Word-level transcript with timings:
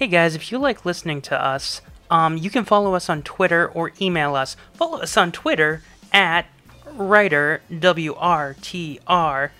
Hey 0.00 0.06
guys, 0.06 0.34
if 0.34 0.50
you 0.50 0.56
like 0.56 0.86
listening 0.86 1.20
to 1.20 1.38
us, 1.38 1.82
um, 2.10 2.38
you 2.38 2.48
can 2.48 2.64
follow 2.64 2.94
us 2.94 3.10
on 3.10 3.20
Twitter 3.20 3.68
or 3.68 3.92
email 4.00 4.34
us. 4.34 4.56
Follow 4.72 5.02
us 5.02 5.14
on 5.18 5.30
Twitter 5.30 5.82
at 6.10 6.46
writer 6.94 7.60
W 7.78 8.14
R 8.14 8.56
T 8.62 8.98
R 9.06 9.52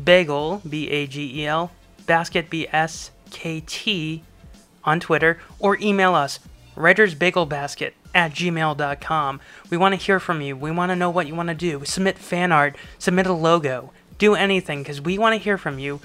bagel 0.00 0.62
B 0.62 0.88
A 0.90 1.08
G 1.08 1.40
E 1.40 1.44
L 1.44 1.72
basket 2.06 2.48
B 2.48 2.68
S 2.70 3.10
K 3.32 3.60
T 3.66 4.22
on 4.84 5.00
Twitter 5.00 5.40
or 5.58 5.76
email 5.80 6.14
us 6.14 6.38
writersbagelbasket 6.76 7.94
at 8.14 8.30
gmail.com. 8.30 9.40
We 9.70 9.76
want 9.76 9.92
to 9.92 10.00
hear 10.00 10.20
from 10.20 10.40
you. 10.40 10.56
We 10.56 10.70
want 10.70 10.90
to 10.90 10.96
know 10.96 11.10
what 11.10 11.26
you 11.26 11.34
want 11.34 11.48
to 11.48 11.56
do. 11.56 11.84
Submit 11.84 12.16
fan 12.16 12.52
art, 12.52 12.76
submit 13.00 13.26
a 13.26 13.32
logo, 13.32 13.92
do 14.18 14.36
anything 14.36 14.84
because 14.84 15.00
we 15.00 15.18
want 15.18 15.34
to 15.34 15.42
hear 15.42 15.58
from 15.58 15.80
you. 15.80 15.98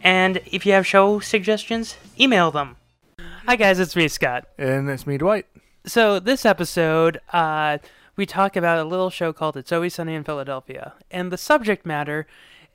And 0.00 0.40
if 0.46 0.64
you 0.64 0.72
have 0.72 0.86
show 0.86 1.20
suggestions, 1.20 1.98
email 2.18 2.50
them. 2.50 2.76
Hi 3.46 3.56
guys, 3.56 3.78
it's 3.78 3.94
me, 3.94 4.08
Scott. 4.08 4.46
And 4.58 4.88
it's 4.88 5.06
me, 5.06 5.18
Dwight. 5.18 5.46
So 5.86 6.18
this 6.18 6.46
episode, 6.46 7.20
uh, 7.32 7.78
we 8.16 8.24
talk 8.26 8.56
about 8.56 8.78
a 8.78 8.84
little 8.88 9.10
show 9.10 9.32
called 9.32 9.56
It's 9.56 9.70
Always 9.72 9.94
Sunny 9.94 10.14
in 10.14 10.24
Philadelphia, 10.24 10.94
and 11.10 11.30
the 11.30 11.36
subject 11.36 11.84
matter 11.84 12.26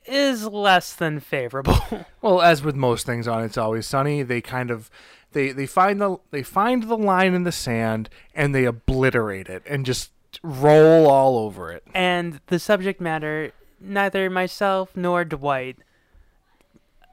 is 0.06 0.46
less 0.46 0.94
than 0.94 1.20
favorable. 1.20 1.76
Well, 2.22 2.42
as 2.42 2.62
with 2.62 2.76
most 2.76 3.06
things 3.06 3.26
on 3.26 3.42
It's 3.44 3.56
Always 3.56 3.86
Sunny, 3.86 4.22
they 4.22 4.42
kind 4.42 4.70
of 4.70 4.90
they 5.32 5.52
they 5.52 5.64
find 5.66 6.00
the 6.00 6.18
they 6.30 6.42
find 6.42 6.82
the 6.82 6.96
line 6.98 7.32
in 7.32 7.44
the 7.44 7.52
sand 7.52 8.10
and 8.34 8.54
they 8.54 8.66
obliterate 8.66 9.48
it 9.48 9.62
and 9.66 9.86
just 9.86 10.10
roll 10.42 11.08
all 11.08 11.38
over 11.38 11.72
it. 11.72 11.82
and 11.94 12.40
the 12.48 12.58
subject 12.58 13.00
matter, 13.00 13.52
neither 13.80 14.28
myself 14.28 14.90
nor 14.94 15.24
Dwight 15.24 15.78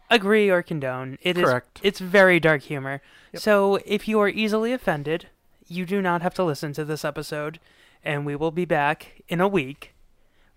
agree 0.09 0.49
or 0.49 0.61
condone. 0.61 1.17
It 1.21 1.37
is 1.37 1.43
Correct. 1.45 1.79
it's 1.83 1.99
very 1.99 2.39
dark 2.39 2.63
humor. 2.63 3.01
So 3.35 3.79
if 3.85 4.07
you 4.07 4.19
are 4.19 4.29
easily 4.29 4.73
offended, 4.73 5.27
you 5.67 5.85
do 5.85 6.01
not 6.01 6.21
have 6.21 6.33
to 6.35 6.43
listen 6.43 6.73
to 6.73 6.85
this 6.85 7.05
episode, 7.05 7.59
and 8.03 8.25
we 8.25 8.35
will 8.35 8.51
be 8.51 8.65
back 8.65 9.21
in 9.27 9.41
a 9.41 9.47
week. 9.47 9.93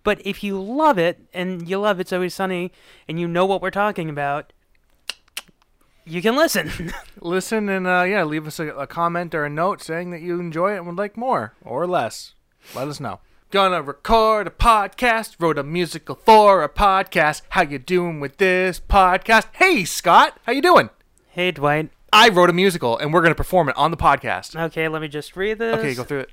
But 0.03 0.25
if 0.25 0.43
you 0.43 0.61
love 0.61 0.99
it 0.99 1.21
and 1.35 1.69
you 1.69 1.79
love 1.79 2.01
It's 2.01 2.13
Always 2.13 2.35
Sunny 2.35 2.73
and 3.07 3.21
you 3.21 3.29
know 3.29 3.45
what 3.45 3.61
we're 3.61 3.71
talking 3.71 4.09
about, 4.09 4.53
you 6.07 6.23
can 6.23 6.35
listen. 6.37 6.93
Listen 7.21 7.69
and 7.69 7.87
uh, 7.87 8.05
yeah, 8.09 8.25
leave 8.25 8.47
us 8.47 8.59
a, 8.59 8.69
a 8.69 8.87
comment 8.87 9.35
or 9.35 9.45
a 9.45 9.51
note 9.51 9.83
saying 9.83 10.11
that 10.11 10.23
you 10.23 10.41
enjoy 10.41 10.73
it 10.73 10.79
and 10.79 10.87
would 10.87 10.97
like 10.97 11.17
more 11.17 11.53
or 11.63 11.87
less. 11.87 12.33
Let 12.75 12.89
us 12.89 12.99
know. 12.99 13.21
Gonna 13.51 13.83
record 13.83 14.47
a 14.47 14.51
podcast. 14.51 15.35
Wrote 15.41 15.59
a 15.59 15.65
musical 15.65 16.15
for 16.15 16.63
a 16.63 16.69
podcast. 16.69 17.43
How 17.49 17.63
you 17.63 17.81
doing 17.81 18.21
with 18.21 18.37
this 18.37 18.79
podcast? 18.79 19.47
Hey 19.55 19.85
Scott, 19.85 20.39
how 20.45 20.53
you 20.53 20.63
doing? 20.63 20.89
hey, 21.31 21.51
Dwight. 21.51 21.91
I 22.13 22.29
wrote 22.29 22.49
a 22.49 22.53
musical 22.53 22.97
and 22.97 23.13
we're 23.13 23.23
gonna 23.23 23.35
perform 23.35 23.69
it 23.69 23.77
on 23.77 23.91
the 23.91 23.97
podcast. 23.97 24.55
Okay, 24.67 24.87
let 24.87 25.03
me 25.03 25.09
just 25.09 25.35
read 25.35 25.59
this. 25.59 25.77
Okay, 25.77 25.95
go 25.97 26.05
through 26.05 26.21
it. 26.21 26.31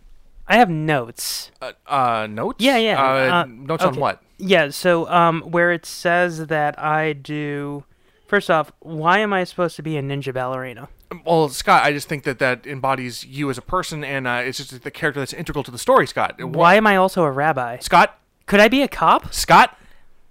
I 0.47 0.57
have 0.57 0.69
notes. 0.69 1.49
Uh, 1.59 1.71
uh 1.87 2.27
notes? 2.29 2.63
Yeah, 2.63 2.77
yeah. 2.77 3.01
Uh, 3.01 3.33
uh, 3.33 3.45
notes 3.47 3.83
on 3.83 3.95
what? 3.95 4.21
Yeah, 4.37 4.69
so 4.69 5.09
um, 5.09 5.41
where 5.41 5.71
it 5.71 5.87
says 5.87 6.45
that 6.45 6.77
I 6.77 7.13
do. 7.13 7.83
First 8.27 8.52
off, 8.52 8.71
why 8.81 9.17
am 9.17 9.33
I 9.33 9.43
supposed 9.43 9.75
to 9.77 9.81
be 9.81 9.97
a 9.97 10.03
ninja 10.03 10.31
ballerina? 10.31 10.87
Well, 11.25 11.47
Scott, 11.50 11.83
I 11.83 11.94
just 11.94 12.09
think 12.09 12.23
that 12.23 12.39
that 12.39 12.67
embodies 12.67 13.25
you 13.25 13.50
as 13.50 13.58
a 13.58 13.61
person, 13.61 14.03
and 14.03 14.27
uh, 14.27 14.41
it's 14.44 14.58
just 14.58 14.83
the 14.83 14.91
character 14.91 15.22
that's 15.22 15.33
integral 15.33 15.64
to 15.64 15.72
the 15.72 15.77
story, 15.77 16.05
Scott. 16.08 16.39
Wh- 16.39 16.52
Why 16.53 16.75
am 16.75 16.86
I 16.86 16.97
also 16.97 17.23
a 17.23 17.31
rabbi? 17.31 17.77
Scott? 17.80 18.19
Could 18.45 18.59
I 18.59 18.67
be 18.67 18.81
a 18.81 18.88
cop? 18.88 19.33
Scott? 19.33 19.77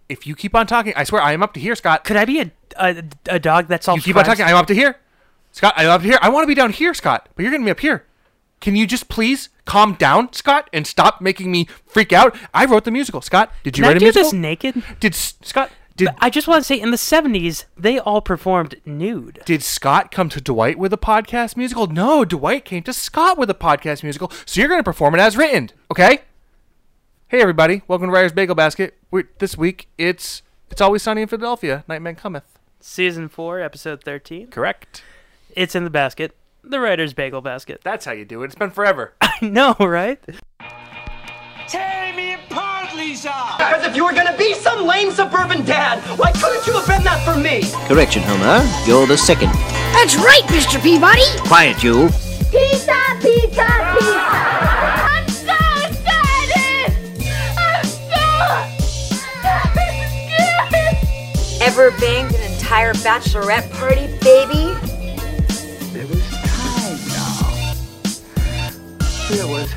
If 0.08 0.26
you 0.26 0.34
keep 0.36 0.54
on 0.54 0.66
talking, 0.66 0.92
I 0.94 1.04
swear 1.04 1.22
I 1.22 1.32
am 1.32 1.42
up 1.42 1.52
to 1.54 1.60
here, 1.60 1.74
Scott. 1.74 2.04
Could 2.04 2.16
I 2.16 2.24
be 2.24 2.40
a 2.40 2.50
a, 2.78 3.02
a 3.30 3.38
dog 3.38 3.68
that 3.68 3.82
solves 3.82 4.06
You 4.06 4.12
keep 4.12 4.18
on 4.18 4.24
talking, 4.24 4.44
I'm 4.44 4.54
up 4.56 4.66
to 4.66 4.74
here. 4.74 4.96
Scott, 5.52 5.72
I'm 5.76 5.88
up 5.88 6.02
to 6.02 6.06
here. 6.06 6.18
I 6.20 6.28
want 6.28 6.42
to 6.44 6.46
be 6.46 6.54
down 6.54 6.70
here, 6.72 6.92
Scott, 6.92 7.28
but 7.34 7.42
you're 7.42 7.50
going 7.50 7.62
to 7.62 7.64
be 7.66 7.70
up 7.70 7.80
here. 7.80 8.04
Can 8.60 8.76
you 8.76 8.86
just 8.86 9.08
please 9.08 9.48
calm 9.64 9.94
down, 9.94 10.32
Scott, 10.34 10.68
and 10.72 10.86
stop 10.86 11.20
making 11.22 11.50
me 11.50 11.68
freak 11.86 12.12
out? 12.12 12.36
I 12.52 12.66
wrote 12.66 12.84
the 12.84 12.90
musical, 12.90 13.20
Scott. 13.22 13.50
Did 13.64 13.78
you 13.78 13.82
Can 13.82 13.88
write 13.88 13.96
a 13.96 14.00
do 14.00 14.04
musical? 14.06 14.24
this 14.24 14.32
naked? 14.34 14.82
did 15.00 15.14
Scott? 15.14 15.70
Did 15.96 16.10
I 16.18 16.28
just 16.28 16.46
want 16.46 16.60
to 16.60 16.64
say, 16.64 16.78
in 16.78 16.90
the 16.90 16.98
'70s, 16.98 17.64
they 17.74 17.98
all 17.98 18.20
performed 18.20 18.74
nude. 18.84 19.40
did 19.46 19.62
Scott 19.62 20.10
come 20.10 20.28
to 20.28 20.42
Dwight 20.42 20.78
with 20.78 20.92
a 20.92 20.98
podcast 20.98 21.56
musical? 21.56 21.86
No, 21.86 22.22
Dwight 22.22 22.66
came 22.66 22.82
to 22.82 22.92
Scott 22.92 23.38
with 23.38 23.48
a 23.48 23.54
podcast 23.54 24.02
musical. 24.02 24.30
So 24.44 24.60
you're 24.60 24.68
going 24.68 24.80
to 24.80 24.84
perform 24.84 25.14
it 25.14 25.20
as 25.20 25.38
written, 25.38 25.70
okay? 25.90 26.20
Hey 27.28 27.40
everybody, 27.40 27.80
welcome 27.88 28.08
to 28.08 28.12
Writer's 28.12 28.32
Bagel 28.32 28.54
Basket. 28.54 28.98
we 29.10 29.24
this 29.38 29.56
week 29.56 29.88
it's 29.96 30.42
it's 30.70 30.82
always 30.82 31.02
sunny 31.02 31.22
in 31.22 31.28
Philadelphia. 31.28 31.82
Nightman 31.88 32.14
cometh. 32.16 32.58
Season 32.78 33.28
four, 33.30 33.60
episode 33.60 34.04
13. 34.04 34.48
Correct. 34.48 35.02
It's 35.56 35.74
in 35.74 35.84
the 35.84 35.90
basket. 35.90 36.36
The 36.62 36.78
writer's 36.78 37.14
bagel 37.14 37.40
basket. 37.40 37.80
That's 37.82 38.04
how 38.04 38.12
you 38.12 38.26
do 38.26 38.42
it. 38.42 38.46
It's 38.46 38.54
been 38.54 38.70
forever. 38.70 39.14
I 39.22 39.32
know, 39.40 39.74
right? 39.80 40.20
Tear 41.68 42.14
me 42.14 42.34
apart, 42.34 42.35
Lisa! 42.35 42.35
Because 43.68 43.84
if 43.84 43.96
you 43.96 44.04
were 44.04 44.12
gonna 44.12 44.36
be 44.36 44.54
some 44.54 44.86
lame 44.86 45.10
suburban 45.10 45.64
dad, 45.64 45.98
why 46.18 46.30
couldn't 46.30 46.66
you 46.68 46.74
have 46.74 46.86
been 46.86 47.02
that 47.02 47.24
for 47.24 47.36
me? 47.36 47.62
Correction, 47.88 48.22
Homer. 48.22 48.62
You're 48.86 49.06
the 49.08 49.16
second. 49.18 49.50
That's 49.92 50.14
right, 50.14 50.44
Mr. 50.46 50.80
Peabody. 50.80 51.24
Quiet, 51.48 51.82
you. 51.82 52.08
Pizza, 52.50 52.94
pizza, 53.20 53.66
pizza. 53.98 54.22
I'm 55.02 55.28
so 55.28 55.58
excited. 55.82 56.94
I'm 57.58 57.84
so 57.84 58.06
scared. 61.50 61.60
Ever 61.60 61.90
banged 61.98 62.34
an 62.36 62.52
entire 62.52 62.94
bachelorette 62.94 63.68
party, 63.72 64.06
baby? 64.22 64.76
It 65.98 66.08
was 66.08 66.22
time 66.30 66.98
now. 67.10 67.50
It 69.28 69.44
was, 69.48 69.74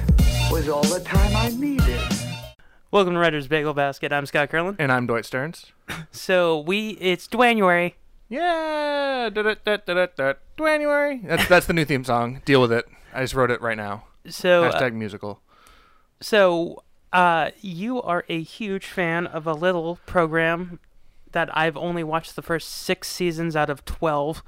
was 0.52 0.70
all 0.70 0.84
the 0.84 1.00
time 1.00 1.36
I 1.36 1.50
needed. 1.50 2.29
Welcome 2.92 3.14
to 3.14 3.20
Writer's 3.20 3.48
Bagel 3.48 3.74
Basket. 3.76 4.12
I'm 4.12 4.26
Scott 4.26 4.50
Curlin. 4.50 4.76
And 4.80 4.92
I'm 4.92 5.06
Dwight 5.06 5.26
Stearns. 5.26 5.72
So 6.12 6.60
we, 6.60 6.90
it's 6.92 7.28
January. 7.28 7.96
Yeah, 8.30 9.30
January. 10.58 11.22
That's 11.24 11.48
that's 11.48 11.66
the 11.66 11.74
new 11.74 11.86
theme 11.86 12.04
song. 12.04 12.42
Deal 12.46 12.62
with 12.62 12.72
it. 12.72 12.86
I 13.14 13.22
just 13.22 13.34
wrote 13.34 13.50
it 13.52 13.60
right 13.62 13.78
now. 13.78 14.04
So, 14.28 14.66
uh, 14.66 14.72
Hashtag 14.72 14.94
musical. 14.94 15.42
so 16.22 16.84
uh, 17.12 17.50
you 17.62 18.02
are 18.02 18.24
a 18.30 18.42
huge 18.42 18.86
fan 18.86 19.26
of 19.28 19.48
a 19.48 19.54
little 19.54 19.98
program 20.06 20.80
that 21.32 21.56
I've 21.58 21.78
only 21.78 22.04
watched 22.04 22.36
the 22.36 22.42
first 22.44 22.70
six 22.70 23.08
seasons 23.08 23.56
out 23.56 23.70
of 23.72 23.84
12 23.86 24.44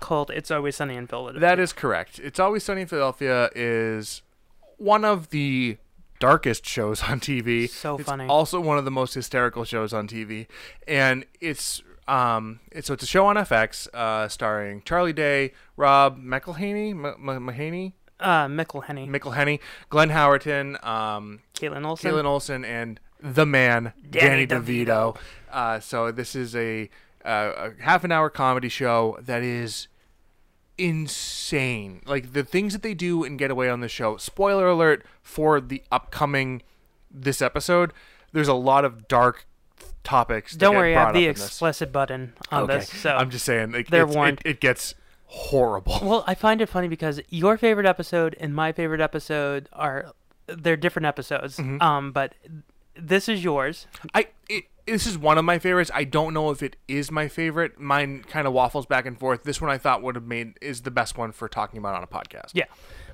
called 0.00 0.30
"It's 0.30 0.50
Always 0.50 0.76
Sunny 0.76 0.96
in 0.96 1.06
Philadelphia." 1.06 1.40
That 1.40 1.58
is 1.58 1.72
correct. 1.74 2.18
It's 2.18 2.38
Always 2.38 2.64
Sunny 2.64 2.82
in 2.82 2.86
Philadelphia 2.86 3.50
is 3.54 4.22
one 4.78 5.04
of 5.04 5.28
the 5.30 5.76
darkest 6.20 6.66
shows 6.66 7.02
on 7.04 7.20
TV. 7.20 7.68
So 7.68 7.96
it's 7.96 8.08
funny. 8.08 8.26
Also 8.26 8.60
one 8.60 8.78
of 8.78 8.84
the 8.84 8.90
most 8.90 9.14
hysterical 9.14 9.64
shows 9.64 9.92
on 9.92 10.08
TV, 10.08 10.46
and 10.86 11.24
it's 11.40 11.82
um 12.06 12.60
it's 12.72 12.86
so 12.88 12.94
it's 12.94 13.02
a 13.02 13.06
show 13.06 13.26
on 13.26 13.36
FX 13.36 13.86
uh, 13.94 14.28
starring 14.28 14.82
Charlie 14.84 15.12
Day, 15.12 15.52
Rob 15.76 16.18
McElhaney, 16.18 16.90
M- 16.90 17.04
M- 17.06 17.46
Mahaney, 17.46 17.92
uh, 18.20 18.46
McElhenney, 18.46 19.08
McElhenney, 19.08 19.60
Glenn 19.90 20.10
Howerton, 20.10 20.82
um, 20.84 21.40
Kaitlin 21.54 21.86
Olson. 21.86 22.10
Kaylin 22.10 22.24
Olsen, 22.24 22.64
and 22.64 22.98
the 23.20 23.44
man 23.46 23.92
Danny 24.08 24.46
Danny, 24.46 24.64
DeVito. 24.64 25.16
Uh, 25.50 25.80
so 25.80 26.10
this 26.12 26.34
is 26.34 26.54
a, 26.56 26.88
uh, 27.24 27.70
a 27.78 27.82
half 27.82 28.04
an 28.04 28.12
hour 28.12 28.30
comedy 28.30 28.68
show 28.68 29.18
that 29.20 29.42
is 29.42 29.88
insane. 30.78 32.02
Like 32.06 32.32
the 32.32 32.44
things 32.44 32.72
that 32.72 32.82
they 32.82 32.94
do 32.94 33.24
and 33.24 33.38
get 33.38 33.50
away 33.50 33.68
on 33.68 33.80
the 33.80 33.88
show. 33.88 34.16
Spoiler 34.16 34.68
alert 34.68 35.04
for 35.22 35.60
the 35.60 35.82
upcoming 35.92 36.62
this 37.10 37.42
episode. 37.42 37.92
There's 38.32 38.48
a 38.48 38.54
lot 38.54 38.84
of 38.84 39.08
dark 39.08 39.46
topics. 40.04 40.54
Don't 40.56 40.76
worry, 40.76 40.96
I 40.96 41.00
have 41.04 41.14
the 41.14 41.26
up 41.26 41.28
in 41.30 41.34
this. 41.34 41.46
explicit 41.46 41.92
button 41.92 42.32
on 42.50 42.64
Okay, 42.64 42.78
this. 42.78 42.90
So 42.90 43.10
I'm 43.10 43.30
just 43.30 43.44
saying, 43.44 43.72
like, 43.72 43.88
they're 43.88 44.06
warned. 44.06 44.40
It, 44.44 44.50
it 44.52 44.60
gets 44.60 44.94
horrible. 45.26 45.98
Well, 46.02 46.24
I 46.26 46.34
find 46.34 46.60
it 46.60 46.66
funny 46.68 46.88
because 46.88 47.20
your 47.28 47.58
favorite 47.58 47.86
episode 47.86 48.36
and 48.40 48.54
my 48.54 48.72
favorite 48.72 49.00
episode 49.00 49.68
are 49.72 50.12
they're 50.46 50.76
different 50.76 51.06
episodes. 51.06 51.58
Mm-hmm. 51.58 51.82
Um, 51.82 52.12
but 52.12 52.34
this 52.94 53.28
is 53.28 53.44
yours. 53.44 53.86
I 54.14 54.28
it, 54.48 54.64
this 54.90 55.06
is 55.06 55.16
one 55.18 55.38
of 55.38 55.44
my 55.44 55.58
favorites. 55.58 55.90
I 55.94 56.04
don't 56.04 56.34
know 56.34 56.50
if 56.50 56.62
it 56.62 56.76
is 56.88 57.10
my 57.10 57.28
favorite. 57.28 57.78
Mine 57.78 58.24
kind 58.28 58.46
of 58.46 58.52
waffles 58.52 58.86
back 58.86 59.06
and 59.06 59.18
forth. 59.18 59.44
This 59.44 59.60
one 59.60 59.70
I 59.70 59.78
thought 59.78 60.02
would 60.02 60.14
have 60.14 60.26
made 60.26 60.58
is 60.60 60.82
the 60.82 60.90
best 60.90 61.16
one 61.18 61.32
for 61.32 61.48
talking 61.48 61.78
about 61.78 61.94
on 61.94 62.02
a 62.02 62.06
podcast. 62.06 62.50
Yeah. 62.54 62.64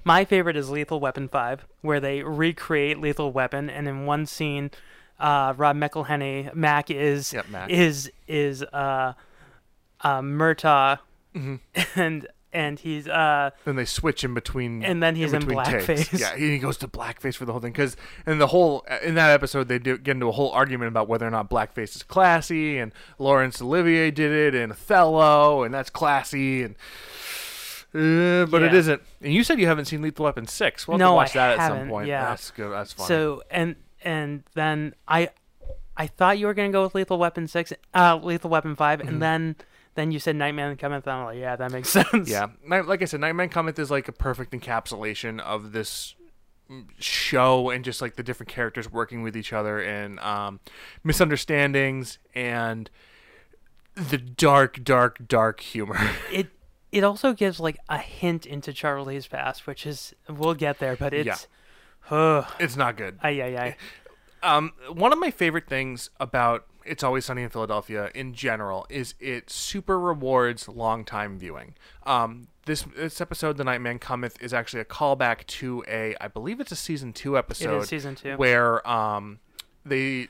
My 0.04 0.24
favorite 0.24 0.56
is 0.56 0.70
Lethal 0.70 1.00
Weapon 1.00 1.28
5, 1.28 1.66
where 1.80 1.98
they 2.00 2.22
recreate 2.22 3.00
Lethal 3.00 3.32
Weapon, 3.32 3.70
and 3.70 3.88
in 3.88 4.04
one 4.06 4.26
scene, 4.26 4.70
uh, 5.18 5.54
Rob 5.56 5.76
McElhenney, 5.76 6.54
Mac 6.54 6.90
is 6.90 7.32
Yep, 7.32 7.48
Mac. 7.48 7.70
is 7.70 8.10
is 8.28 8.62
uh, 8.62 9.14
uh, 10.00 10.20
Murtaugh, 10.20 10.98
Mm-hmm. 11.34 11.56
and 12.00 12.28
and 12.54 12.78
he's 12.78 13.06
uh, 13.08 13.50
Then 13.66 13.76
they 13.76 13.84
switch 13.84 14.24
in 14.24 14.32
between, 14.32 14.82
And 14.84 15.02
then 15.02 15.16
he's 15.16 15.32
in 15.34 15.42
takes. 15.42 15.52
blackface. 15.52 16.18
Yeah, 16.20 16.36
he 16.36 16.58
goes 16.58 16.76
to 16.78 16.88
blackface 16.88 17.34
for 17.34 17.44
the 17.44 17.52
whole 17.52 17.60
thing. 17.60 17.72
Because 17.72 17.96
in 18.26 18.38
the 18.38 18.46
whole 18.46 18.86
in 19.02 19.14
that 19.16 19.30
episode, 19.30 19.68
they 19.68 19.78
do 19.78 19.98
get 19.98 20.12
into 20.12 20.28
a 20.28 20.32
whole 20.32 20.50
argument 20.52 20.88
about 20.88 21.08
whether 21.08 21.26
or 21.26 21.30
not 21.30 21.50
blackface 21.50 21.96
is 21.96 22.02
classy, 22.02 22.78
and 22.78 22.92
Laurence 23.18 23.60
Olivier 23.60 24.10
did 24.10 24.32
it, 24.32 24.54
and 24.54 24.72
Othello, 24.72 25.64
and 25.64 25.74
that's 25.74 25.90
classy, 25.90 26.62
and 26.62 26.76
Uh, 27.96 28.44
but 28.46 28.62
it 28.62 28.72
Yeah. 28.72 28.78
isn't. 28.78 29.02
And 29.22 29.32
you 29.32 29.44
said 29.44 29.60
you 29.60 29.66
haven't 29.68 29.84
seen 29.84 30.02
Lethal 30.02 30.24
Weapon 30.24 30.46
six. 30.48 30.88
We'll 30.88 30.94
have 30.98 31.00
No, 31.06 31.10
to 31.10 31.14
watch 31.14 31.36
I 31.36 31.38
that 31.38 31.50
at 31.60 31.66
some 31.68 31.76
haven't, 31.76 31.90
point. 31.90 32.08
yeah. 32.08 32.24
That's 32.24 32.50
good. 32.50 32.72
That's 32.72 32.92
funny. 32.92 33.06
So 33.06 33.42
and 33.52 33.76
and 34.02 34.42
then 34.54 34.94
I 35.06 35.28
I 35.96 36.08
thought 36.08 36.38
you 36.38 36.46
were 36.46 36.54
gonna 36.54 36.70
go 36.72 36.82
with 36.82 36.94
Lethal 36.96 37.18
Weapon 37.18 37.46
six, 37.46 37.72
uh, 37.94 38.18
Lethal 38.20 38.50
Weapon 38.50 38.74
5 38.74 38.98
Mm-hmm. 38.98 39.08
and 39.08 39.22
then 39.22 39.56
then 39.94 40.10
you 40.12 40.18
said 40.18 40.36
Nightman 40.36 40.76
Cometh. 40.76 41.04
and 41.06 41.12
I'm 41.12 41.24
like, 41.24 41.38
yeah, 41.38 41.56
that 41.56 41.70
makes 41.72 41.88
sense. 41.90 42.28
Yeah, 42.28 42.48
like 42.66 43.02
I 43.02 43.04
said, 43.04 43.20
Nightman 43.20 43.48
Cometh 43.48 43.78
is 43.78 43.90
like 43.90 44.08
a 44.08 44.12
perfect 44.12 44.52
encapsulation 44.52 45.40
of 45.40 45.72
this 45.72 46.14
show 46.98 47.68
and 47.70 47.84
just 47.84 48.00
like 48.00 48.16
the 48.16 48.22
different 48.22 48.48
characters 48.50 48.90
working 48.90 49.22
with 49.22 49.36
each 49.36 49.52
other 49.52 49.80
and 49.80 50.18
um, 50.20 50.60
misunderstandings 51.02 52.18
and 52.34 52.90
the 53.94 54.18
dark, 54.18 54.82
dark, 54.82 55.26
dark 55.28 55.60
humor. 55.60 55.98
It 56.32 56.48
it 56.90 57.02
also 57.02 57.32
gives 57.32 57.58
like 57.58 57.76
a 57.88 57.98
hint 57.98 58.46
into 58.46 58.72
Charlie's 58.72 59.26
past, 59.26 59.66
which 59.66 59.84
is 59.84 60.14
we'll 60.28 60.54
get 60.54 60.78
there, 60.78 60.96
but 60.96 61.12
it's 61.12 61.48
ugh, 62.10 62.46
it's 62.60 62.76
not 62.76 62.96
good. 62.96 63.18
ay 63.22 63.40
ay 63.42 63.56
ay. 63.56 63.76
Um, 64.44 64.72
one 64.92 65.12
of 65.12 65.18
my 65.18 65.30
favorite 65.30 65.66
things 65.68 66.10
about 66.20 66.66
It's 66.84 67.02
Always 67.02 67.24
Sunny 67.24 67.42
in 67.42 67.50
Philadelphia 67.50 68.10
in 68.14 68.34
general 68.34 68.86
is 68.88 69.14
it 69.20 69.50
super 69.50 69.98
rewards 69.98 70.68
long 70.68 71.04
time 71.04 71.38
viewing. 71.38 71.74
Um, 72.04 72.48
this 72.66 72.84
this 72.96 73.20
episode, 73.20 73.56
The 73.56 73.64
Nightman 73.64 73.98
Cometh, 73.98 74.40
is 74.40 74.54
actually 74.54 74.80
a 74.80 74.84
callback 74.84 75.46
to 75.46 75.84
a, 75.88 76.16
I 76.20 76.28
believe 76.28 76.60
it's 76.60 76.72
a 76.72 76.76
season 76.76 77.12
two 77.12 77.36
episode. 77.36 77.76
It 77.76 77.82
is 77.82 77.88
season 77.88 78.14
two. 78.14 78.36
where 78.36 78.86
um, 78.88 79.40
they 79.84 80.28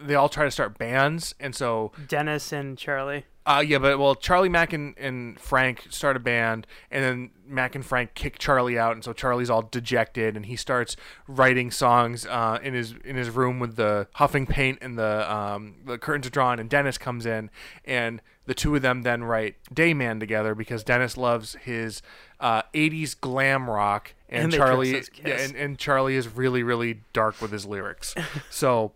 they 0.00 0.14
all 0.14 0.28
try 0.28 0.44
to 0.44 0.50
start 0.50 0.78
bands, 0.78 1.34
and 1.38 1.54
so 1.54 1.92
Dennis 2.08 2.52
and 2.52 2.78
Charlie. 2.78 3.26
Uh, 3.46 3.64
yeah, 3.66 3.78
but 3.78 3.98
well, 3.98 4.14
Charlie 4.14 4.50
Mack 4.50 4.74
and, 4.74 4.96
and 4.98 5.40
Frank 5.40 5.86
start 5.88 6.14
a 6.14 6.20
band, 6.20 6.66
and 6.90 7.02
then 7.02 7.30
Mac 7.46 7.74
and 7.74 7.84
Frank 7.84 8.14
kick 8.14 8.38
Charlie 8.38 8.78
out, 8.78 8.92
and 8.92 9.02
so 9.02 9.14
Charlie's 9.14 9.48
all 9.48 9.62
dejected, 9.62 10.36
and 10.36 10.44
he 10.44 10.56
starts 10.56 10.94
writing 11.26 11.70
songs 11.70 12.26
uh, 12.26 12.58
in 12.62 12.74
his 12.74 12.94
in 13.02 13.16
his 13.16 13.30
room 13.30 13.58
with 13.58 13.76
the 13.76 14.08
huffing 14.14 14.46
paint 14.46 14.78
and 14.82 14.98
the 14.98 15.34
um, 15.34 15.76
the 15.86 15.96
curtains 15.96 16.26
are 16.26 16.30
drawn, 16.30 16.60
and 16.60 16.68
Dennis 16.68 16.98
comes 16.98 17.24
in, 17.24 17.50
and 17.86 18.20
the 18.44 18.54
two 18.54 18.76
of 18.76 18.82
them 18.82 19.02
then 19.02 19.24
write 19.24 19.56
Dayman 19.72 20.20
together 20.20 20.54
because 20.54 20.84
Dennis 20.84 21.16
loves 21.16 21.54
his 21.62 22.02
uh, 22.40 22.62
'80s 22.74 23.18
glam 23.18 23.70
rock, 23.70 24.14
and, 24.28 24.44
And 24.44 24.52
Charlie 24.52 25.02
yeah, 25.24 25.40
and, 25.40 25.56
and 25.56 25.78
Charlie 25.78 26.16
is 26.16 26.28
really 26.28 26.62
really 26.62 27.00
dark 27.14 27.40
with 27.40 27.52
his 27.52 27.64
lyrics, 27.64 28.14
so 28.50 28.92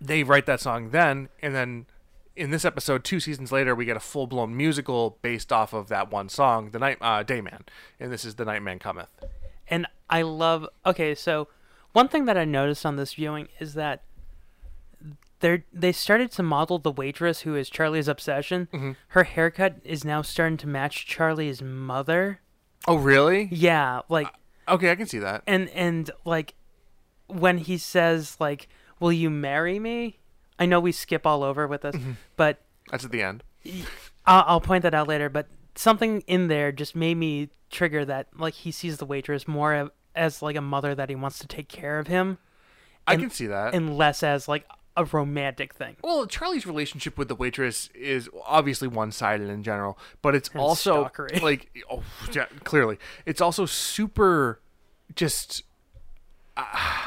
they 0.00 0.22
write 0.22 0.46
that 0.46 0.60
song 0.60 0.90
then, 0.90 1.28
and 1.42 1.56
then 1.56 1.86
in 2.36 2.50
this 2.50 2.64
episode, 2.64 3.04
two 3.04 3.20
seasons 3.20 3.52
later, 3.52 3.74
we 3.74 3.84
get 3.84 3.96
a 3.96 4.00
full 4.00 4.26
blown 4.26 4.56
musical 4.56 5.18
based 5.22 5.52
off 5.52 5.72
of 5.72 5.88
that 5.88 6.10
one 6.10 6.28
song, 6.28 6.70
"The 6.70 6.78
Night 6.78 6.98
uh, 7.00 7.22
Dayman," 7.22 7.62
and 8.00 8.12
this 8.12 8.24
is 8.24 8.36
"The 8.36 8.44
Nightman 8.44 8.78
Cometh." 8.78 9.08
And 9.68 9.86
I 10.10 10.22
love. 10.22 10.66
Okay, 10.84 11.14
so 11.14 11.48
one 11.92 12.08
thing 12.08 12.24
that 12.26 12.36
I 12.36 12.44
noticed 12.44 12.84
on 12.86 12.96
this 12.96 13.14
viewing 13.14 13.48
is 13.58 13.74
that 13.74 14.02
they 15.40 15.64
they 15.72 15.92
started 15.92 16.30
to 16.32 16.42
model 16.42 16.78
the 16.78 16.92
waitress 16.92 17.40
who 17.40 17.54
is 17.54 17.68
Charlie's 17.68 18.08
obsession. 18.08 18.68
Mm-hmm. 18.72 18.92
Her 19.08 19.24
haircut 19.24 19.76
is 19.84 20.04
now 20.04 20.22
starting 20.22 20.56
to 20.58 20.66
match 20.66 21.06
Charlie's 21.06 21.60
mother. 21.62 22.40
Oh, 22.88 22.96
really? 22.96 23.48
Yeah, 23.52 24.00
like 24.08 24.28
Okay, 24.68 24.90
I 24.90 24.94
can 24.94 25.06
see 25.06 25.18
that. 25.18 25.42
and 25.46 25.68
and 25.70 26.10
like 26.24 26.54
when 27.26 27.58
he 27.58 27.76
says 27.78 28.36
like, 28.40 28.68
"Will 29.00 29.12
you 29.12 29.28
marry 29.30 29.78
me?" 29.78 30.18
I 30.58 30.66
know 30.66 30.80
we 30.80 30.92
skip 30.92 31.26
all 31.26 31.42
over 31.42 31.66
with 31.66 31.82
this, 31.82 31.94
Mm-hmm. 31.96 32.12
but 32.36 32.58
That's 32.90 33.04
at 33.04 33.10
the 33.10 33.22
end. 33.22 33.42
I'll, 34.26 34.44
I'll 34.46 34.60
point 34.60 34.82
that 34.82 34.94
out 34.94 35.08
later. 35.08 35.28
But 35.28 35.48
something 35.74 36.20
in 36.26 36.48
there 36.48 36.72
just 36.72 36.94
made 36.94 37.16
me 37.16 37.50
trigger 37.70 38.04
that 38.04 38.28
like 38.36 38.54
he 38.54 38.70
sees 38.70 38.98
the 38.98 39.06
waitress 39.06 39.48
more 39.48 39.74
of- 39.74 39.90
as 40.14 40.42
like 40.42 40.56
a 40.56 40.60
mother 40.60 40.94
that 40.94 41.08
he 41.08 41.14
wants 41.14 41.38
to 41.38 41.46
take 41.46 41.68
care 41.68 41.98
of 41.98 42.06
him, 42.06 42.38
I 43.06 43.14
And- 43.14 43.22
can 43.22 43.30
see 43.30 43.46
that. 43.46 43.74
and 43.74 43.96
less 43.96 44.22
as 44.22 44.46
like 44.46 44.66
a 44.94 45.06
romantic 45.06 45.72
thing. 45.72 45.96
well, 46.04 46.26
Charlie's 46.26 46.66
relationship 46.66 47.16
with 47.16 47.28
the 47.28 47.34
waitress 47.34 47.88
is 47.94 48.28
obviously 48.44 48.86
one 48.88 49.10
sided 49.10 49.48
in 49.48 49.62
general, 49.62 49.98
but 50.20 50.34
it's 50.34 50.50
also 50.54 51.06
stalkery. 51.06 51.40
like, 51.42 51.70
oh, 51.90 52.02
yeah, 52.30 52.44
clearly, 52.64 52.98
it's 53.24 53.40
also 53.40 53.64
super 53.64 54.60
just. 55.16 55.62
Uh, 56.58 57.06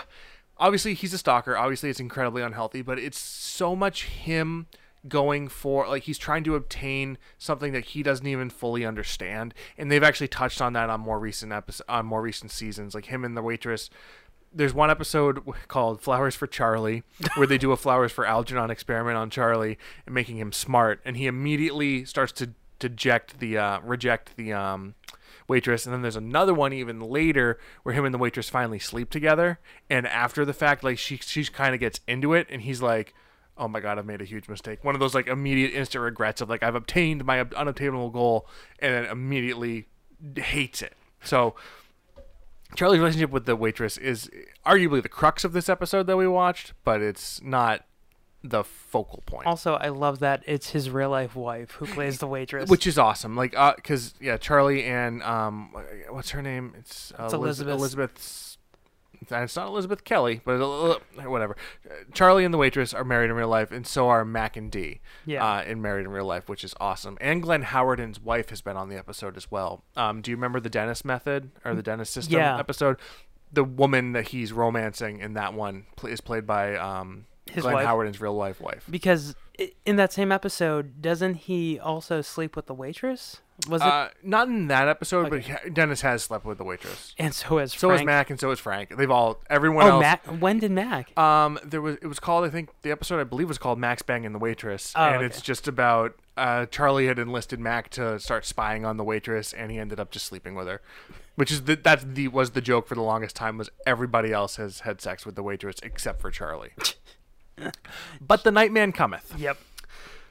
obviously, 0.57 0.93
he's 0.93 1.13
a 1.13 1.17
stalker. 1.17 1.57
Obviously, 1.57 1.89
it's 1.89 1.99
incredibly 1.99 2.41
unhealthy, 2.41 2.81
but 2.81 2.99
it's 2.99 3.19
so 3.19 3.75
much 3.75 4.05
him 4.05 4.67
going 5.07 5.47
for 5.47 5.87
like 5.87 6.03
he's 6.03 6.17
trying 6.17 6.43
to 6.43 6.55
obtain 6.55 7.17
something 7.37 7.73
that 7.73 7.85
he 7.85 8.01
doesn't 8.01 8.25
even 8.25 8.49
fully 8.49 8.85
understand 8.85 9.53
and 9.77 9.91
they've 9.91 10.03
actually 10.03 10.27
touched 10.27 10.61
on 10.61 10.73
that 10.73 10.89
on 10.89 10.99
more 10.99 11.19
recent 11.19 11.51
episodes 11.51 11.87
on 11.87 12.05
more 12.05 12.21
recent 12.21 12.49
seasons 12.49 12.95
like 12.95 13.05
him 13.05 13.23
and 13.23 13.37
the 13.37 13.41
waitress 13.41 13.89
there's 14.51 14.73
one 14.73 14.89
episode 14.89 15.43
called 15.67 16.01
Flowers 16.01 16.33
for 16.33 16.47
Charlie 16.47 17.03
where 17.35 17.45
they 17.45 17.57
do 17.57 17.71
a 17.71 17.77
Flowers 17.77 18.11
for 18.11 18.25
Algernon 18.25 18.71
experiment 18.71 19.17
on 19.17 19.29
Charlie 19.29 19.77
and 20.07 20.15
making 20.15 20.37
him 20.37 20.51
smart 20.51 21.01
and 21.05 21.17
he 21.17 21.27
immediately 21.27 22.03
starts 22.05 22.31
to 22.33 22.51
deject 22.79 23.39
the 23.39 23.57
uh, 23.57 23.79
reject 23.81 24.35
the 24.37 24.53
um, 24.53 24.95
waitress 25.47 25.85
and 25.85 25.93
then 25.93 26.01
there's 26.01 26.15
another 26.15 26.53
one 26.53 26.73
even 26.73 26.99
later 26.99 27.59
where 27.83 27.93
him 27.93 28.05
and 28.05 28.13
the 28.13 28.17
waitress 28.17 28.49
finally 28.49 28.79
sleep 28.79 29.09
together 29.09 29.59
and 29.89 30.07
after 30.07 30.43
the 30.43 30.53
fact 30.53 30.83
like 30.83 30.97
she 30.97 31.17
she 31.17 31.45
kind 31.45 31.73
of 31.73 31.79
gets 31.79 31.99
into 32.07 32.33
it 32.33 32.47
and 32.49 32.63
he's 32.63 32.81
like 32.81 33.13
oh 33.57 33.67
my 33.67 33.79
god 33.79 33.97
i've 33.97 34.05
made 34.05 34.21
a 34.21 34.25
huge 34.25 34.49
mistake. 34.49 34.83
One 34.83 34.95
of 34.95 34.99
those 34.99 35.15
like 35.15 35.27
immediate 35.27 35.73
instant 35.73 36.03
regrets 36.03 36.41
of 36.41 36.49
like 36.49 36.63
i've 36.63 36.75
obtained 36.75 37.25
my 37.25 37.39
ob- 37.41 37.53
unobtainable 37.53 38.09
goal 38.09 38.47
and 38.79 38.93
then 38.93 39.05
immediately 39.05 39.87
hates 40.37 40.81
it. 40.81 40.93
So 41.23 41.55
Charlie's 42.75 42.99
relationship 42.99 43.31
with 43.31 43.45
the 43.45 43.55
waitress 43.55 43.97
is 43.97 44.29
arguably 44.65 45.01
the 45.01 45.09
crux 45.09 45.43
of 45.43 45.53
this 45.53 45.69
episode 45.69 46.07
that 46.07 46.17
we 46.17 46.27
watched, 46.27 46.73
but 46.83 47.01
it's 47.01 47.41
not 47.41 47.85
the 48.49 48.63
focal 48.63 49.23
point. 49.25 49.47
Also, 49.47 49.73
I 49.75 49.89
love 49.89 50.19
that 50.19 50.43
it's 50.45 50.69
his 50.69 50.89
real 50.89 51.09
life 51.09 51.35
wife 51.35 51.71
who 51.71 51.85
plays 51.87 52.19
the 52.19 52.27
waitress. 52.27 52.69
which 52.69 52.85
is 52.87 52.97
awesome. 52.99 53.35
Like, 53.35 53.55
uh, 53.57 53.73
cause 53.83 54.13
yeah, 54.21 54.37
Charlie 54.37 54.83
and 54.83 55.23
um, 55.23 55.71
what's 56.09 56.29
her 56.31 56.41
name? 56.41 56.73
It's, 56.77 57.11
uh, 57.17 57.25
It's 57.25 57.33
Eliz- 57.33 57.59
Elizabeth. 57.61 57.73
Elizabeth. 57.79 58.57
It's 59.31 59.55
not 59.55 59.67
Elizabeth 59.67 60.03
Kelly, 60.03 60.41
but 60.45 60.61
uh, 60.61 60.99
whatever. 61.23 61.55
Uh, 61.89 61.93
Charlie 62.13 62.45
and 62.45 62.53
the 62.53 62.57
waitress 62.59 62.93
are 62.93 63.03
married 63.03 63.31
in 63.31 63.35
real 63.35 63.47
life, 63.47 63.71
and 63.71 63.87
so 63.87 64.07
are 64.09 64.23
Mac 64.23 64.55
and 64.55 64.69
Dee. 64.69 64.99
Yeah. 65.25 65.43
Uh, 65.43 65.63
in 65.63 65.81
Married 65.81 66.05
in 66.05 66.11
Real 66.11 66.25
Life, 66.25 66.47
which 66.47 66.63
is 66.63 66.75
awesome. 66.79 67.17
And 67.19 67.41
Glenn 67.41 67.63
Howard's 67.63 68.19
wife 68.19 68.49
has 68.49 68.61
been 68.61 68.77
on 68.77 68.89
the 68.89 68.97
episode 68.97 69.35
as 69.37 69.49
well. 69.49 69.83
Um, 69.95 70.21
do 70.21 70.29
you 70.29 70.37
remember 70.37 70.59
the 70.59 70.69
Dennis 70.69 71.03
method 71.03 71.49
or 71.63 71.73
the 71.73 71.81
Dennis 71.81 72.09
system 72.11 72.37
Yeah. 72.37 72.59
episode? 72.59 72.97
The 73.51 73.63
woman 73.63 74.11
that 74.11 74.27
he's 74.27 74.51
romancing 74.53 75.19
in 75.19 75.33
that 75.33 75.53
one 75.55 75.85
is 76.03 76.21
played 76.21 76.45
by 76.45 76.75
um, 76.75 77.25
His 77.51 77.61
Glenn 77.63 77.75
wife? 77.75 77.85
Howard's 77.85 78.19
real 78.21 78.33
life 78.35 78.59
wife. 78.59 78.85
because 78.89 79.35
i- 79.59 79.71
in 79.85 79.95
that 79.97 80.11
same 80.11 80.31
episode, 80.31 81.01
doesn't 81.01 81.35
he 81.35 81.79
also 81.79 82.21
sleep 82.21 82.55
with 82.55 82.65
the 82.65 82.73
waitress? 82.73 83.41
Was 83.69 83.81
it? 83.81 83.87
Uh, 83.87 84.09
not 84.23 84.47
in 84.49 84.67
that 84.67 84.87
episode, 84.89 85.29
but 85.29 85.41
he- 85.41 85.69
Dennis 85.69 86.01
has 86.01 86.23
slept 86.23 86.43
with 86.43 86.57
the 86.57 86.63
waitress. 86.65 87.13
and 87.17 87.33
so 87.33 87.59
has 87.59 87.71
So 87.71 87.87
Frank. 87.87 88.01
is 88.01 88.05
Mac, 88.05 88.29
and 88.29 88.39
so 88.39 88.51
is 88.51 88.59
Frank. 88.59 88.97
They've 88.97 89.09
all 89.11 89.39
everyone 89.49 89.85
Oh, 89.85 89.89
else. 89.91 90.01
Mac. 90.01 90.25
When 90.25 90.59
did 90.59 90.71
Mac? 90.71 91.17
Um, 91.17 91.57
there 91.63 91.81
was 91.81 91.95
it 92.01 92.07
was 92.07 92.19
called 92.19 92.43
I 92.45 92.49
think 92.49 92.69
the 92.81 92.91
episode 92.91 93.21
I 93.21 93.23
believe 93.23 93.47
was 93.47 93.57
called 93.57 93.79
Max 93.79 94.01
banging 94.01 94.33
the 94.33 94.39
waitress, 94.39 94.91
Oh, 94.95 95.03
and 95.05 95.15
okay. 95.17 95.25
it's 95.25 95.39
just 95.41 95.67
about 95.69 96.15
uh 96.35 96.65
Charlie 96.65 97.07
had 97.07 97.17
enlisted 97.19 97.59
Mac 97.61 97.89
to 97.91 98.19
start 98.19 98.45
spying 98.45 98.83
on 98.85 98.97
the 98.97 99.03
waitress, 99.05 99.53
and 99.53 99.71
he 99.71 99.77
ended 99.79 99.99
up 100.01 100.11
just 100.11 100.25
sleeping 100.25 100.55
with 100.55 100.67
her, 100.67 100.81
which 101.35 101.49
is 101.51 101.63
the 101.63 101.75
that's 101.77 102.03
the 102.05 102.27
was 102.27 102.51
the 102.51 102.61
joke 102.61 102.87
for 102.87 102.95
the 102.95 103.01
longest 103.03 103.37
time 103.37 103.57
was 103.57 103.69
everybody 103.87 104.33
else 104.33 104.57
has 104.57 104.81
had 104.81 104.99
sex 104.99 105.25
with 105.25 105.35
the 105.35 105.43
waitress 105.43 105.77
except 105.81 106.19
for 106.19 106.29
Charlie. 106.31 106.71
but 108.21 108.43
the 108.43 108.51
Nightman 108.51 108.91
cometh. 108.91 109.33
yep. 109.37 109.57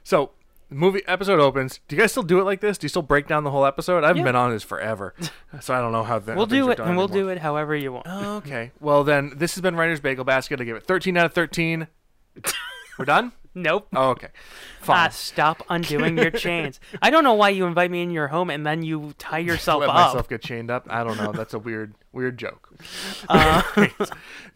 So 0.03 0.31
the 0.69 0.75
movie 0.75 1.03
episode 1.07 1.41
opens. 1.41 1.81
Do 1.89 1.97
you 1.97 2.03
guys 2.03 2.11
still 2.11 2.23
do 2.23 2.41
it 2.41 2.45
like 2.45 2.61
this? 2.61 2.79
Do 2.79 2.85
you 2.85 2.89
still 2.89 3.03
break 3.03 3.27
down 3.29 3.45
the 3.45 3.51
whole 3.51 3.65
episode? 3.65 4.05
I 4.05 4.09
haven't 4.09 4.21
Yeah. 4.21 4.25
been 4.29 4.37
on 4.37 4.51
this 4.51 4.63
forever, 4.63 5.15
so 5.61 5.75
I 5.75 5.81
don't 5.81 5.93
know 5.93 6.05
how. 6.05 6.19
th- 6.19 6.37
We'll 6.37 6.47
do 6.47 6.71
it, 6.71 6.79
and 6.79 6.97
we'll 6.97 7.09
do 7.09 7.29
it 7.29 7.39
however 7.39 7.75
you 7.77 7.93
want. 7.93 8.07
Okay. 8.07 8.71
Well, 8.81 9.05
then 9.05 9.33
this 9.37 9.55
has 9.55 9.63
been 9.63 9.77
Writer's 9.77 10.01
Bagel 10.01 10.25
Basket. 10.25 10.61
I 10.61 10.65
give 10.65 10.77
it 10.77 10.85
13 10.87 11.17
out 11.17 11.27
of 11.27 11.33
13. 11.33 11.87
We're 12.99 13.05
done? 13.05 13.33
Nope. 13.55 13.87
Oh, 13.95 14.11
okay. 14.11 14.29
Fine. 14.81 15.13
stop 15.13 15.63
undoing 15.69 16.19
your 16.19 16.31
chains. 16.33 16.81
I 17.01 17.11
don't 17.11 17.23
know 17.25 17.35
why 17.35 17.51
you 17.51 17.67
invite 17.67 17.91
me 17.91 18.03
in 18.03 18.11
your 18.11 18.29
home 18.29 18.51
and 18.51 18.67
then 18.67 18.83
you 18.83 19.15
tie 19.19 19.39
yourself 19.51 19.81
Let 19.81 19.91
up. 19.91 19.95
myself 19.95 20.29
get 20.29 20.43
chained 20.43 20.71
up. 20.71 20.87
I 20.91 21.05
don't 21.05 21.17
know. 21.17 21.33
That's 21.33 21.55
a 21.55 21.59
weird, 21.59 21.95
weird 22.13 22.39
joke. 22.39 22.69
Uh. 23.29 23.63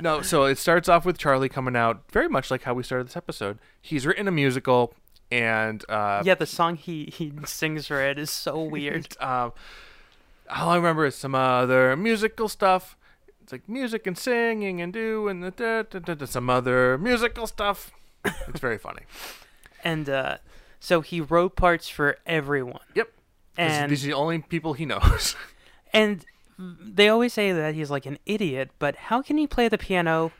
no, 0.00 0.20
so 0.20 0.44
it 0.44 0.58
starts 0.58 0.88
off 0.88 1.04
with 1.06 1.16
Charlie 1.18 1.48
coming 1.48 1.74
out 1.76 2.02
very 2.12 2.28
much 2.28 2.50
like 2.50 2.62
how 2.64 2.74
we 2.74 2.82
started 2.82 3.06
this 3.06 3.16
episode. 3.16 3.58
He's 3.80 4.04
written 4.06 4.28
a 4.28 4.30
musical, 4.30 4.92
and 5.30 5.84
uh, 5.88 6.22
yeah, 6.24 6.34
the 6.34 6.44
song 6.46 6.76
he, 6.76 7.06
he 7.06 7.32
sings 7.46 7.86
for 7.86 8.00
it 8.02 8.18
is 8.18 8.30
so 8.30 8.60
weird. 8.62 9.16
um, 9.20 9.52
all 10.50 10.70
I 10.70 10.76
remember 10.76 11.06
is 11.06 11.14
some 11.14 11.34
other 11.34 11.96
musical 11.96 12.48
stuff. 12.48 12.96
It's 13.42 13.52
like 13.52 13.68
music 13.68 14.06
and 14.06 14.18
singing 14.18 14.80
and 14.82 14.92
do 14.92 15.28
and 15.28 15.42
the 15.42 15.50
da, 15.50 15.82
da, 15.82 15.98
da, 16.00 16.14
da, 16.14 16.26
some 16.26 16.50
other 16.50 16.98
musical 16.98 17.46
stuff. 17.46 17.90
It's 18.48 18.60
very 18.60 18.78
funny. 18.78 19.02
And 19.84 20.08
uh, 20.08 20.38
so 20.80 21.00
he 21.00 21.20
wrote 21.20 21.56
parts 21.56 21.88
for 21.88 22.18
everyone. 22.26 22.80
Yep. 22.94 23.12
And 23.56 23.90
these 23.90 24.04
are 24.04 24.08
the 24.08 24.14
only 24.14 24.38
people 24.40 24.74
he 24.74 24.86
knows. 24.86 25.36
and 25.92 26.24
they 26.58 27.08
always 27.08 27.32
say 27.32 27.52
that 27.52 27.74
he's 27.74 27.90
like 27.90 28.06
an 28.06 28.18
idiot, 28.26 28.70
but 28.78 28.96
how 28.96 29.22
can 29.22 29.38
he 29.38 29.46
play 29.46 29.68
the 29.68 29.78
piano? 29.78 30.32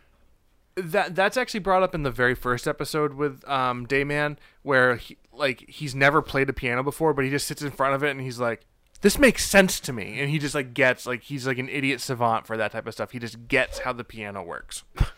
that 0.79 1.15
that's 1.15 1.37
actually 1.37 1.61
brought 1.61 1.83
up 1.83 1.95
in 1.95 2.03
the 2.03 2.11
very 2.11 2.35
first 2.35 2.69
episode 2.69 3.15
with 3.15 3.47
um 3.49 3.87
Dayman, 3.87 4.37
where 4.63 4.97
he, 4.97 5.17
like 5.33 5.69
he's 5.69 5.95
never 5.95 6.23
played 6.23 6.49
a 6.49 6.53
piano 6.53 6.83
before, 6.83 7.13
but 7.13 7.25
he 7.25 7.31
just 7.31 7.47
sits 7.47 7.63
in 7.63 7.71
front 7.71 7.95
of 7.95 8.03
it 8.03 8.11
and 8.11 8.21
he's 8.21 8.39
like, 8.39 8.63
"This 9.01 9.19
makes 9.19 9.45
sense 9.45 9.81
to 9.81 9.93
me," 9.93 10.21
and 10.21 10.31
he 10.31 10.39
just 10.39 10.55
like 10.55 10.75
gets 10.75 11.07
like 11.07 11.25
he's 11.25 11.47
like 11.47 11.59
an 11.59 11.69
idiot 11.69 12.01
savant 12.01 12.47
for 12.47 12.57
that 12.57 12.73
type 12.73 12.87
of 12.87 12.95
stuff. 12.95 13.11
He 13.11 13.19
just 13.19 13.49
gets 13.49 13.81
how 13.81 13.93
the 13.93 14.05
piano 14.05 14.43
works. 14.43 14.85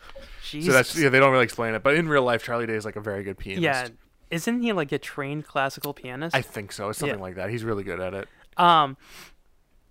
Jesus. 0.51 0.67
So 0.67 0.73
that's 0.73 0.97
yeah, 0.97 1.09
they 1.09 1.19
don't 1.19 1.31
really 1.31 1.43
explain 1.43 1.73
it, 1.73 1.83
but 1.83 1.95
in 1.95 2.07
real 2.07 2.23
life, 2.23 2.43
Charlie 2.43 2.67
Day 2.67 2.75
is 2.75 2.85
like 2.85 2.95
a 2.95 3.01
very 3.01 3.23
good 3.23 3.37
pianist. 3.37 3.61
yeah. 3.63 3.87
Isn't 4.29 4.61
he 4.61 4.71
like 4.71 4.91
a 4.93 4.97
trained 4.97 5.45
classical 5.45 5.93
pianist? 5.93 6.33
I 6.35 6.41
think 6.41 6.71
so. 6.71 6.89
It's 6.89 6.99
something 6.99 7.17
Yeah. 7.19 7.23
like 7.23 7.35
that. 7.35 7.49
He's 7.49 7.63
really 7.65 7.83
good 7.83 7.99
at 7.99 8.13
it. 8.13 8.29
Um, 8.57 8.95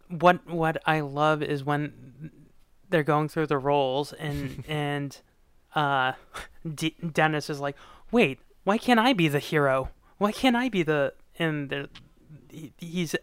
what 0.08 0.46
what 0.46 0.82
I 0.86 1.00
love 1.00 1.42
is 1.42 1.62
when 1.64 2.30
they're 2.88 3.02
going 3.02 3.28
through 3.28 3.46
the 3.48 3.58
roles 3.58 4.12
and 4.14 4.64
and 4.68 5.20
uh, 5.74 6.12
D- 6.74 6.96
Dennis 7.12 7.48
is 7.50 7.60
like, 7.60 7.76
wait, 8.10 8.38
why 8.64 8.78
can't 8.78 8.98
I 9.00 9.12
be 9.12 9.28
the 9.28 9.38
hero? 9.38 9.90
Why 10.18 10.32
can't 10.32 10.56
I 10.56 10.68
be 10.68 10.82
the 10.82 11.12
and 11.38 11.88
he- 12.50 12.72
he's 12.78 13.14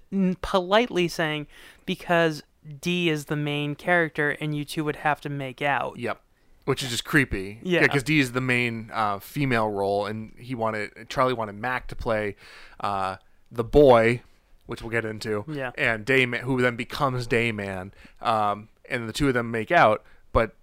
politely 0.42 1.08
saying 1.08 1.48
because 1.86 2.44
D 2.82 3.10
is 3.10 3.26
the 3.26 3.36
main 3.36 3.76
character 3.76 4.32
and 4.40 4.56
you 4.56 4.66
two 4.66 4.84
would 4.84 4.98
have 4.98 5.20
to 5.22 5.30
make 5.30 5.62
out. 5.62 5.98
Yep. 6.00 6.22
Which 6.68 6.84
is 6.84 6.90
just 6.90 7.06
creepy. 7.06 7.60
Yeah. 7.64 7.82
Because 7.82 8.04
Dee 8.04 8.20
is 8.20 8.34
the 8.34 8.42
main 8.42 8.92
uh, 8.94 9.20
female 9.20 9.70
role, 9.70 10.06
and 10.06 10.34
he 10.38 10.54
wanted 10.54 11.08
Charlie 11.10 11.34
wanted 11.34 11.56
Mac 11.56 11.88
to 11.88 11.96
play 11.96 12.36
uh, 12.82 13.16
the 13.50 13.64
boy, 13.64 14.22
which 14.66 14.82
we'll 14.82 14.92
get 14.92 15.06
into. 15.06 15.46
Yeah. 15.48 15.72
And 15.78 16.06
Dayman, 16.06 16.40
who 16.42 16.62
then 16.62 16.76
becomes 16.76 17.26
Dayman, 17.28 17.92
um, 18.22 18.68
and 18.90 19.08
the 19.08 19.14
two 19.14 19.30
of 19.30 19.34
them 19.34 19.50
make 19.50 19.72
out, 19.72 20.04
but. 20.32 20.54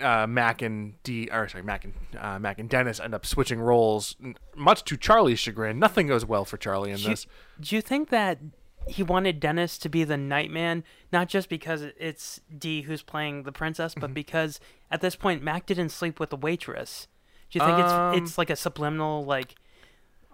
Uh, 0.00 0.26
Mac 0.26 0.62
and 0.62 0.94
D, 1.02 1.28
or 1.30 1.46
sorry, 1.46 1.62
Mac 1.62 1.84
and 1.84 1.92
uh, 2.18 2.38
Mac 2.38 2.58
and 2.58 2.70
Dennis 2.70 2.98
end 2.98 3.14
up 3.14 3.26
switching 3.26 3.60
roles, 3.60 4.16
much 4.56 4.82
to 4.84 4.96
Charlie's 4.96 5.38
chagrin. 5.38 5.78
Nothing 5.78 6.06
goes 6.06 6.24
well 6.24 6.46
for 6.46 6.56
Charlie 6.56 6.90
in 6.90 6.96
Do 6.96 7.02
you, 7.02 7.08
this. 7.10 7.26
do 7.60 7.76
you 7.76 7.82
think 7.82 8.08
that 8.08 8.38
he 8.88 9.02
wanted 9.02 9.40
Dennis 9.40 9.78
to 9.78 9.88
be 9.88 10.04
the 10.04 10.16
Nightman, 10.16 10.84
not 11.12 11.28
just 11.28 11.48
because 11.48 11.82
it's 11.98 12.40
Dee 12.56 12.82
who's 12.82 13.02
playing 13.02 13.42
the 13.44 13.52
princess, 13.52 13.92
Mm-hmm. 13.92 14.00
but 14.00 14.14
because 14.14 14.60
at 14.90 15.00
this 15.00 15.16
point 15.16 15.42
Mac 15.42 15.66
didn't 15.66 15.90
sleep 15.90 16.18
with 16.20 16.30
the 16.30 16.36
waitress? 16.36 17.06
Do 17.50 17.58
you 17.58 17.64
think 17.64 17.78
Um, 17.78 18.14
it's 18.14 18.22
it's 18.30 18.38
like 18.38 18.50
a 18.50 18.56
subliminal 18.56 19.24
like, 19.24 19.54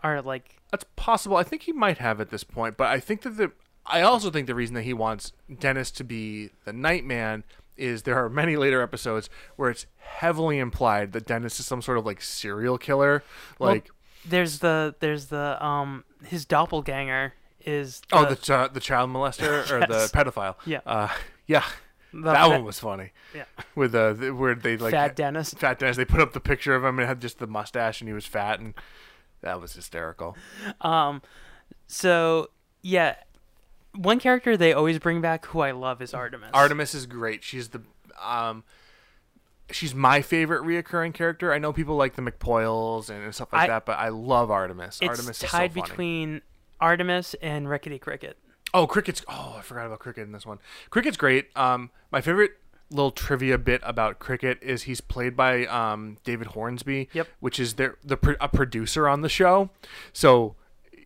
or 0.02 0.20
like 0.22 0.56
That's 0.70 0.84
possible. 0.96 1.36
I 1.36 1.42
think 1.42 1.62
he 1.62 1.72
might 1.72 1.98
have 1.98 2.20
at 2.20 2.30
this 2.30 2.44
point, 2.44 2.76
but 2.76 2.88
I 2.88 3.00
think 3.00 3.22
that 3.22 3.36
the 3.36 3.52
I 3.86 4.00
also 4.00 4.30
think 4.30 4.46
the 4.46 4.54
reason 4.54 4.74
that 4.76 4.82
he 4.82 4.94
wants 4.94 5.32
Dennis 5.60 5.90
to 5.92 6.04
be 6.04 6.50
the 6.64 6.72
Nightman 6.72 7.44
is 7.76 8.04
there 8.04 8.16
are 8.24 8.28
many 8.30 8.56
later 8.56 8.80
episodes 8.80 9.28
where 9.56 9.68
it's 9.68 9.86
heavily 9.98 10.58
implied 10.58 11.12
that 11.12 11.26
Dennis 11.26 11.58
is 11.60 11.66
some 11.66 11.82
sort 11.82 11.98
of 11.98 12.06
like 12.06 12.22
serial 12.22 12.78
killer. 12.78 13.22
Like 13.58 13.90
there's 14.26 14.60
the 14.60 14.94
there's 15.00 15.26
the 15.26 15.62
um 15.64 16.04
his 16.24 16.44
doppelganger 16.46 17.34
is 17.64 18.02
oh 18.12 18.24
the 18.26 18.36
ch- 18.36 18.72
the 18.72 18.80
child 18.80 19.10
molester 19.10 19.70
or 19.70 19.80
the 19.80 20.10
pedophile. 20.14 20.56
Yeah. 20.66 20.80
Uh, 20.86 21.08
yeah. 21.46 21.64
the 22.12 22.32
that 22.32 22.48
one 22.48 22.64
was 22.64 22.78
funny. 22.78 23.10
yeah 23.34 23.44
With 23.74 23.92
the, 23.92 24.14
the 24.18 24.30
where 24.34 24.54
they 24.54 24.76
like 24.76 24.92
fat 24.92 25.16
Dennis. 25.16 25.52
Fat 25.54 25.78
Dennis. 25.78 25.96
They 25.96 26.04
put 26.04 26.20
up 26.20 26.32
the 26.32 26.40
picture 26.40 26.74
of 26.74 26.84
him 26.84 26.98
and 26.98 27.08
had 27.08 27.20
just 27.20 27.38
the 27.38 27.46
mustache 27.46 28.00
and 28.00 28.08
he 28.08 28.14
was 28.14 28.26
fat 28.26 28.60
and 28.60 28.74
that 29.40 29.60
was 29.60 29.72
hysterical. 29.74 30.36
Um, 30.80 31.22
so 31.86 32.50
yeah, 32.82 33.16
one 33.94 34.18
character 34.20 34.56
they 34.56 34.72
always 34.72 34.98
bring 34.98 35.20
back 35.20 35.46
who 35.46 35.60
I 35.60 35.70
love 35.72 36.00
is 36.02 36.14
Artemis. 36.14 36.50
Artemis 36.52 36.94
is 36.94 37.06
great. 37.06 37.42
She's 37.44 37.68
the 37.70 37.82
um 38.22 38.64
she's 39.70 39.94
my 39.94 40.20
favorite 40.22 40.62
reoccurring 40.62 41.14
character. 41.14 41.52
I 41.52 41.58
know 41.58 41.72
people 41.72 41.96
like 41.96 42.14
the 42.16 42.22
McPoyles 42.22 43.08
and, 43.10 43.34
stuff 43.34 43.52
like 43.52 43.62
I- 43.62 43.66
that, 43.68 43.86
but 43.86 43.98
I 43.98 44.08
love 44.10 44.50
Artemis. 44.50 44.98
It's 45.00 45.08
Artemis 45.08 45.42
is 45.42 45.50
tied 45.50 45.72
so 45.72 45.80
funny. 45.80 45.90
between 45.90 46.42
Artemis 46.80 47.34
and 47.42 47.68
Rickety 47.68 47.98
Cricket. 47.98 48.36
Oh, 48.72 48.86
Cricket's 48.86 49.24
oh, 49.28 49.56
I 49.58 49.62
forgot 49.62 49.86
about 49.86 50.00
Cricket 50.00 50.24
in 50.24 50.32
this 50.32 50.44
one. 50.46 50.58
Cricket's 50.90 51.16
great. 51.16 51.48
Um 51.56 51.90
my 52.10 52.20
favorite 52.20 52.52
little 52.90 53.10
trivia 53.10 53.56
bit 53.58 53.80
about 53.84 54.18
Cricket 54.18 54.58
is 54.62 54.82
he's 54.82 55.00
played 55.00 55.36
by 55.36 55.66
um 55.66 56.18
David 56.24 56.48
Hornsby, 56.48 57.08
Yep. 57.12 57.28
which 57.40 57.58
is 57.58 57.74
their 57.74 57.96
the 58.04 58.36
a 58.40 58.48
producer 58.48 59.08
on 59.08 59.22
the 59.22 59.28
show. 59.28 59.70
So 60.12 60.56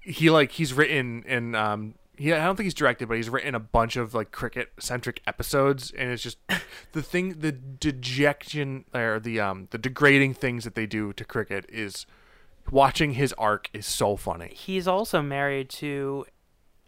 he 0.02 0.30
like 0.30 0.52
he's 0.52 0.72
written 0.72 1.24
and 1.26 1.54
um 1.54 1.94
he, 2.16 2.32
I 2.32 2.44
don't 2.44 2.56
think 2.56 2.64
he's 2.64 2.74
directed, 2.74 3.06
but 3.06 3.16
he's 3.16 3.30
written 3.30 3.54
a 3.54 3.60
bunch 3.60 3.94
of 3.96 4.12
like 4.12 4.32
cricket 4.32 4.70
centric 4.80 5.22
episodes, 5.24 5.92
and 5.96 6.10
it's 6.10 6.20
just 6.22 6.38
the 6.92 7.00
thing, 7.02 7.38
the 7.38 7.52
dejection 7.52 8.84
or 8.94 9.20
the 9.20 9.38
um 9.40 9.68
the 9.70 9.78
degrading 9.78 10.34
things 10.34 10.64
that 10.64 10.74
they 10.74 10.86
do 10.86 11.12
to 11.12 11.24
cricket 11.24 11.64
is 11.68 12.06
watching 12.70 13.14
his 13.14 13.32
arc 13.34 13.70
is 13.72 13.86
so 13.86 14.16
funny. 14.16 14.52
He's 14.54 14.88
also 14.88 15.22
married 15.22 15.68
to 15.70 16.26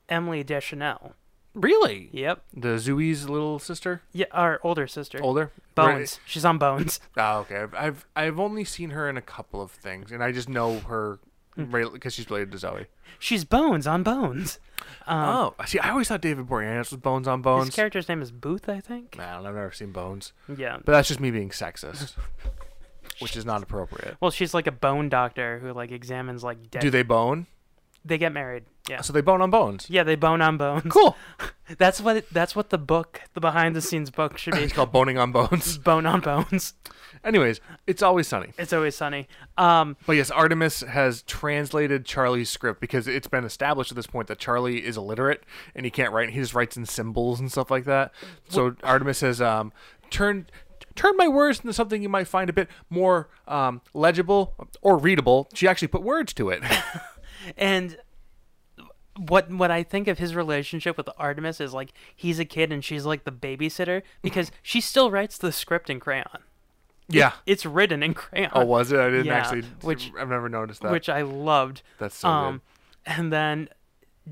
Emily 0.09 0.43
Deschanel. 0.43 1.15
Really? 1.55 2.11
Yep. 2.13 2.45
The 2.55 2.77
Zooey's 2.77 3.29
little 3.29 3.59
sister, 3.59 4.03
Yeah, 4.13 4.27
our 4.31 4.61
older 4.63 4.87
sister. 4.87 5.21
older 5.23 5.51
Bones. 5.75 6.21
She's 6.25 6.45
on 6.45 6.59
Bones. 6.59 7.01
Oh, 7.17 7.39
okay. 7.51 7.57
I've, 7.57 7.75
I've 7.75 8.07
I've 8.15 8.41
only 8.41 8.65
seen 8.65 8.91
her 8.91 9.09
in 9.09 9.17
a 9.17 9.23
couple 9.23 9.61
of 9.61 9.73
things, 9.73 10.13
and 10.13 10.23
I 10.23 10.31
just 10.31 10.49
know 10.49 10.79
her 10.81 11.19
mm. 11.59 11.93
because 11.93 12.15
she's 12.15 12.31
related 12.31 12.53
to 12.53 12.59
Zooey. 12.59 12.87
She's 13.19 13.45
Bones 13.45 13.87
on 13.87 14.03
Bones. 14.03 14.59
Um, 15.07 15.29
oh, 15.59 15.65
see, 15.67 15.79
I 15.79 15.91
always 15.91 16.09
thought 16.09 16.21
David 16.21 16.47
Boreanaz 16.47 16.91
was 16.91 17.01
Bones 17.01 17.27
on 17.27 17.43
Bones. 17.43 17.67
His 17.67 17.75
character's 17.75 18.09
name 18.09 18.23
is 18.23 18.31
Booth, 18.31 18.69
I 18.69 18.81
think. 18.81 19.17
Man, 19.17 19.47
I've 19.47 19.55
never 19.55 19.73
seen 19.73 19.93
Bones. 19.93 20.33
Yeah. 20.55 20.79
But 20.85 20.93
that's 20.93 21.09
just 21.09 21.21
me 21.21 21.31
being 21.31 21.51
sexist, 21.51 22.15
which 23.21 23.37
is 23.37 23.45
not 23.45 23.63
appropriate. 23.63 24.17
Well, 24.21 24.31
she's 24.31 24.55
like 24.55 24.67
a 24.67 24.73
bone 24.73 25.09
doctor 25.09 25.59
who 25.61 25.73
like 25.73 25.91
examines 25.91 26.43
like 26.43 26.71
dead. 26.71 26.83
Do 26.83 26.91
they 26.91 27.03
bone? 27.03 27.47
They 28.05 28.17
get 28.17 28.33
married. 28.33 28.65
Yeah. 28.89 29.03
So 29.03 29.13
they 29.13 29.21
bone 29.21 29.43
on 29.43 29.51
bones. 29.51 29.87
Yeah, 29.91 30.05
they 30.05 30.15
bone 30.17 30.41
on 30.41 30.57
bones. 30.57 30.85
Cool. 30.89 31.17
That's 31.79 32.01
what. 32.01 32.17
It, 32.17 32.33
that's 32.33 32.57
what 32.57 32.71
the 32.71 32.79
book, 32.79 33.21
the 33.35 33.41
behind 33.41 33.77
the 33.77 33.81
scenes 33.81 34.11
book, 34.11 34.37
should 34.39 34.55
be. 34.55 34.61
It's 34.61 34.73
called 34.73 34.91
boning 34.91 35.19
on 35.19 35.31
bones. 35.31 35.79
Bone 35.85 36.05
on 36.05 36.21
bones. 36.21 36.75
Anyways, 37.23 37.61
it's 37.87 38.03
always 38.03 38.27
sunny. 38.27 38.53
It's 38.59 38.73
always 38.73 38.97
sunny. 38.97 39.29
Um, 39.57 39.97
But 40.05 40.15
yes, 40.17 40.33
Artemis 40.33 40.81
has 40.81 41.23
translated 41.23 42.05
Charlie's 42.05 42.51
script 42.51 42.81
because 42.81 43.07
it's 43.07 43.29
been 43.29 43.45
established 43.45 43.93
at 43.93 43.97
this 43.97 44.09
point 44.09 44.27
that 44.27 44.39
Charlie 44.39 44.85
is 44.85 44.97
illiterate 44.97 45.45
and 45.77 45.85
he 45.87 45.91
can't 45.91 46.13
write. 46.13 46.31
He 46.31 46.41
just 46.41 46.55
writes 46.55 46.77
in 46.77 46.87
symbols 46.87 47.39
and 47.39 47.53
stuff 47.53 47.71
like 47.71 47.85
that. 47.85 48.13
So 48.49 48.75
Artemis 48.83 49.21
has 49.21 49.41
um, 49.41 49.73
turned 50.11 50.51
turned 51.01 51.17
my 51.17 51.29
words 51.29 51.61
into 51.61 51.73
something 51.73 52.03
you 52.03 52.09
might 52.09 52.29
find 52.29 52.51
a 52.51 52.53
bit 52.53 52.69
more 52.91 53.29
um, 53.49 53.81
legible 53.95 54.55
or 54.83 54.99
readable. 54.99 55.49
She 55.55 55.67
actually 55.67 55.89
put 55.89 56.03
words 56.03 56.33
to 56.35 56.51
it. 56.51 56.63
and 57.57 57.97
what 59.17 59.51
what 59.51 59.71
I 59.71 59.83
think 59.83 60.09
of 60.09 60.19
his 60.19 60.35
relationship 60.35 60.97
with 60.97 61.09
Artemis 61.19 61.61
is 61.61 61.73
like 61.73 61.93
he's 62.15 62.39
a 62.39 62.45
kid 62.45 62.73
and 62.73 62.85
she's 62.85 63.05
like 63.05 63.25
the 63.25 63.33
babysitter 63.33 64.03
because 64.23 64.51
she 64.63 64.81
still 64.81 65.11
writes 65.11 65.39
the 65.39 65.53
script 65.53 65.91
in 65.91 66.01
crayon. 66.01 66.27
yeah. 67.09 67.33
It's 67.47 67.65
written 67.67 68.03
in 68.03 68.15
crayon. 68.15 68.51
Oh, 68.55 68.65
was 68.65 68.93
it? 68.93 69.01
I 69.01 69.11
didn't 69.11 69.27
Yeah, 69.27 69.39
actually. 69.39 69.63
which- 69.83 70.13
I've 70.19 70.29
never 70.29 70.49
noticed 70.49 70.83
that. 70.83 70.93
which 70.93 71.09
I 71.09 71.23
loved. 71.23 71.83
That's 71.99 72.17
so 72.17 72.29
um, 72.29 72.63
And 73.07 73.33
then 73.33 73.69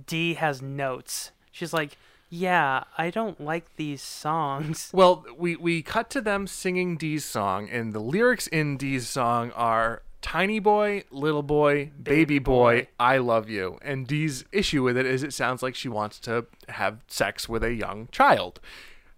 Dee 0.07 0.35
has 0.35 0.63
notes. 0.63 1.33
She's 1.51 1.73
like, 1.73 1.97
"Yeah, 2.29 2.85
I 2.97 3.11
don't 3.11 3.41
like 3.41 3.77
these 3.77 4.03
songs." 4.03 4.91
Well, 4.93 5.25
we 5.37 5.57
we 5.57 5.83
cut 5.83 6.11
to 6.11 6.21
them 6.21 6.47
singing 6.47 6.97
Dee's 6.97 7.25
song, 7.25 7.69
and 7.69 7.93
the 7.93 8.01
lyrics 8.01 8.47
in 8.47 8.77
Dee's 8.77 9.09
song 9.09 9.51
are 9.53 10.03
"Tiny 10.21 10.59
boy, 10.59 11.05
little 11.11 11.43
boy, 11.43 11.93
baby 12.03 12.39
boy. 12.39 12.89
I 12.99 13.19
love 13.19 13.49
you." 13.49 13.79
And 13.83 14.07
Dee's 14.07 14.45
issue 14.53 14.83
with 14.83 14.97
it 14.97 15.07
is 15.07 15.23
it 15.23 15.33
sounds 15.33 15.63
like 15.63 15.75
she 15.75 15.89
wants 15.89 16.19
to 16.21 16.47
have 16.69 17.01
sex 17.09 17.49
with 17.49 17.63
a 17.65 17.73
young 17.73 18.09
child, 18.13 18.61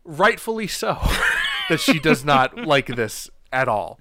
rightfully 0.04 0.66
so. 0.66 0.98
that 1.70 1.80
she 1.80 1.98
does 1.98 2.24
not 2.24 2.56
like 2.66 2.86
this 2.86 3.30
at 3.52 3.68
all. 3.68 3.98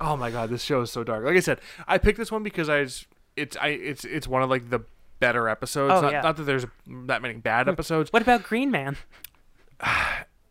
Oh 0.00 0.16
my 0.16 0.30
god, 0.30 0.50
this 0.50 0.62
show 0.62 0.82
is 0.82 0.90
so 0.90 1.02
dark. 1.02 1.24
Like 1.24 1.36
I 1.36 1.40
said, 1.40 1.60
I 1.86 1.96
picked 1.96 2.18
this 2.18 2.30
one 2.30 2.42
because 2.42 2.68
I 2.68 2.84
just, 2.84 3.06
it's 3.34 3.56
I 3.56 3.68
it's 3.68 4.04
it's 4.04 4.28
one 4.28 4.42
of 4.42 4.50
like 4.50 4.68
the 4.68 4.80
better 5.20 5.48
episodes. 5.48 5.92
Oh, 5.94 6.00
not, 6.00 6.12
yeah. 6.12 6.20
not 6.20 6.36
that 6.36 6.44
there's 6.44 6.66
that 6.86 7.22
many 7.22 7.34
bad 7.34 7.68
episodes. 7.68 8.12
What 8.12 8.22
about 8.22 8.42
Green 8.42 8.70
Man? 8.70 8.96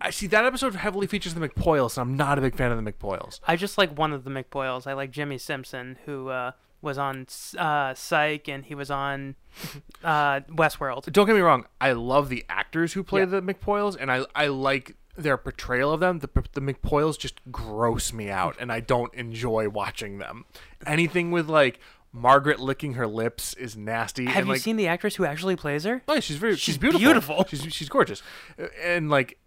I 0.01 0.09
see 0.11 0.27
that 0.27 0.45
episode 0.45 0.75
heavily 0.75 1.07
features 1.07 1.33
the 1.33 1.47
McPoyles, 1.47 1.97
and 1.97 2.01
I'm 2.09 2.17
not 2.17 2.37
a 2.37 2.41
big 2.41 2.55
fan 2.55 2.71
of 2.71 2.83
the 2.83 2.91
McPoyles. 2.91 3.39
I 3.47 3.55
just 3.55 3.77
like 3.77 3.97
one 3.97 4.13
of 4.13 4.23
the 4.23 4.29
McPoyles. 4.29 4.85
I 4.85 4.93
like 4.93 5.09
Jimmy 5.09 5.37
Simpson, 5.37 5.97
who 6.05 6.29
uh, 6.29 6.51
was 6.81 6.97
on 6.97 7.25
uh, 7.57 7.93
Psych 7.93 8.47
and 8.47 8.65
he 8.65 8.75
was 8.75 8.91
on 8.91 9.35
uh, 10.03 10.41
Westworld. 10.49 11.11
Don't 11.11 11.25
get 11.25 11.33
me 11.35 11.41
wrong, 11.41 11.65
I 11.81 11.93
love 11.93 12.29
the 12.29 12.45
actors 12.49 12.93
who 12.93 13.03
play 13.03 13.21
Yeah. 13.21 13.25
the 13.25 13.41
McPoyles, 13.41 13.97
and 13.99 14.11
I 14.11 14.25
I 14.35 14.47
like 14.47 14.95
their 15.17 15.37
portrayal 15.37 15.91
of 15.93 16.01
them. 16.01 16.19
The 16.19 16.29
the 16.53 16.61
McPoyles 16.61 17.17
just 17.17 17.39
gross 17.51 18.13
me 18.13 18.29
out, 18.29 18.55
and 18.59 18.71
I 18.71 18.81
don't 18.81 19.13
enjoy 19.15 19.69
watching 19.69 20.19
them. 20.19 20.45
Anything 20.85 21.31
with 21.31 21.49
like 21.49 21.79
Margaret 22.15 22.59
licking 22.61 22.93
her 22.93 23.05
lips 23.05 23.53
is 23.55 23.75
nasty. 23.75 24.25
Have 24.25 24.37
and, 24.37 24.45
you 24.47 24.53
like, 24.53 24.61
seen 24.61 24.77
the 24.77 24.87
actress 24.87 25.15
who 25.15 25.25
actually 25.25 25.55
plays 25.57 25.83
her? 25.83 26.01
Oh, 26.07 26.13
yeah, 26.13 26.19
she's 26.21 26.37
very 26.37 26.53
she's, 26.53 26.61
She's 26.61 26.77
beautiful. 26.77 26.99
beautiful. 27.01 27.45
She's 27.49 27.73
she's 27.73 27.89
gorgeous, 27.89 28.23
Uh, 28.57 28.67
and 28.81 29.09
like 29.09 29.37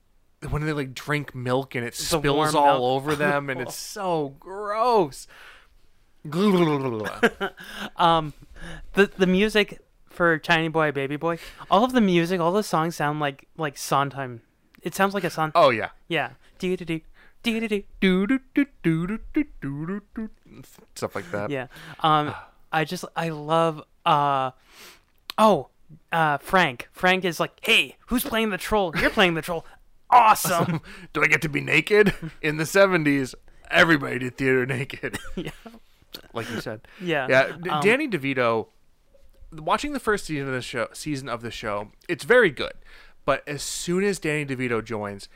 when 0.50 0.64
they 0.66 0.72
like 0.72 0.92
drink 0.94 1.34
milk 1.34 1.74
and 1.74 1.84
it 1.84 1.94
The 1.94 2.02
spills 2.02 2.54
all 2.54 2.66
milk. 2.78 3.02
over 3.02 3.16
them, 3.16 3.48
and 3.50 3.60
it's 3.60 3.74
so 3.74 4.36
gross. 4.38 5.26
The 8.94 9.10
the 9.16 9.26
music 9.26 9.80
for 10.10 10.38
Tiny 10.38 10.68
Boy, 10.68 10.92
Baby 10.92 11.16
Boy, 11.16 11.38
all 11.70 11.84
of 11.84 11.92
the 11.92 12.00
music, 12.00 12.40
all 12.40 12.52
the 12.52 12.62
songs 12.62 12.96
sound 12.96 13.20
like 13.20 13.46
like 13.56 13.76
Sondheim. 13.78 14.42
It 14.82 14.94
sounds 14.94 15.14
like 15.14 15.24
a 15.24 15.30
song. 15.30 15.52
oh 15.54 15.70
yeah. 15.70 15.90
Yeah. 16.08 16.30
Do 16.58 16.76
do 16.76 16.84
do. 16.84 17.00
Do 17.42 17.60
do 17.60 17.68
do 17.68 17.82
do 18.00 18.26
do 18.26 18.38
do 18.82 19.18
do 19.32 19.44
do 19.62 20.00
do 20.14 20.30
stuff 20.94 21.14
like 21.14 21.30
that. 21.30 21.50
Yeah. 21.50 21.68
Um, 22.00 22.34
I 22.72 22.84
just 22.84 23.04
I 23.16 23.28
love 23.30 23.82
uh, 24.04 24.50
oh, 25.36 25.68
uh, 26.12 26.38
Frank. 26.38 26.88
Frank 26.92 27.24
is 27.24 27.40
like, 27.40 27.52
hey, 27.62 27.96
who's 28.08 28.24
playing 28.24 28.50
the 28.50 28.58
troll? 28.58 28.92
You're 28.98 29.10
playing 29.10 29.34
the 29.34 29.42
troll. 29.42 29.64
Awesome. 30.10 30.80
Do 31.12 31.22
I 31.22 31.26
get 31.26 31.42
to 31.42 31.48
be 31.48 31.60
naked? 31.60 32.14
In 32.42 32.56
the 32.56 32.66
seventies, 32.66 33.34
everybody 33.70 34.18
did 34.18 34.36
theater 34.36 34.64
naked. 34.66 35.18
yeah. 35.36 35.50
like 36.32 36.50
you 36.50 36.60
said. 36.60 36.80
Yeah. 37.00 37.26
Yeah. 37.28 37.52
D- 37.60 37.70
Um, 37.70 37.82
Danny 37.82 38.08
DeVito. 38.08 38.68
Watching 39.50 39.92
the 39.92 40.00
first 40.00 40.26
season 40.26 40.46
of 40.48 40.52
the 40.54 40.60
show, 40.60 40.88
season 40.92 41.26
of 41.28 41.40
the 41.40 41.50
show, 41.50 41.92
it's 42.06 42.24
very 42.24 42.50
good. 42.50 42.72
But 43.24 43.46
as 43.48 43.62
soon 43.62 44.04
as 44.04 44.18
Danny 44.18 44.44
DeVito 44.44 44.84
joins, 44.84 45.28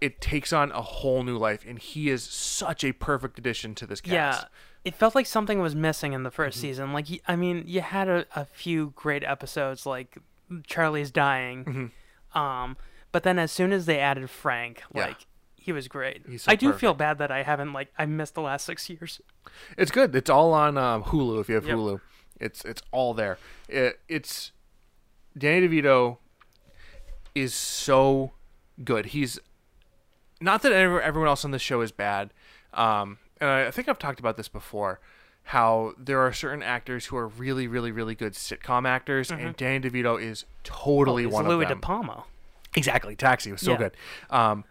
it 0.00 0.20
takes 0.20 0.52
on 0.52 0.72
a 0.72 0.82
whole 0.82 1.22
new 1.22 1.38
life, 1.38 1.64
and 1.66 1.78
he 1.78 2.10
is 2.10 2.24
such 2.24 2.82
a 2.82 2.90
perfect 2.92 3.38
addition 3.38 3.76
to 3.76 3.86
this 3.86 4.00
cast. 4.00 4.42
Yeah. 4.42 4.48
It 4.84 4.94
felt 4.94 5.14
like 5.14 5.26
something 5.26 5.60
was 5.60 5.74
missing 5.76 6.12
in 6.12 6.22
the 6.24 6.30
1st 6.30 6.48
Mm-hmm. 6.48 6.60
season. 6.60 6.92
Like, 6.92 7.06
I 7.28 7.36
mean, 7.36 7.64
you 7.66 7.80
had 7.82 8.08
a, 8.08 8.26
a 8.34 8.44
few 8.46 8.92
great 8.96 9.22
episodes, 9.22 9.86
like 9.86 10.18
Charlie's 10.66 11.10
dying. 11.10 11.92
Um, 12.34 12.76
but 13.12 13.22
then 13.22 13.38
as 13.38 13.52
soon 13.52 13.72
as 13.72 13.86
they 13.86 13.98
added 14.00 14.28
Frank, 14.30 14.78
Mm-hmm. 14.80 14.98
Yeah. 14.98 15.06
like, 15.06 15.26
he 15.54 15.70
was 15.70 15.86
great. 15.86 16.22
So 16.40 16.50
I 16.50 16.56
do 16.56 16.72
feel 16.72 16.92
bad 16.94 17.18
that 17.18 17.30
I 17.30 17.44
haven't, 17.44 17.72
like, 17.72 17.92
I 17.96 18.04
missed 18.06 18.34
the 18.34 18.40
last 18.40 18.64
six 18.66 18.90
years. 18.90 19.20
It's 19.78 19.92
good. 19.92 20.12
It's 20.16 20.28
all 20.30 20.52
on 20.54 20.76
um, 20.76 21.04
Hulu 21.04 21.40
if 21.40 21.48
you 21.48 21.54
have 21.54 21.66
Yep. 21.66 21.76
Hulu. 21.76 22.00
It's 22.40 22.64
it's 22.64 22.82
all 22.90 23.14
there. 23.14 23.38
It, 23.68 24.00
it's 24.08 24.50
Danny 25.38 25.68
DeVito 25.68 26.16
is 27.36 27.54
so 27.54 28.32
good. 28.82 29.06
He's 29.06 29.38
not 30.40 30.62
that 30.62 30.72
everyone 30.72 31.28
else 31.28 31.44
on 31.44 31.52
the 31.52 31.60
show 31.60 31.80
is 31.82 31.92
bad. 31.92 32.32
Um, 32.74 33.18
and 33.42 33.50
I, 33.50 33.66
I 33.66 33.70
think 33.70 33.88
I've 33.88 33.98
talked 33.98 34.20
about 34.20 34.36
this 34.36 34.48
before. 34.48 35.00
How 35.46 35.94
there 35.98 36.20
are 36.20 36.32
certain 36.32 36.62
actors 36.62 37.06
who 37.06 37.16
are 37.16 37.26
really, 37.26 37.66
really, 37.66 37.90
really 37.90 38.14
good 38.14 38.34
sitcom 38.34 38.86
actors, 38.86 39.30
and 39.30 39.56
Danny 39.56 39.90
DeVito 39.90 40.22
is 40.22 40.44
totally 40.62 41.24
It's 41.24 41.32
one 41.32 41.48
Louis 41.48 41.64
of 41.64 41.68
them. 41.68 41.80
De 41.80 41.82
Palma. 41.86 42.24
Exactly, 42.76 43.16
Taxi 43.16 43.50
was 43.50 43.60
so 43.60 43.72
Yeah. 43.72 43.76
good. 43.78 43.96
Um, 44.30 44.64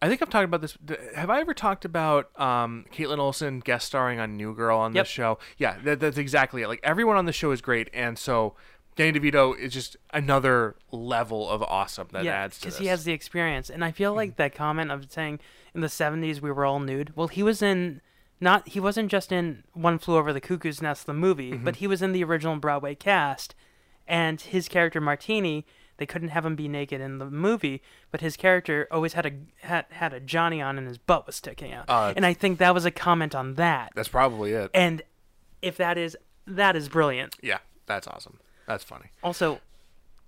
I 0.00 0.08
think 0.08 0.22
I've 0.22 0.30
talked 0.30 0.44
about 0.44 0.60
this. 0.60 0.78
Have 1.16 1.28
I 1.30 1.40
ever 1.40 1.54
talked 1.54 1.84
about 1.84 2.30
um, 2.40 2.84
Kaitlin 2.92 3.18
Olson 3.18 3.58
guest 3.60 3.86
starring 3.86 4.20
on 4.20 4.36
New 4.36 4.54
Girl 4.54 4.78
on 4.78 4.94
Yep. 4.94 5.04
this 5.06 5.10
show? 5.10 5.38
Yeah, 5.58 5.76
that, 5.82 5.98
that's 6.00 6.18
exactly 6.18 6.62
it. 6.62 6.68
Like 6.68 6.80
everyone 6.84 7.16
on 7.16 7.24
the 7.24 7.32
show 7.32 7.50
is 7.50 7.60
great, 7.60 7.90
and 7.92 8.16
so 8.18 8.54
Danny 8.94 9.18
DeVito 9.18 9.58
is 9.58 9.72
just 9.72 9.96
another 10.12 10.76
level 10.92 11.48
of 11.50 11.62
awesome 11.64 12.08
that 12.12 12.24
yeah, 12.24 12.32
adds 12.32 12.58
to 12.60 12.66
because 12.66 12.78
he 12.78 12.86
has 12.86 13.04
the 13.04 13.12
experience, 13.12 13.70
and 13.70 13.84
I 13.84 13.90
feel 13.90 14.14
like 14.14 14.36
that 14.36 14.54
comment 14.54 14.90
of 14.92 15.10
saying 15.10 15.40
in 15.76 15.82
the 15.82 15.86
'70s 15.88 16.40
we 16.40 16.50
were 16.50 16.64
all 16.64 16.80
nude. 16.80 17.12
Well, 17.14 17.28
he 17.28 17.42
was 17.44 17.62
in 17.62 18.00
not 18.40 18.68
he 18.68 18.80
wasn't 18.80 19.10
just 19.10 19.30
in 19.30 19.62
One 19.72 19.98
Flew 19.98 20.16
Over 20.16 20.32
the 20.32 20.40
Cuckoo's 20.40 20.82
Nest, 20.82 21.06
the 21.06 21.14
movie, 21.14 21.52
Mm-hmm. 21.52 21.64
but 21.64 21.76
he 21.76 21.86
was 21.86 22.02
in 22.02 22.12
the 22.12 22.24
original 22.24 22.56
Broadway 22.56 22.94
cast, 22.94 23.54
and 24.08 24.40
his 24.40 24.68
character 24.68 25.00
Martini. 25.00 25.64
They 25.98 26.04
couldn't 26.04 26.28
have 26.28 26.44
him 26.44 26.56
be 26.56 26.68
naked 26.68 27.00
in 27.00 27.16
the 27.16 27.24
movie, 27.30 27.80
but 28.10 28.20
his 28.20 28.36
character 28.36 28.86
always 28.90 29.14
had 29.14 29.24
a 29.24 29.32
had, 29.66 29.86
had 29.92 30.12
a 30.12 30.20
Johnny 30.20 30.60
on 30.60 30.76
and 30.76 30.86
his 30.86 30.98
butt 30.98 31.26
was 31.26 31.36
sticking 31.36 31.72
out. 31.72 31.86
Uh, 31.88 32.12
and 32.14 32.26
I 32.26 32.34
think 32.34 32.58
that 32.58 32.74
was 32.74 32.84
a 32.84 32.90
comment 32.90 33.34
on 33.34 33.54
that. 33.54 33.92
That's 33.94 34.08
probably 34.08 34.52
it. 34.52 34.70
And 34.74 35.00
if 35.62 35.78
that 35.78 35.96
is 35.96 36.14
that 36.46 36.76
is 36.76 36.90
brilliant. 36.90 37.36
yeah, 37.42 37.60
that's 37.86 38.06
awesome. 38.06 38.38
That's 38.66 38.84
funny. 38.84 39.06
Also, 39.22 39.60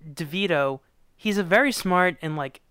DeVito, 0.03 0.79
he's 1.15 1.37
a 1.37 1.43
very 1.43 1.71
smart 1.71 2.17
and 2.21 2.35
like 2.35 2.61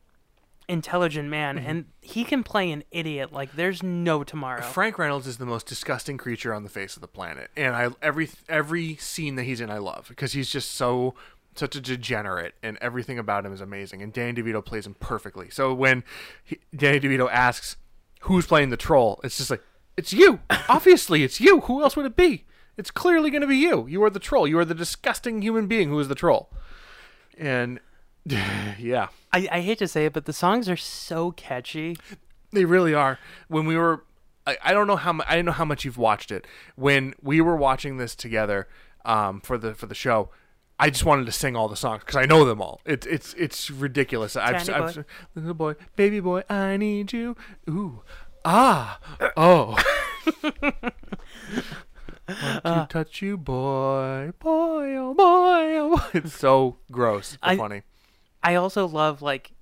intelligent 0.68 1.28
man, 1.28 1.56
Mm-hmm. 1.58 1.66
and 1.70 1.84
he 2.02 2.24
can 2.24 2.42
play 2.42 2.70
an 2.70 2.84
idiot 2.90 3.32
like 3.32 3.56
there's 3.56 3.82
no 3.82 4.22
tomorrow. 4.24 4.62
Frank 4.62 4.98
Reynolds 4.98 5.26
is 5.26 5.38
the 5.38 5.46
most 5.46 5.66
disgusting 5.66 6.18
creature 6.18 6.52
on 6.54 6.62
the 6.64 6.68
face 6.70 6.94
of 6.96 7.00
the 7.00 7.08
planet, 7.08 7.50
and 7.56 7.74
I 7.74 7.90
every 8.02 8.28
every 8.48 8.96
scene 8.96 9.36
that 9.36 9.44
he's 9.44 9.60
in, 9.60 9.70
I 9.70 9.78
love 9.78 10.06
because 10.08 10.32
he's 10.32 10.50
just 10.50 10.72
so 10.72 11.14
such 11.54 11.74
a 11.74 11.80
degenerate, 11.80 12.54
and 12.62 12.78
everything 12.80 13.18
about 13.18 13.44
him 13.44 13.52
is 13.52 13.60
amazing. 13.60 14.00
And 14.02 14.12
Danny 14.12 14.40
DeVito 14.40 14.64
plays 14.64 14.86
him 14.86 14.94
perfectly. 15.00 15.50
So 15.50 15.74
when 15.74 16.04
he, 16.44 16.58
Danny 16.76 17.00
DeVito 17.00 17.28
asks 17.32 17.76
who's 18.20 18.46
playing 18.46 18.70
the 18.70 18.76
troll, 18.76 19.20
it's 19.24 19.38
just 19.38 19.50
like 19.50 19.62
it's 19.96 20.12
you. 20.12 20.40
Obviously, 20.68 21.24
it's 21.24 21.40
you. 21.40 21.60
Who 21.62 21.82
else 21.82 21.96
would 21.96 22.06
it 22.06 22.14
be? 22.16 22.44
It's 22.76 22.92
clearly 22.92 23.30
going 23.30 23.40
to 23.40 23.48
be 23.48 23.56
you. 23.56 23.88
You 23.88 24.04
are 24.04 24.10
the 24.10 24.20
troll. 24.20 24.46
You 24.46 24.56
are 24.60 24.64
the 24.64 24.74
disgusting 24.74 25.42
human 25.42 25.66
being 25.66 25.88
who 25.88 25.98
is 25.98 26.06
the 26.06 26.14
troll. 26.14 26.48
And 27.36 27.80
yeah, 28.24 29.08
I, 29.32 29.48
I 29.52 29.60
hate 29.60 29.78
to 29.78 29.88
say 29.88 30.06
it, 30.06 30.12
but 30.12 30.24
the 30.24 30.32
songs 30.32 30.68
are 30.68 30.76
so 30.76 31.32
catchy. 31.32 31.96
They 32.52 32.64
really 32.64 32.94
are. 32.94 33.18
When 33.48 33.66
we 33.66 33.76
were, 33.76 34.04
I, 34.46 34.56
I 34.62 34.72
don't 34.72 34.86
know 34.86 34.96
how 34.96 35.12
mu- 35.12 35.24
I 35.28 35.36
don't 35.36 35.44
know 35.44 35.52
how 35.52 35.64
much 35.66 35.84
you've 35.84 35.98
watched 35.98 36.30
it. 36.30 36.46
When 36.76 37.14
we 37.22 37.40
were 37.40 37.56
watching 37.56 37.98
this 37.98 38.14
together 38.14 38.68
um, 39.04 39.40
for 39.42 39.58
the 39.58 39.74
for 39.74 39.86
the 39.86 39.94
show, 39.94 40.30
I 40.78 40.88
just 40.90 41.04
wanted 41.04 41.26
to 41.26 41.32
sing 41.32 41.56
all 41.56 41.68
the 41.68 41.76
songs 41.76 42.00
because 42.00 42.16
I 42.16 42.24
know 42.24 42.44
them 42.46 42.62
all. 42.62 42.80
It's 42.86 43.06
it's 43.06 43.34
it's 43.34 43.70
ridiculous. 43.70 44.34
I've, 44.34 44.64
Tiny 44.64 44.78
I've, 44.78 44.94
boy. 44.94 45.04
little 45.34 45.54
boy, 45.54 45.74
baby 45.96 46.20
boy, 46.20 46.42
I 46.48 46.78
need 46.78 47.12
you. 47.12 47.36
Ooh, 47.68 48.02
ah, 48.44 48.98
oh. 49.36 49.76
Want 52.28 52.62
to 52.64 52.86
touch 52.90 53.22
you, 53.22 53.38
boy, 53.38 54.32
boy, 54.38 54.94
oh 54.96 55.14
boy, 55.14 55.76
oh 55.78 55.96
boy. 55.96 56.02
It's 56.12 56.34
so 56.34 56.76
gross, 56.90 57.38
but 57.40 57.50
I- 57.50 57.56
funny. 57.56 57.82
I 58.42 58.54
also 58.54 58.86
love 58.86 59.22
like 59.22 59.52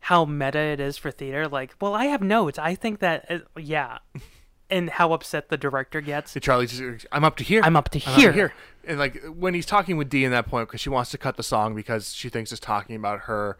how 0.00 0.24
meta 0.24 0.58
it 0.58 0.80
is 0.80 0.96
for 0.96 1.10
theater. 1.10 1.48
Like, 1.48 1.74
well, 1.80 1.94
I 1.94 2.06
have 2.06 2.22
notes. 2.22 2.58
I 2.58 2.74
think 2.74 3.00
that 3.00 3.26
uh, 3.30 3.38
yeah, 3.58 3.98
and 4.70 4.90
how 4.90 5.12
upset 5.12 5.48
the 5.48 5.56
director 5.56 6.00
gets. 6.00 6.32
So 6.32 6.40
Charlie 6.40 6.66
just, 6.66 7.06
I'm 7.12 7.24
up 7.24 7.36
to 7.36 7.44
here. 7.44 7.62
I'm 7.64 7.76
up 7.76 7.90
to 7.90 7.98
here. 7.98 8.52
And 8.86 8.98
like 8.98 9.22
when 9.24 9.54
he's 9.54 9.66
talking 9.66 9.96
with 9.96 10.08
Dee 10.08 10.24
in 10.24 10.30
that 10.30 10.46
point, 10.46 10.68
because 10.68 10.80
she 10.80 10.90
wants 10.90 11.10
to 11.10 11.18
cut 11.18 11.36
the 11.36 11.42
song 11.42 11.74
because 11.74 12.14
she 12.14 12.28
thinks 12.28 12.52
it's 12.52 12.60
talking 12.60 12.96
about 12.96 13.22
her 13.22 13.58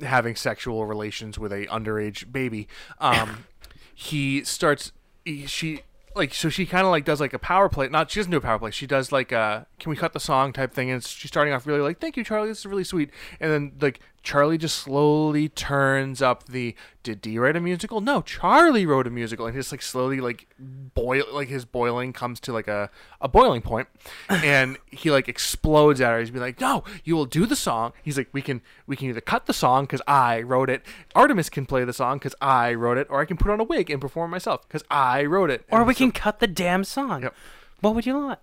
having 0.00 0.36
sexual 0.36 0.86
relations 0.86 1.38
with 1.38 1.52
a 1.52 1.66
underage 1.66 2.30
baby. 2.30 2.68
Um, 2.98 3.44
he 3.94 4.44
starts. 4.44 4.92
He, 5.24 5.46
she 5.46 5.82
like 6.16 6.34
so 6.34 6.48
she 6.48 6.66
kind 6.66 6.86
of 6.86 6.90
like 6.90 7.04
does 7.04 7.20
like 7.20 7.32
a 7.32 7.38
power 7.38 7.68
play. 7.68 7.88
Not 7.88 8.10
she 8.10 8.20
doesn't 8.20 8.30
do 8.30 8.38
a 8.38 8.40
power 8.40 8.58
play. 8.58 8.70
She 8.70 8.86
does 8.86 9.12
like 9.12 9.32
a 9.32 9.66
can 9.78 9.90
we 9.90 9.96
cut 9.96 10.12
the 10.12 10.20
song 10.20 10.52
type 10.52 10.72
thing. 10.72 10.90
And 10.90 11.04
she's 11.04 11.30
starting 11.30 11.52
off 11.52 11.66
really 11.66 11.80
like 11.80 12.00
thank 12.00 12.16
you 12.16 12.24
Charlie. 12.24 12.48
This 12.48 12.60
is 12.60 12.66
really 12.66 12.84
sweet. 12.84 13.10
And 13.40 13.52
then 13.52 13.72
like 13.80 14.00
Charlie 14.26 14.58
just 14.58 14.76
slowly 14.78 15.48
turns 15.48 16.20
up 16.20 16.46
the 16.46 16.74
did 17.04 17.20
Dee 17.20 17.38
write 17.38 17.54
a 17.54 17.60
musical? 17.60 18.00
No, 18.00 18.22
Charlie 18.22 18.84
wrote 18.84 19.06
a 19.06 19.10
musical. 19.10 19.46
And 19.46 19.54
just 19.54 19.70
like 19.70 19.80
slowly 19.80 20.20
like 20.20 20.48
boil 20.58 21.22
like 21.32 21.46
his 21.46 21.64
boiling 21.64 22.12
comes 22.12 22.40
to 22.40 22.52
like 22.52 22.66
a, 22.66 22.90
a 23.20 23.28
boiling 23.28 23.62
point 23.62 23.86
and 24.28 24.78
he 24.90 25.12
like 25.12 25.28
explodes 25.28 26.00
at 26.00 26.10
her. 26.10 26.18
He's 26.18 26.32
be 26.32 26.40
like, 26.40 26.60
No, 26.60 26.82
you 27.04 27.14
will 27.14 27.24
do 27.24 27.46
the 27.46 27.54
song. 27.54 27.92
He's 28.02 28.18
like, 28.18 28.28
We 28.32 28.42
can 28.42 28.62
we 28.88 28.96
can 28.96 29.08
either 29.10 29.20
cut 29.20 29.46
the 29.46 29.52
song 29.54 29.84
because 29.84 30.02
I 30.08 30.42
wrote 30.42 30.70
it. 30.70 30.84
Artemis 31.14 31.48
can 31.48 31.64
play 31.64 31.84
the 31.84 31.92
song 31.92 32.18
because 32.18 32.34
I 32.40 32.74
wrote 32.74 32.98
it, 32.98 33.06
or 33.08 33.20
I 33.20 33.26
can 33.26 33.36
put 33.36 33.52
on 33.52 33.60
a 33.60 33.64
wig 33.64 33.90
and 33.90 34.00
perform 34.00 34.32
myself 34.32 34.66
because 34.66 34.82
I 34.90 35.24
wrote 35.24 35.50
it. 35.50 35.64
Or 35.70 35.78
And 35.78 35.86
we 35.86 35.94
so- 35.94 35.98
can 35.98 36.10
cut 36.10 36.40
the 36.40 36.48
damn 36.48 36.82
song. 36.82 37.22
Yep. 37.22 37.34
What 37.80 37.94
would 37.94 38.04
you 38.06 38.16
want? 38.16 38.40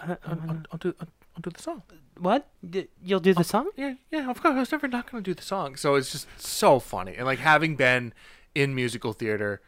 Uh, 0.00 0.16
I'll, 0.26 0.62
I'll 0.72 0.78
do 0.78 0.94
I'll, 0.98 1.08
I'll 1.36 1.42
do 1.42 1.50
the 1.50 1.60
song. 1.62 1.82
What? 2.18 2.48
You'll 3.02 3.20
do 3.20 3.34
the 3.34 3.44
song? 3.44 3.70
Yeah, 3.76 3.94
yeah, 4.10 4.30
of 4.30 4.40
course. 4.42 4.54
I 4.54 4.58
was 4.60 4.72
never 4.72 4.88
not 4.88 5.10
going 5.10 5.22
to 5.24 5.30
do 5.30 5.34
the 5.34 5.42
song. 5.42 5.76
So 5.76 5.94
it's 5.96 6.12
just 6.12 6.26
so 6.40 6.78
funny. 6.78 7.14
And 7.16 7.24
like 7.26 7.38
having 7.40 7.74
been 7.76 8.12
in 8.54 8.74
musical 8.74 9.12
theater, 9.12 9.60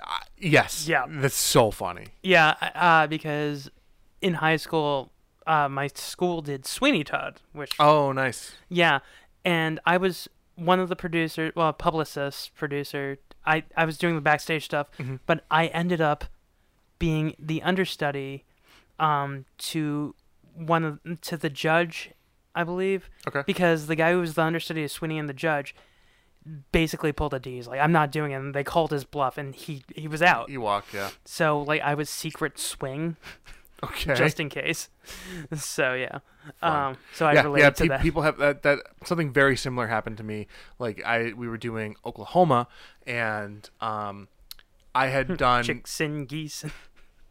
uh, 0.00 0.18
yes, 0.36 0.86
Yeah. 0.86 1.06
that's 1.08 1.34
so 1.34 1.70
funny. 1.70 2.08
Yeah, 2.22 2.54
uh, 2.74 3.06
because 3.06 3.70
in 4.20 4.34
high 4.34 4.56
school, 4.56 5.10
uh, 5.46 5.68
my 5.68 5.88
school 5.94 6.42
did 6.42 6.66
Sweeney 6.66 7.04
Todd, 7.04 7.40
which 7.52 7.74
Oh, 7.80 8.12
nice. 8.12 8.52
yeah, 8.68 8.98
and 9.44 9.80
I 9.86 9.96
was 9.96 10.28
one 10.56 10.78
of 10.80 10.88
the 10.88 10.96
producers, 10.96 11.52
well, 11.56 11.72
publicist, 11.72 12.54
producer. 12.54 13.18
I 13.46 13.64
I 13.76 13.84
was 13.86 13.96
doing 13.96 14.14
the 14.14 14.20
backstage 14.20 14.64
stuff, 14.66 14.88
Mm-hmm. 14.98 15.16
but 15.26 15.44
I 15.50 15.68
ended 15.68 16.00
up 16.00 16.24
being 16.98 17.34
the 17.38 17.62
understudy 17.62 18.44
um, 19.00 19.46
to 19.58 20.14
one 20.58 20.84
of 20.84 21.20
to 21.22 21.36
the 21.36 21.50
judge, 21.50 22.10
I 22.54 22.64
believe. 22.64 23.08
Okay. 23.26 23.42
Because 23.46 23.86
the 23.86 23.96
guy 23.96 24.12
who 24.12 24.20
was 24.20 24.34
the 24.34 24.42
understudy 24.42 24.84
of 24.84 24.90
Sweeney 24.90 25.18
and 25.18 25.28
the 25.28 25.34
judge 25.34 25.74
basically 26.72 27.12
pulled 27.12 27.34
a 27.34 27.38
D. 27.38 27.56
He's 27.56 27.66
like, 27.66 27.80
I'm 27.80 27.92
not 27.92 28.10
doing 28.10 28.32
it. 28.32 28.36
And 28.36 28.54
they 28.54 28.64
called 28.64 28.90
his 28.90 29.04
bluff, 29.04 29.38
and 29.38 29.54
he 29.54 29.82
he 29.94 30.08
was 30.08 30.22
out. 30.22 30.48
You 30.48 30.60
walk, 30.60 30.86
yeah. 30.92 31.10
So 31.24 31.60
like 31.62 31.82
I 31.82 31.94
was 31.94 32.10
secret 32.10 32.58
swing. 32.58 33.16
Okay. 33.80 34.14
just 34.14 34.40
in 34.40 34.48
case. 34.48 34.88
So 35.54 35.94
yeah, 35.94 36.18
um, 36.62 36.98
so 37.14 37.24
I 37.24 37.34
yeah, 37.34 37.42
related 37.42 37.64
yeah. 37.64 37.70
to 37.70 37.82
pe- 37.84 37.88
that. 37.88 38.00
People 38.02 38.22
have 38.22 38.38
that. 38.38 38.62
That 38.62 38.80
something 39.04 39.32
very 39.32 39.56
similar 39.56 39.86
happened 39.86 40.16
to 40.18 40.24
me. 40.24 40.48
Like 40.78 41.02
I, 41.04 41.32
we 41.32 41.48
were 41.48 41.56
doing 41.56 41.94
Oklahoma, 42.04 42.66
and 43.06 43.70
um, 43.80 44.28
I 44.94 45.06
had 45.06 45.36
done. 45.38 45.62
Chicks 45.64 46.00
and 46.00 46.28
geese. 46.28 46.64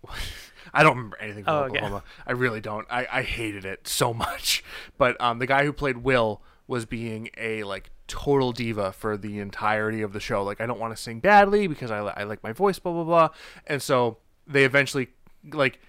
I 0.74 0.84
don't 0.84 0.96
remember 0.98 1.18
anything 1.20 1.44
from 1.44 1.54
Oh, 1.54 1.60
okay. 1.64 1.78
Oklahoma. 1.78 2.04
I 2.26 2.32
really 2.34 2.62
don't. 2.62 2.86
I, 2.90 3.08
I 3.12 3.22
hated 3.24 3.66
it 3.66 3.88
so 3.88 4.14
much. 4.26 4.64
But 4.98 5.20
um, 5.22 5.40
the 5.40 5.48
guy 5.48 5.64
who 5.66 5.74
played 5.74 5.98
Will 5.98 6.42
was 6.68 6.86
being 6.86 7.30
a 7.38 7.64
like 7.64 7.90
total 8.08 8.52
diva 8.52 8.92
for 8.92 9.18
the 9.18 9.40
entirety 9.40 10.02
of 10.02 10.14
the 10.14 10.20
show. 10.20 10.44
Like 10.44 10.60
I 10.62 10.66
don't 10.66 10.80
want 10.80 10.96
to 10.96 11.02
sing 11.02 11.20
badly 11.20 11.68
because 11.68 11.92
I, 11.92 12.00
I 12.00 12.24
like 12.24 12.44
my 12.44 12.54
voice, 12.54 12.80
blah 12.80 12.92
blah 12.94 13.04
blah. 13.04 13.30
And 13.66 13.82
so 13.82 14.18
they 14.46 14.64
eventually 14.66 15.10
like 15.52 15.80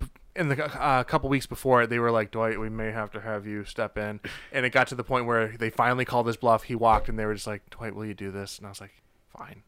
b- 0.00 0.06
in 0.36 0.48
the 0.48 0.64
uh, 0.80 1.02
couple 1.02 1.28
weeks 1.28 1.46
before 1.46 1.82
it, 1.82 1.90
they 1.90 1.98
were 1.98 2.12
like, 2.12 2.30
Dwight, 2.30 2.60
we 2.60 2.68
may 2.68 2.92
have 2.92 3.10
to 3.12 3.20
have 3.20 3.44
you 3.46 3.64
step 3.64 3.98
in. 3.98 4.20
And 4.52 4.64
it 4.64 4.70
got 4.70 4.86
to 4.88 4.94
the 4.94 5.02
point 5.02 5.26
where 5.26 5.48
they 5.58 5.70
finally 5.70 6.04
called 6.04 6.28
his 6.28 6.36
bluff. 6.36 6.62
He 6.64 6.76
walked, 6.76 7.08
and 7.08 7.18
they 7.18 7.26
were 7.26 7.34
just 7.34 7.48
like, 7.48 7.68
Dwight, 7.70 7.92
will 7.96 8.06
you 8.06 8.14
do 8.14 8.30
this? 8.30 8.56
And 8.58 8.66
I 8.66 8.70
was 8.70 8.80
like, 8.80 8.92
fine. 9.38 9.62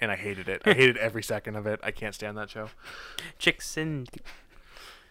and 0.00 0.10
I 0.10 0.16
hated 0.16 0.48
it. 0.48 0.62
I 0.66 0.74
hated 0.74 0.96
every 0.98 1.22
second 1.22 1.56
of 1.56 1.66
it. 1.66 1.80
I 1.82 1.90
can't 1.90 2.14
stand 2.14 2.36
that 2.36 2.50
show. 2.50 2.68
Chicks 3.38 3.76
and 3.76 4.08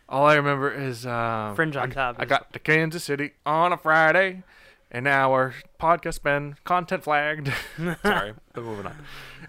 All 0.10 0.26
I 0.26 0.36
remember 0.36 0.72
is 0.72 1.06
uh, 1.06 1.54
Fringe 1.56 1.76
on 1.76 1.92
I, 1.92 1.94
top 1.94 2.16
I 2.20 2.26
got 2.26 2.54
to 2.54 2.60
Kansas 2.60 3.04
City 3.04 3.32
on 3.46 3.74
a 3.74 3.78
Friday, 3.78 4.44
and 4.92 5.04
now 5.06 5.32
our 5.34 5.54
podcast 5.80 6.22
been 6.24 6.56
content 6.66 7.04
flagged. 7.04 7.52
Sorry, 8.04 8.34
but 8.54 8.64
moving 8.64 8.86
on. 8.86 8.96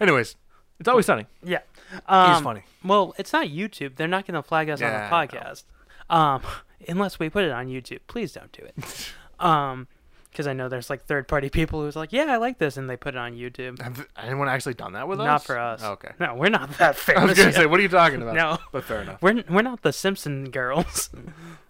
Anyways, 0.01 0.37
it's 0.81 0.89
always 0.89 1.07
sunny. 1.07 1.27
yeah. 1.43 1.61
Um, 2.09 2.43
funny. 2.43 2.63
Well, 2.85 3.15
it's 3.19 3.33
not 3.33 3.47
YouTube. 3.49 3.97
They're 3.97 4.09
not 4.09 4.27
going 4.27 4.35
to 4.35 4.43
flag 4.43 4.69
us 4.71 4.81
Yeah, 4.81 5.05
on 5.05 5.11
the 5.29 5.37
podcast, 5.37 5.65
um, 6.11 6.43
unless 6.89 7.19
we 7.19 7.29
put 7.29 7.45
it 7.45 7.51
on 7.53 7.67
YouTube. 7.69 8.01
Please 8.09 8.33
don't 8.33 8.51
do 8.53 8.63
it. 8.65 9.13
um, 9.39 9.87
because 10.35 10.49
I 10.49 10.53
know 10.53 10.69
there's 10.69 10.91
like 10.91 11.05
third 11.05 11.29
party 11.29 11.49
people 11.51 11.81
who's 11.81 11.95
like, 11.95 12.13
yeah, 12.13 12.25
I 12.25 12.37
like 12.37 12.59
this, 12.59 12.77
and 12.77 12.91
they 12.91 12.97
put 12.97 13.15
it 13.15 13.19
on 13.19 13.35
YouTube. 13.35 13.81
Have 13.81 14.07
anyone 14.21 14.49
actually 14.49 14.75
done 14.75 14.95
that 14.95 15.07
with 15.07 15.21
us? 15.21 15.25
Not 15.25 15.45
for 15.45 15.59
us. 15.59 15.81
Oh, 15.83 15.93
okay. 15.93 16.11
No, 16.19 16.35
we're 16.35 16.51
not 16.51 16.77
that 16.79 16.97
famous. 16.97 17.23
I 17.23 17.25
was 17.27 17.39
gonna 17.39 17.51
yet. 17.51 17.55
say, 17.55 17.67
what 17.67 17.79
are 17.79 17.83
you 17.83 17.89
talking 17.89 18.21
about? 18.21 18.35
No. 18.35 18.59
but 18.73 18.83
fair 18.83 19.03
enough. 19.03 19.23
We're 19.23 19.45
we're 19.49 19.63
not 19.63 19.83
the 19.83 19.93
Simpson 19.93 20.51
girls. 20.51 21.11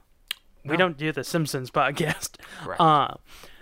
we 0.65 0.77
don't 0.77 0.97
do 0.97 1.13
the 1.13 1.23
Simpsons 1.23 1.71
podcast. 1.71 2.39
Correct. 2.63 2.81
Uh, 2.81 3.15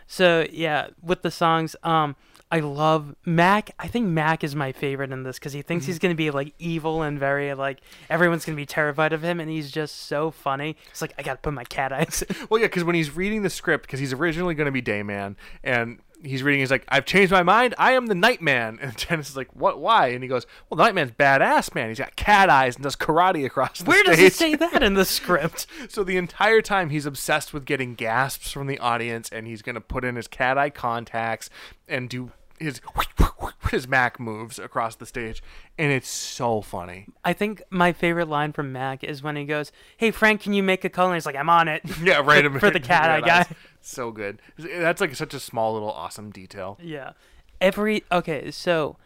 so 0.06 0.46
yeah, 0.52 0.88
with 1.02 1.22
the 1.22 1.30
songs, 1.32 1.74
um, 1.82 2.14
I 2.52 2.60
love 2.60 3.16
Mac. 3.24 3.70
I 3.78 3.88
think 3.88 4.08
Mac 4.08 4.44
is 4.44 4.54
my 4.54 4.72
favorite 4.72 5.10
in 5.10 5.22
this 5.22 5.38
because 5.38 5.54
he 5.54 5.62
thinks 5.62 5.84
mm-hmm. 5.84 5.92
he's 5.92 5.98
gonna 5.98 6.14
be 6.14 6.30
like 6.30 6.52
evil 6.58 7.00
and 7.00 7.18
very 7.18 7.54
like 7.54 7.80
everyone's 8.10 8.44
gonna 8.44 8.56
be 8.56 8.66
terrified 8.66 9.14
of 9.14 9.22
him, 9.22 9.40
and 9.40 9.50
he's 9.50 9.70
just 9.70 10.02
so 10.02 10.30
funny. 10.30 10.76
It's 10.90 11.00
like 11.00 11.14
I 11.16 11.22
gotta 11.22 11.38
put 11.38 11.54
my 11.54 11.64
cat 11.64 11.92
eyes. 11.92 12.22
Well, 12.50 12.60
yeah, 12.60 12.66
because 12.66 12.84
when 12.84 12.94
he's 12.94 13.14
reading 13.14 13.42
the 13.42 13.50
script, 13.50 13.86
because 13.86 14.00
he's 14.00 14.12
originally 14.12 14.54
going 14.54 14.66
to 14.66 14.72
be 14.72 14.82
Dayman, 14.82 15.36
and 15.62 16.00
he's 16.22 16.42
reading, 16.42 16.60
he's 16.60 16.70
like, 16.70 16.84
"I've 16.88 17.04
changed 17.06 17.32
my 17.32 17.42
mind. 17.42 17.74
I 17.78 17.92
am 17.92 18.06
the 18.06 18.14
Nightman." 18.14 18.78
And 18.80 18.96
Dennis 19.08 19.30
is 19.30 19.36
like, 19.36 19.54
"What? 19.54 19.78
Why?" 19.78 20.08
And 20.08 20.22
he 20.22 20.28
goes, 20.28 20.46
"Well, 20.68 20.76
the 20.76 20.84
Nightman's 20.84 21.12
badass, 21.12 21.74
man. 21.74 21.88
He's 21.88 21.98
got 21.98 22.16
cat 22.16 22.50
eyes 22.50 22.74
and 22.74 22.82
does 22.82 22.96
karate 22.96 23.46
across 23.46 23.78
the 23.78 23.84
Where 23.84 24.04
stage." 24.04 24.16
does 24.16 24.24
it 24.24 24.34
say 24.34 24.54
that 24.56 24.82
in 24.82 24.94
the 24.94 25.04
script? 25.04 25.66
So 25.88 26.04
the 26.04 26.16
entire 26.16 26.60
time 26.60 26.90
he's 26.90 27.06
obsessed 27.06 27.54
with 27.54 27.64
getting 27.64 27.94
gasps 27.94 28.50
from 28.50 28.66
the 28.66 28.78
audience, 28.78 29.28
and 29.30 29.46
he's 29.46 29.62
gonna 29.62 29.80
put 29.80 30.04
in 30.04 30.16
his 30.16 30.28
cat 30.28 30.58
eye 30.58 30.70
contacts 30.70 31.48
and 31.88 32.08
do 32.08 32.32
his 32.62 32.80
his 33.70 33.88
Mac 33.88 34.20
moves 34.20 34.58
across 34.58 34.94
the 34.94 35.06
stage, 35.06 35.42
and 35.78 35.92
it's 35.92 36.08
so 36.08 36.60
funny. 36.60 37.06
I 37.24 37.32
think 37.32 37.62
my 37.70 37.92
favorite 37.92 38.28
line 38.28 38.52
from 38.52 38.72
Mac 38.72 39.02
is 39.02 39.22
when 39.22 39.36
he 39.36 39.44
goes, 39.44 39.72
"Hey 39.96 40.10
Frank, 40.10 40.40
can 40.42 40.52
you 40.52 40.62
make 40.62 40.84
a 40.84 40.88
call?" 40.88 41.06
And 41.06 41.14
he's 41.14 41.26
like, 41.26 41.36
"I'm 41.36 41.50
on 41.50 41.68
it." 41.68 41.82
Yeah, 42.02 42.20
right. 42.24 42.44
for 42.60 42.70
the 42.70 42.80
cat 42.92 43.10
eye 43.10 43.16
eyes. 43.16 43.46
guy. 43.48 43.56
So 43.80 44.10
good. 44.10 44.40
That's 44.58 45.00
like 45.00 45.14
such 45.14 45.34
a 45.34 45.40
small 45.40 45.72
little 45.74 45.90
awesome 45.90 46.30
detail. 46.30 46.78
Yeah. 46.80 47.12
Every 47.60 48.04
okay, 48.10 48.50
so 48.50 48.96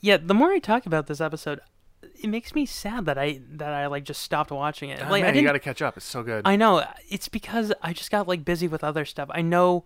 yeah, 0.00 0.16
the 0.16 0.34
more 0.34 0.50
I 0.52 0.58
talk 0.58 0.86
about 0.86 1.06
this 1.06 1.20
episode, 1.20 1.60
it 2.02 2.28
makes 2.28 2.54
me 2.54 2.66
sad 2.66 3.06
that 3.06 3.18
I 3.18 3.40
that 3.52 3.72
I 3.72 3.86
like 3.86 4.04
just 4.04 4.22
stopped 4.22 4.50
watching 4.50 4.90
it. 4.90 5.00
Oh, 5.04 5.10
like 5.10 5.24
I 5.24 5.32
you 5.32 5.42
got 5.42 5.52
to 5.52 5.58
catch 5.58 5.82
up. 5.82 5.96
It's 5.96 6.06
so 6.06 6.22
good. 6.22 6.42
I 6.44 6.56
know 6.56 6.84
it's 7.08 7.28
because 7.28 7.72
I 7.82 7.92
just 7.92 8.10
got 8.10 8.28
like 8.28 8.44
busy 8.44 8.68
with 8.68 8.84
other 8.84 9.04
stuff. 9.04 9.28
I 9.32 9.42
know 9.42 9.84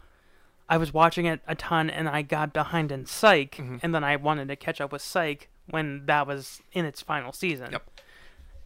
I 0.68 0.76
was 0.78 0.94
watching 0.94 1.26
it 1.26 1.40
a 1.46 1.54
ton 1.54 1.90
and 1.90 2.08
I 2.08 2.22
got 2.22 2.52
behind 2.52 2.90
in 2.92 3.06
Psych 3.06 3.56
Mm-hmm. 3.56 3.76
and 3.82 3.94
then 3.94 4.02
I 4.04 4.16
wanted 4.16 4.48
to 4.48 4.56
catch 4.56 4.80
up 4.80 4.92
with 4.92 5.02
Psych 5.02 5.48
when 5.68 6.06
that 6.06 6.26
was 6.26 6.60
in 6.72 6.84
its 6.84 7.02
final 7.02 7.32
season. 7.32 7.72
Yep. 7.72 7.90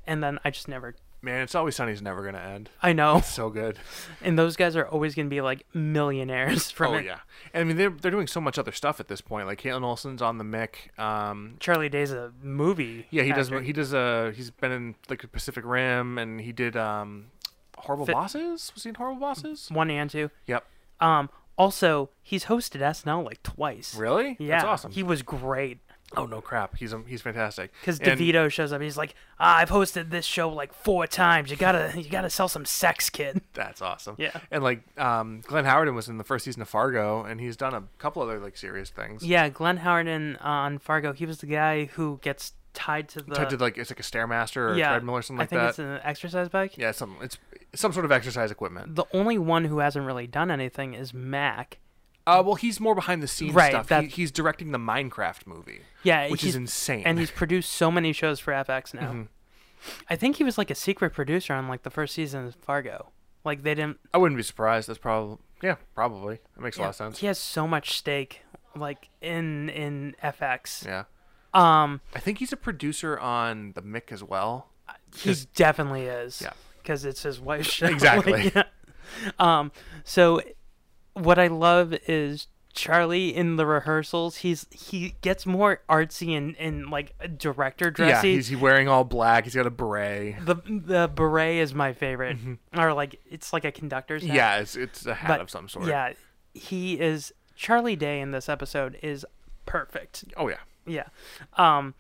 And 0.07 0.23
then 0.23 0.39
I 0.45 0.51
just 0.51 0.69
never 0.69 0.95
Man, 1.21 1.43
it's 1.43 1.57
always 1.57 1.75
sunny's 1.75 2.01
never 2.01 2.25
gonna 2.25 2.39
end. 2.39 2.71
I 2.81 2.93
know. 2.93 3.21
So 3.23 3.51
good. 3.51 3.79
And 4.23 4.39
those 4.39 4.55
guys 4.55 4.77
are 4.77 4.87
always 4.87 5.17
going 5.17 5.27
to 5.27 5.31
be 5.31 5.41
like 5.41 5.67
millionaires 5.75 6.71
from 6.79 6.95
oh 6.95 6.97
it. 6.99 7.05
yeah. 7.07 7.19
And 7.53 7.63
I 7.63 7.65
mean, 7.65 7.77
they're 7.77 7.91
they're 7.91 8.13
doing 8.13 8.29
so 8.29 8.41
much 8.41 8.57
other 8.57 8.71
stuff 8.71 9.01
at 9.01 9.09
this 9.09 9.21
point. 9.21 9.49
Like 9.49 9.61
Kaitlin 9.61 9.83
Olson's 9.83 10.23
on 10.23 10.39
the 10.39 10.45
Mick. 10.45 10.97
Um, 10.97 11.57
Charlie 11.59 11.89
Day's 11.89 12.13
a 12.13 12.33
movie. 12.41 13.07
yeah, 13.11 13.25
he 13.25 13.33
does. 13.33 13.49
actor. 13.49 13.63
He 13.63 13.73
does. 13.73 13.93
Uh, 13.93 14.33
he's 14.35 14.51
been 14.53 14.71
in 14.71 14.95
like 15.09 15.31
Pacific 15.33 15.65
Rim, 15.67 16.19
and 16.19 16.41
he 16.41 16.53
did 16.53 16.77
um, 16.77 17.27
Horrible 17.79 18.07
Fit- 18.07 18.15
Bosses. 18.15 18.71
Was 18.75 18.85
he 18.85 18.91
in 18.91 18.95
Horrible 18.95 19.21
Bosses? 19.21 19.69
one 19.73 19.91
and 19.91 20.09
two. 20.09 20.31
Yep. 20.47 20.65
Um, 21.01 21.31
also, 21.59 22.11
he's 22.23 22.45
hosted 22.47 22.81
SNL 22.81 23.25
like 23.25 23.43
twice. 23.43 23.95
Really? 23.95 24.37
Yeah, 24.39 24.49
That's 24.57 24.65
awesome. 24.65 24.93
He 24.93 25.03
was 25.03 25.23
great. 25.23 25.79
oh 26.17 26.25
no, 26.25 26.41
crap. 26.41 26.77
He's 26.79 26.95
um, 26.95 27.05
he's 27.07 27.21
fantastic. 27.21 27.71
Because 27.81 27.99
And- 28.01 28.19
DeVito 28.19 28.51
shows 28.51 28.73
up, 28.73 28.81
he's 28.81 28.97
like, 28.97 29.15
ah, 29.39 29.57
"I've 29.59 29.69
hosted 29.69 30.09
this 30.09 30.25
show 30.25 30.49
like 30.49 30.73
four 30.73 31.07
times. 31.07 31.51
You 31.51 31.57
gotta, 31.59 31.93
you 32.01 32.09
gotta 32.09 32.31
sell 32.31 32.49
some 32.49 32.65
sex, 32.65 33.11
kid." 33.11 33.43
That's 33.53 33.83
awesome. 33.83 34.15
Yeah. 34.19 34.31
And 34.51 34.63
like 34.65 34.81
um, 34.99 35.43
Glenn 35.47 35.65
Howerton 35.67 35.95
was 35.95 36.09
in 36.09 36.17
the 36.17 36.25
first 36.25 36.47
season 36.47 36.63
of 36.63 36.69
Fargo, 36.69 37.25
and 37.25 37.41
he's 37.41 37.57
done 37.59 37.75
a 37.75 37.83
couple 37.99 38.23
other 38.23 38.39
like 38.41 38.57
serious 38.57 38.89
things. 38.89 39.23
Yeah, 39.23 39.51
Glenn 39.51 39.81
Howerton 39.81 40.43
on 40.43 40.79
Fargo. 40.79 41.13
He 41.13 41.27
was 41.27 41.39
the 41.39 41.47
guy 41.47 41.85
who 41.87 42.21
gets 42.23 42.53
tied 42.73 43.09
to 43.11 43.21
the. 43.21 43.35
Tied 43.35 43.51
to 43.51 43.57
like 43.59 43.77
it's 43.77 43.91
like 43.91 44.01
a 44.01 44.03
stairmaster 44.03 44.57
or 44.59 44.73
a 44.75 44.77
treadmill 44.79 45.17
or 45.17 45.23
something 45.23 45.41
I 45.41 45.43
like 45.43 45.51
think 45.51 45.61
that. 45.61 45.69
it's 45.71 45.79
an 45.79 46.01
exercise 46.05 46.49
bike. 46.49 46.79
yeah, 46.79 46.93
something. 46.93 47.19
it's 47.23 47.37
some 47.75 47.93
sort 47.93 48.05
of 48.05 48.13
exercise 48.13 48.51
equipment. 48.51 48.95
The 48.97 49.05
only 49.13 49.39
one 49.39 49.65
who 49.65 49.79
hasn't 49.79 50.07
really 50.07 50.27
done 50.27 50.51
anything 50.51 50.95
is 50.95 51.13
Mac. 51.13 51.79
Uh, 52.27 52.43
well, 52.45 52.57
he's 52.57 52.79
more 52.79 52.95
behind 52.95 53.23
the 53.23 53.29
scenes 53.29 53.55
Right, 53.55 53.71
stuff. 53.85 54.03
He, 54.03 54.09
he's 54.09 54.31
directing 54.31 54.73
the 54.73 54.79
Minecraft 54.79 55.47
movie. 55.47 55.81
Yeah, 56.03 56.29
which 56.29 56.45
is 56.45 56.55
insane. 56.55 57.03
and 57.07 57.19
he's 57.19 57.31
produced 57.31 57.73
so 57.73 57.91
many 57.91 58.13
shows 58.13 58.39
for 58.39 58.53
FX 58.53 58.93
now. 58.93 59.11
Mm-hmm. 59.13 59.23
I 60.11 60.17
think 60.17 60.37
he 60.37 60.45
was 60.45 60.59
like 60.59 60.71
a 60.71 60.75
secret 60.75 61.15
producer 61.15 61.55
on 61.55 61.69
like 61.69 61.85
the 61.85 61.91
first 61.91 62.15
season 62.15 62.47
of 62.47 62.55
Fargo. 62.57 63.11
Like 63.45 63.63
they 63.63 63.75
didn't. 63.75 63.99
I 64.13 64.19
wouldn't 64.19 64.37
be 64.37 64.43
surprised. 64.43 64.89
That's 64.89 64.99
probably 64.99 65.39
yeah, 65.63 65.77
probably. 65.95 66.41
That 66.55 66.63
makes 66.63 66.77
a 66.77 66.83
lot 66.83 66.91
of 66.91 66.97
sense. 66.97 67.19
He 67.19 67.27
has 67.27 67.39
so 67.39 67.67
much 67.67 67.97
stake, 67.97 68.43
like 68.77 69.09
in 69.23 69.69
in 69.71 70.15
FX. 70.23 70.85
Yeah. 70.85 71.05
Um, 71.55 72.03
I 72.15 72.19
think 72.21 72.39
he's 72.39 72.53
a 72.53 72.57
producer 72.57 73.19
on 73.19 73.73
the 73.73 73.81
Mick 73.83 74.13
as 74.13 74.23
well. 74.23 74.69
he 75.17 75.35
definitely 75.55 76.03
is. 76.03 76.43
Yeah. 76.43 76.53
Because 76.83 77.05
it's 77.05 77.23
his 77.23 77.41
wife's 77.41 77.71
show. 77.71 77.87
Exactly. 77.99 78.53
yeah. 78.55 78.65
Um, 79.39 79.73
so 80.05 80.41
what 81.15 81.39
I 81.39 81.47
love 81.49 81.95
is 82.07 82.47
Charlie 82.75 83.35
in 83.35 83.57
the 83.57 83.67
rehearsals. 83.67 84.37
He's 84.37 84.67
he 84.71 85.15
gets 85.21 85.47
more 85.47 85.83
artsy 85.89 86.37
and 86.37 86.57
and 86.59 86.91
like 86.91 87.13
director 87.39 87.91
dressy. 87.91 88.29
Yeah, 88.29 88.35
he's 88.37 88.49
he 88.49 88.57
wearing 88.57 88.89
all 88.89 89.05
black. 89.05 89.45
He's 89.45 89.55
got 89.55 89.67
a 89.67 89.71
beret. 89.71 90.37
the 90.45 90.57
the 90.67 91.11
beret 91.13 91.57
is 91.57 91.75
my 91.75 91.93
favorite, 91.93 92.37
or 92.77 92.93
like 92.93 93.21
it's 93.29 93.53
like 93.53 93.65
a 93.65 93.73
conductor's 93.73 94.23
hat. 94.23 94.29
Mm-hmm. 94.29 94.37
Yeah, 94.37 94.59
it's 94.59 94.77
it's 94.77 95.07
a 95.07 95.15
hat 95.15 95.29
but 95.29 95.41
of 95.41 95.51
some 95.51 95.69
sort. 95.69 95.87
Yeah, 95.87 96.13
he 96.55 97.01
is 97.01 97.33
Charlie 97.57 97.97
Day 97.97 98.21
in 98.21 98.31
this 98.31 98.49
episode 98.49 98.99
is 99.03 99.27
perfect. 99.67 100.25
Oh 100.37 100.49
yeah. 100.49 100.59
Yeah. 100.87 101.07
Um. 101.57 101.95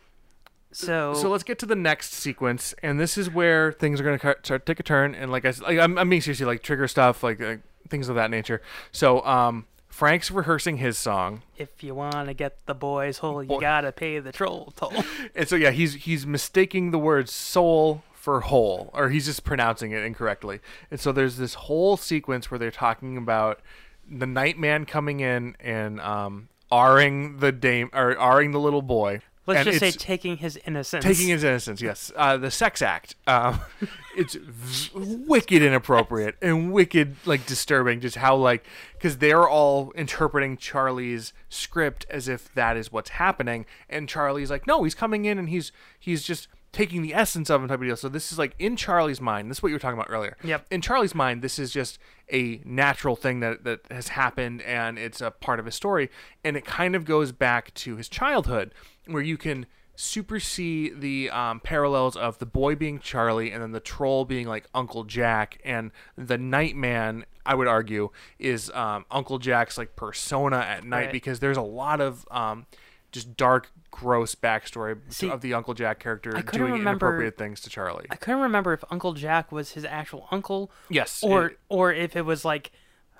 So, 0.73 1.15
So 1.15 1.31
let's 1.31 1.45
get 1.45 1.59
to 1.61 1.67
the 1.67 1.77
next 1.77 2.13
sequence, 2.13 2.75
and 2.83 3.01
this 3.01 3.17
is 3.17 3.31
where 3.31 3.73
things 3.73 4.01
are 4.01 4.05
going 4.05 4.19
to 4.19 4.37
start 4.43 4.67
take 4.67 4.81
a 4.81 4.83
turn. 4.83 5.15
And 5.15 5.33
like 5.33 5.45
I 5.45 5.53
said, 5.53 5.65
like, 5.65 5.79
I'm, 5.79 5.97
I'm 5.99 6.09
being 6.11 6.23
seriously 6.23 6.47
like 6.47 6.63
trigger 6.63 6.87
stuff, 6.87 7.23
like 7.23 7.41
uh, 7.41 7.57
things 7.89 8.09
of 8.09 8.17
that 8.17 8.31
nature. 8.31 8.61
So 8.93 9.25
um, 9.25 9.67
Frank's 9.89 10.31
rehearsing 10.31 10.77
his 10.77 10.99
song, 10.99 11.43
if 11.57 11.83
you 11.83 11.95
want 11.95 12.27
to 12.27 12.35
get 12.35 12.67
the 12.67 12.75
boys 12.75 13.19
whole, 13.19 13.43
you 13.43 13.61
gotta 13.61 13.93
pay 13.93 14.19
the 14.19 14.31
troll 14.31 14.73
toll. 14.77 14.93
and 15.35 15.49
so 15.49 15.57
yeah, 15.57 15.71
he's 15.71 15.95
he's 15.95 16.27
mistaking 16.27 16.91
the 16.91 16.99
word 16.99 17.29
soul 17.29 18.05
for 18.13 18.43
whole, 18.43 18.91
or 18.93 19.09
he's 19.09 19.25
just 19.27 19.43
pronouncing 19.43 19.93
it 19.93 20.05
incorrectly. 20.05 20.61
And 20.91 21.01
so 21.01 21.13
there's 21.13 21.37
this 21.39 21.55
whole 21.55 21.97
sequence 21.97 22.51
where 22.51 22.59
they're 22.59 22.71
talking 22.71 23.17
about 23.17 23.61
the 24.09 24.27
Nightman 24.27 24.85
coming 24.85 25.21
in 25.21 25.57
and 25.61 26.01
um, 26.01 26.49
r-ing 26.71 27.39
the 27.39 27.53
dame 27.53 27.91
or 27.93 28.17
r-ing 28.19 28.51
the 28.53 28.61
little 28.61 28.83
boy. 28.83 29.23
Let's 29.49 29.67
And 29.67 29.69
just 29.69 29.81
say 29.81 29.91
taking 29.93 30.37
his 30.37 30.59
innocence. 30.67 31.03
Taking 31.03 31.29
his 31.29 31.43
innocence, 31.43 31.81
yes. 31.81 32.13
Uh, 32.15 32.37
the 32.37 32.51
sex 32.51 32.83
act. 32.83 33.17
Um, 33.27 33.61
it's 34.17 34.35
v- 34.35 34.91
wicked 35.27 35.63
inappropriate 35.63 36.37
and 36.43 36.71
wicked 36.71 37.17
like 37.25 37.47
disturbing. 37.47 38.01
Just 38.01 38.17
how 38.17 38.37
like 38.37 38.67
because 38.93 39.17
they're 39.17 39.49
all 39.49 39.91
interpreting 39.93 40.59
Charlie's 40.59 41.33
script 41.49 42.05
as 42.11 42.29
if 42.29 42.53
that 42.57 42.77
is 42.77 42.93
what's 42.93 43.09
happening, 43.09 43.65
and 43.89 44.07
Charlie's 44.07 44.51
like, 44.51 44.67
no, 44.67 44.85
he's 44.85 44.95
coming 44.95 45.25
in 45.25 45.39
and 45.39 45.49
he's 45.49 45.73
he's 45.99 46.23
just 46.23 46.47
taking 46.79 47.03
the 47.03 47.13
essence 47.13 47.51
of 47.51 47.61
him 47.61 47.69
type 47.69 47.81
of 47.81 47.87
deal. 47.87 47.97
So 47.97 48.09
this 48.09 48.31
is 48.31 48.39
like 48.39 48.55
in 48.59 48.77
Charlie's 48.77 49.21
mind. 49.21 49.51
This 49.51 49.59
is 49.59 49.63
what 49.63 49.71
you 49.71 49.75
were 49.75 49.81
talking 49.81 49.99
about 49.99 50.11
earlier. 50.11 50.37
Yep. 50.45 50.67
In 50.71 50.81
Charlie's 50.81 51.15
mind, 51.15 51.43
this 51.43 51.59
is 51.59 51.73
just 51.73 51.99
a 52.33 52.61
natural 52.65 53.17
thing 53.17 53.41
that 53.41 53.65
that 53.65 53.81
has 53.91 54.09
happened, 54.09 54.63
and 54.63 54.99
it's 54.99 55.21
a 55.21 55.31
part 55.31 55.59
of 55.59 55.67
his 55.67 55.75
story, 55.75 56.09
and 56.45 56.57
it 56.57 56.65
kind 56.65 56.95
of 56.95 57.05
goes 57.05 57.33
back 57.33 57.75
to 57.75 57.97
his 57.97 58.09
childhood, 58.09 58.73
where 59.07 59.23
you 59.23 59.37
can 59.37 59.67
super 59.97 60.39
see 60.39 60.91
the 60.91 61.29
um, 61.31 61.59
parallels 61.59 62.17
of 62.17 62.39
the 62.39 62.47
boy 62.47 62.77
being 62.77 63.01
Charlie 63.01 63.51
and 63.51 63.61
then 63.61 63.73
the 63.73 63.81
troll 63.81 64.25
being 64.25 64.47
like 64.47 64.65
Uncle 64.73 65.03
Jack 65.03 65.59
and 65.65 65.91
the 66.17 66.39
Nightman. 66.39 67.25
I 67.45 67.55
would 67.57 67.67
argue 67.67 68.11
is 68.39 68.71
um, 68.71 69.05
Uncle 69.11 69.39
Jack's 69.41 69.77
like 69.77 69.97
persona 69.97 70.59
at 70.59 70.85
night 70.85 71.07
Right. 71.07 71.13
because 71.13 71.41
there's 71.41 71.57
a 71.57 71.63
lot 71.63 72.01
of 72.01 72.25
um, 72.31 72.67
just 73.13 73.37
dark, 73.37 73.71
gross 73.91 74.35
backstory 74.35 74.99
See, 75.09 75.31
of 75.31 75.41
the 75.41 75.55
Uncle 75.55 75.75
Jack 75.75 75.99
character 75.99 76.31
doing 76.31 76.73
remember- 76.73 76.91
inappropriate 77.09 77.39
things 77.39 77.61
to 77.63 77.71
Charlie. 77.71 78.07
I 78.11 78.17
couldn't 78.17 78.41
remember 78.41 78.73
if 78.73 78.85
Uncle 78.91 79.15
Jack 79.15 79.51
was 79.51 79.73
his 79.73 79.85
actual 79.85 80.29
uncle. 80.31 80.71
Yes, 80.91 81.23
Or 81.23 81.47
it- 81.47 81.59
or 81.69 81.93
if 81.93 82.15
it 82.17 82.23
was 82.23 82.45
like 82.45 82.71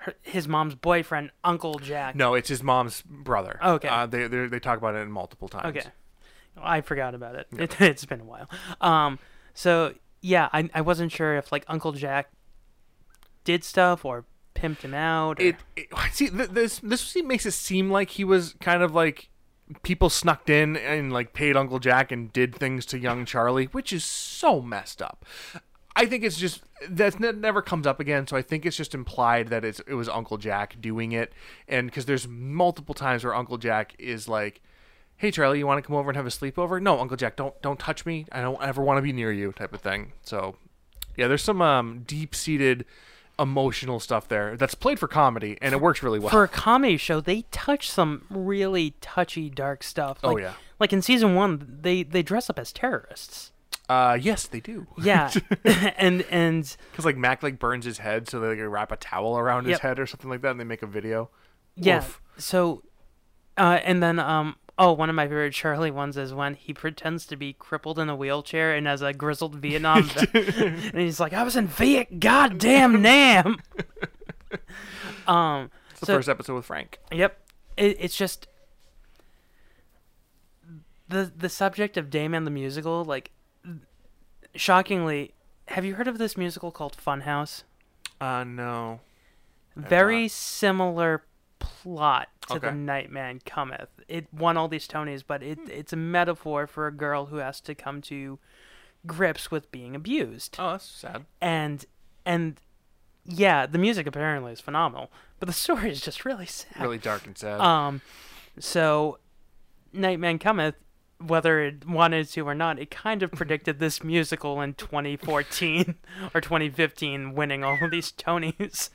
her, 0.01 0.15
his 0.23 0.47
mom's 0.47 0.75
boyfriend, 0.75 1.31
Uncle 1.43 1.79
Jack. 1.79 2.15
no, 2.15 2.35
it's 2.35 2.49
his 2.49 2.63
mom's 2.63 3.03
brother. 3.03 3.59
Okay. 3.65 3.89
uh, 3.89 4.07
they 4.07 4.27
they 4.29 4.47
they 4.47 4.61
talk 4.61 4.79
about 4.79 4.95
it 4.95 5.09
multiple 5.09 5.49
times. 5.49 5.77
Okay. 5.77 5.89
I 6.61 6.81
forgot 6.81 7.15
about 7.15 7.35
it. 7.37 7.47
it 7.59 7.81
it's 7.81 8.05
been 8.05 8.21
a 8.21 8.25
while. 8.25 8.49
Um. 8.81 9.19
So 9.55 9.95
yeah, 10.21 10.49
I 10.53 10.69
I 10.75 10.81
wasn't 10.83 11.13
sure 11.13 11.37
if 11.37 11.51
like 11.51 11.65
Uncle 11.69 11.93
Jack 11.93 12.31
did 13.45 13.65
stuff 13.65 14.05
or 14.05 14.25
pimped 14.55 14.83
him 14.83 14.95
out. 14.95 15.41
Or, 15.41 15.43
it, 15.47 15.57
it 15.77 15.89
see 16.13 16.29
th- 16.29 16.51
this 16.51 16.79
this 16.81 17.17
makes 17.25 17.47
it 17.47 17.53
seem 17.53 17.91
like 17.91 18.11
he 18.11 18.25
was 18.25 18.55
kind 18.61 18.83
of 18.83 18.95
like 18.95 19.31
people 19.83 20.11
snuck 20.11 20.49
in 20.49 20.77
and 20.77 21.13
like 21.13 21.33
paid 21.33 21.57
Uncle 21.57 21.79
Jack 21.79 22.11
and 22.13 22.33
did 22.33 22.55
things 22.55 22.87
to 22.87 22.99
young 22.99 23.25
Charlie, 23.25 23.67
which 23.67 23.93
is 23.93 24.05
so 24.05 24.61
messed 24.61 25.03
up. 25.03 25.25
I 25.97 26.07
think 26.07 26.23
it's 26.23 26.37
just 26.37 26.63
that 26.89 27.19
never 27.19 27.61
comes 27.61 27.87
up 27.87 27.99
again, 27.99 28.27
so 28.27 28.37
I 28.37 28.43
think 28.43 28.65
it's 28.65 28.77
just 28.77 28.95
implied 28.95 29.49
that 29.49 29.65
it's 29.65 29.81
it 29.81 29.95
was 29.95 30.09
Uncle 30.09 30.37
Jack 30.37 30.81
doing 30.81 31.13
it, 31.13 31.33
and 31.67 31.89
because 31.89 32.07
there's 32.07 32.29
multiple 32.29 32.95
times 32.95 33.25
where 33.25 33.35
Uncle 33.35 33.59
Jack 33.59 33.95
is 33.99 34.29
like, 34.29 34.61
"Hey 35.17 35.33
Charlie, 35.33 35.59
you 35.59 35.67
want 35.67 35.83
to 35.83 35.87
come 35.87 35.97
over 35.97 36.11
and 36.11 36.17
have 36.17 36.27
a 36.27 36.31
sleepover?" 36.31 36.81
No, 36.81 37.01
Uncle 37.01 37.17
Jack, 37.17 37.35
don't 37.35 37.61
don't 37.63 37.81
touch 37.81 38.07
me. 38.07 38.27
I 38.31 38.43
don't 38.43 38.63
ever 38.63 38.81
want 38.81 38.99
to 38.99 39.03
be 39.03 39.13
near 39.13 39.33
you, 39.33 39.51
type 39.53 39.73
of 39.73 39.81
thing. 39.81 40.13
So, 40.23 40.57
yeah, 41.17 41.27
there's 41.27 41.43
some 41.43 41.61
um, 41.61 42.05
deep 42.07 42.33
seated 42.33 42.85
emotional 43.39 44.01
stuff 44.01 44.29
there 44.29 44.57
that's 44.57 44.75
played 44.75 44.99
for 44.99 45.07
comedy 45.07 45.57
and 45.63 45.73
it 45.73 45.81
works 45.81 46.03
really 46.03 46.19
well. 46.19 46.31
for 46.31 46.43
a 46.43 46.49
comedy 46.49 46.97
show, 46.97 47.21
they 47.21 47.43
touch 47.51 47.91
some 47.91 48.25
really 48.31 48.95
touchy, 49.01 49.49
dark 49.49 49.83
stuff. 49.83 50.19
Oh, 50.25 50.37
yeah. 50.37 50.55
Like 50.81 50.93
in 50.93 51.03
season 51.03 51.35
one, 51.35 51.79
they 51.81 52.03
they 52.03 52.23
dress 52.23 52.49
up 52.51 52.59
as 52.59 52.73
terrorists. 52.73 53.53
Uh, 53.89 54.19
yes, 54.21 54.47
they 54.47 54.61
do. 54.61 54.87
Yeah, 55.03 55.33
and 55.97 56.23
and 56.31 56.77
Because 56.93 57.05
like 57.05 57.17
Mac 57.17 57.43
like 57.43 57.59
burns 57.59 57.85
his 57.85 57.99
head, 57.99 58.29
so 58.29 58.39
they 58.39 58.49
like, 58.49 58.59
wrap 58.61 58.93
a 58.93 58.97
towel 58.97 59.39
around 59.39 59.67
his 59.67 59.79
head 59.79 59.99
or 59.99 60.07
something 60.07 60.29
like 60.29 60.43
that, 60.43 60.51
and 60.51 60.61
they 60.61 60.65
make 60.65 60.83
a 60.83 60.87
video. 60.87 61.31
yeah. 61.75 61.99
Oof. 61.99 62.21
So, 62.37 62.83
uh, 63.57 63.81
and 63.83 64.03
then 64.03 64.19
um. 64.19 64.57
Oh, 64.81 64.93
one 64.93 65.11
of 65.11 65.17
my 65.17 65.25
favorite 65.27 65.53
Charlie 65.55 65.91
ones 65.91 66.17
is 66.17 66.33
when 66.33 66.55
he 66.55 66.73
pretends 66.73 67.27
to 67.27 67.37
be 67.37 67.53
crippled 67.53 67.99
in 67.99 68.09
a 68.09 68.15
wheelchair 68.15 68.75
and 68.77 68.87
has 68.87 69.03
a 69.03 69.13
grizzled 69.13 69.57
Vietnam 69.57 70.03
vet, 70.09 70.35
and 70.35 70.95
he's 71.01 71.19
like, 71.19 71.33
"I 71.33 71.43
was 71.43 71.57
in 71.57 71.67
Viet, 71.67 72.21
goddamn 72.21 73.03
Nam." 73.03 73.57
um, 75.27 75.71
It's 75.91 76.01
the 76.01 76.07
so- 76.07 76.17
first 76.17 76.29
episode 76.29 76.55
with 76.55 76.65
Frank. 76.65 76.99
Yep. 77.13 77.37
It, 77.77 77.97
it's 77.99 78.17
just 78.17 78.47
the 81.09 81.31
the 81.37 81.49
subject 81.49 81.97
of 81.97 82.09
Dayman 82.11 82.45
the 82.45 82.51
musical. 82.51 83.05
Like, 83.05 83.31
shockingly, 84.55 85.33
have 85.69 85.85
you 85.85 85.95
heard 85.95 86.09
of 86.09 86.19
this 86.19 86.37
musical 86.37 86.71
called 86.71 86.97
Funhouse? 86.97 87.65
Uh, 88.21 88.45
no. 88.45 89.01
Very 89.77 90.27
similar 90.29 91.23
plot 91.83 92.29
to 92.49 92.59
the 92.59 92.69
Okay. 92.69 92.77
Nightman 92.77 93.41
Cometh. 93.47 93.89
It 94.09 94.27
won 94.33 94.57
all 94.57 94.69
these 94.69 94.89
Tonys, 94.89 95.23
but 95.27 95.43
it 95.43 95.59
it's 95.69 95.93
a 95.93 95.97
metaphor 95.97 96.67
for 96.67 96.87
a 96.87 96.93
girl 96.93 97.27
who 97.27 97.37
has 97.37 97.61
to 97.63 97.75
come 97.75 98.01
to 98.03 98.39
grips 99.07 99.51
with 99.51 99.71
being 99.71 99.95
abused. 99.95 100.57
Oh, 100.59 100.73
that's 100.73 100.85
sad. 100.85 101.25
And 101.41 101.85
and 102.25 102.61
yeah, 103.25 103.67
the 103.67 103.79
music 103.79 104.07
apparently 104.07 104.53
is 104.53 104.61
phenomenal, 104.61 105.11
but 105.39 105.47
the 105.47 105.53
story 105.65 105.91
is 105.91 106.01
just 106.01 106.25
really 106.25 106.47
sad. 106.47 106.81
Really 106.83 106.99
dark 106.99 107.27
and 107.27 107.37
sad. 107.37 107.61
Um, 107.61 108.01
so 108.59 109.19
Nightman 109.93 110.39
Cometh, 110.39 110.75
whether 111.21 111.61
it 111.63 111.87
wanted 111.89 112.29
to 112.29 112.49
or 112.49 112.55
not, 112.55 112.79
it 112.79 112.91
kind 112.91 113.23
of 113.23 113.33
predicted 113.33 113.79
this 113.79 114.03
musical 114.05 114.61
in 114.61 114.75
2014 114.75 115.95
or 116.35 116.41
2015, 116.41 117.35
winning 117.35 117.65
all 117.65 117.77
of 117.83 117.91
these 117.91 118.13
Tonys. 118.13 118.91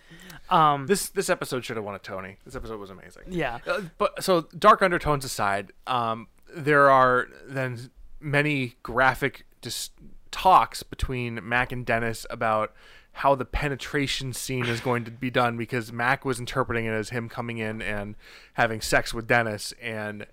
Um, 0.50 0.88
this 0.88 1.10
this 1.10 1.30
episode 1.30 1.64
should 1.66 1.78
have 1.78 1.86
won 1.86 1.96
a 1.96 2.00
Tony. 2.00 2.38
This 2.46 2.56
episode 2.56 2.80
was 2.80 2.90
amazing. 2.90 3.24
yeah, 3.30 3.60
Uh, 3.68 3.82
but 3.98 4.24
so 4.24 4.42
dark 4.58 4.82
undertones 4.82 5.26
aside, 5.26 5.72
um, 5.88 6.28
there 6.56 6.90
are 6.90 7.28
then 7.48 7.90
many 8.20 8.76
graphic 8.84 9.46
dis- 9.62 9.90
talks 10.32 10.84
between 10.84 11.40
Mac 11.48 11.72
and 11.72 11.86
Dennis 11.86 12.26
about 12.30 12.74
how 13.18 13.36
the 13.36 13.46
penetration 13.46 14.34
scene 14.34 14.66
is 14.66 14.80
going 14.80 15.06
to 15.06 15.12
be 15.12 15.30
done 15.30 15.56
because 15.56 15.92
Mac 15.94 16.26
was 16.26 16.40
interpreting 16.40 16.86
it 16.86 16.92
as 16.92 17.10
him 17.10 17.30
coming 17.30 17.60
in 17.60 17.82
and 17.82 18.16
having 18.54 18.82
sex 18.82 19.14
with 19.14 19.28
Dennis 19.28 19.72
and 19.82 20.26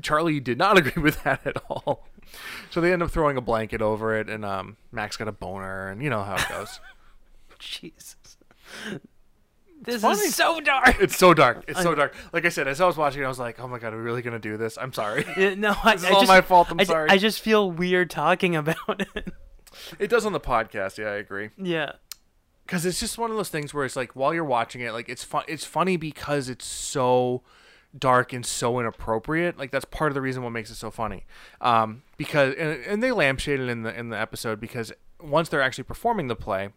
Charlie 0.00 0.40
did 0.40 0.58
not 0.58 0.78
agree 0.78 1.02
with 1.02 1.22
that 1.24 1.46
at 1.46 1.56
all. 1.68 2.06
So 2.70 2.80
they 2.80 2.92
end 2.92 3.02
up 3.02 3.10
throwing 3.10 3.36
a 3.36 3.42
blanket 3.42 3.82
over 3.82 4.16
it 4.18 4.30
and 4.30 4.44
um, 4.44 4.76
Mac's 4.90 5.16
got 5.16 5.28
a 5.28 5.32
boner 5.32 5.88
and 5.88 6.02
you 6.02 6.08
know 6.08 6.22
how 6.22 6.36
it 6.36 6.48
goes. 6.48 6.80
Jesus. 7.58 8.16
This 9.82 10.02
funny. 10.02 10.20
is 10.20 10.34
so 10.34 10.60
dark. 10.60 10.96
it's 11.00 11.16
so 11.16 11.34
dark. 11.34 11.64
It's 11.66 11.82
so 11.82 11.94
dark. 11.94 12.14
Like 12.32 12.44
I 12.44 12.48
said, 12.48 12.68
as 12.68 12.80
I 12.80 12.86
was 12.86 12.96
watching, 12.96 13.22
it, 13.22 13.24
I 13.24 13.28
was 13.28 13.38
like, 13.38 13.58
"Oh 13.58 13.66
my 13.66 13.78
god, 13.78 13.92
are 13.92 13.96
we 13.96 14.02
really 14.02 14.22
gonna 14.22 14.38
do 14.38 14.56
this?" 14.56 14.78
I'm 14.80 14.92
sorry. 14.92 15.24
No, 15.56 15.74
I, 15.84 15.94
is 15.94 16.04
I 16.04 16.10
all 16.10 16.20
just, 16.20 16.28
my 16.28 16.40
fault, 16.40 16.68
I'm 16.70 16.80
I, 16.80 16.84
sorry. 16.84 17.10
I 17.10 17.18
just 17.18 17.40
feel 17.40 17.70
weird 17.70 18.08
talking 18.08 18.54
about 18.56 18.76
it. 19.14 19.32
It 19.98 20.08
does 20.08 20.24
on 20.24 20.32
the 20.32 20.40
podcast. 20.40 20.98
Yeah, 20.98 21.06
I 21.06 21.14
agree. 21.14 21.50
yeah. 21.56 21.92
Because 22.64 22.86
it's 22.86 23.00
just 23.00 23.18
one 23.18 23.30
of 23.32 23.36
those 23.36 23.48
things 23.48 23.74
where 23.74 23.84
it's 23.84 23.96
like 23.96 24.14
while 24.14 24.32
you're 24.32 24.44
watching 24.44 24.82
it, 24.82 24.92
like 24.92 25.08
it's 25.08 25.24
fun. 25.24 25.42
It's 25.48 25.64
funny 25.64 25.96
because 25.96 26.48
it's 26.48 26.64
so 26.64 27.42
dark 27.98 28.32
and 28.32 28.44
so 28.44 28.80
inappropriate. 28.80 29.58
Like 29.58 29.70
that's 29.70 29.84
part 29.84 30.10
of 30.10 30.14
the 30.14 30.20
reason 30.20 30.42
what 30.42 30.50
makes 30.50 30.70
it 30.70 30.76
so 30.76 30.90
funny. 30.90 31.24
Um, 31.60 32.02
because 32.16 32.54
and, 32.54 32.82
and 32.84 33.02
they 33.02 33.10
lampshaded 33.10 33.68
in 33.68 33.82
the 33.82 33.98
in 33.98 34.08
the 34.08 34.18
episode 34.18 34.60
because 34.60 34.92
once 35.20 35.48
they're 35.48 35.62
actually 35.62 35.84
performing 35.84 36.28
the 36.28 36.36
play. 36.36 36.70